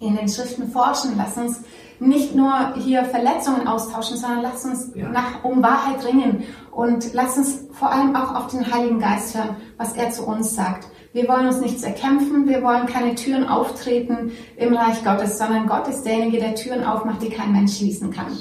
in 0.01 0.16
den 0.16 0.28
Schriften 0.28 0.70
forschen. 0.70 1.12
Lass 1.16 1.36
uns 1.36 1.62
nicht 1.99 2.34
nur 2.34 2.74
hier 2.74 3.05
Verletzungen 3.05 3.66
austauschen, 3.66 4.18
sondern 4.18 4.42
lass 4.42 4.64
uns 4.64 4.90
ja. 4.94 5.09
nach, 5.09 5.44
um 5.44 5.62
Wahrheit 5.62 6.05
ringen 6.05 6.44
und 6.70 7.14
lass 7.14 7.38
uns 7.38 7.66
vor 7.72 7.90
allem 7.90 8.14
auch 8.14 8.34
auf 8.34 8.49
den 8.49 8.70
Heiligen 8.70 8.99
Geist 8.99 9.34
hören, 9.34 9.57
was 9.78 9.94
er 9.94 10.11
zu 10.11 10.26
uns 10.26 10.55
sagt. 10.55 10.88
Wir 11.16 11.28
wollen 11.28 11.46
uns 11.46 11.62
nichts 11.62 11.82
erkämpfen, 11.82 12.46
wir 12.46 12.62
wollen 12.62 12.84
keine 12.84 13.14
Türen 13.14 13.48
auftreten 13.48 14.32
im 14.58 14.76
Reich 14.76 15.02
Gottes, 15.02 15.38
sondern 15.38 15.66
Gott 15.66 15.88
ist 15.88 16.02
derjenige, 16.02 16.40
der 16.40 16.54
Türen 16.54 16.84
aufmacht, 16.84 17.22
die 17.22 17.30
kein 17.30 17.52
Mensch 17.52 17.78
schließen 17.78 18.10
kann. 18.10 18.36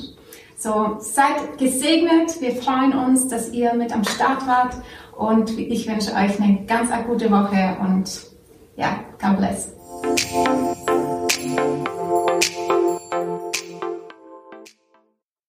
So, 0.58 0.98
seid 1.00 1.58
gesegnet. 1.58 2.42
Wir 2.42 2.54
freuen 2.54 2.92
uns, 2.92 3.30
dass 3.30 3.54
ihr 3.54 3.74
mit 3.76 3.94
am 3.94 4.04
Start 4.04 4.46
wart 4.46 4.76
und 5.18 5.58
ich 5.58 5.88
wünsche 5.88 6.12
euch 6.12 6.38
eine 6.42 6.66
ganz 6.66 6.90
gute 7.08 7.32
Woche 7.32 7.78
und 7.80 8.12
ja, 8.76 9.00
God 9.22 9.38
bless. 9.38 10.85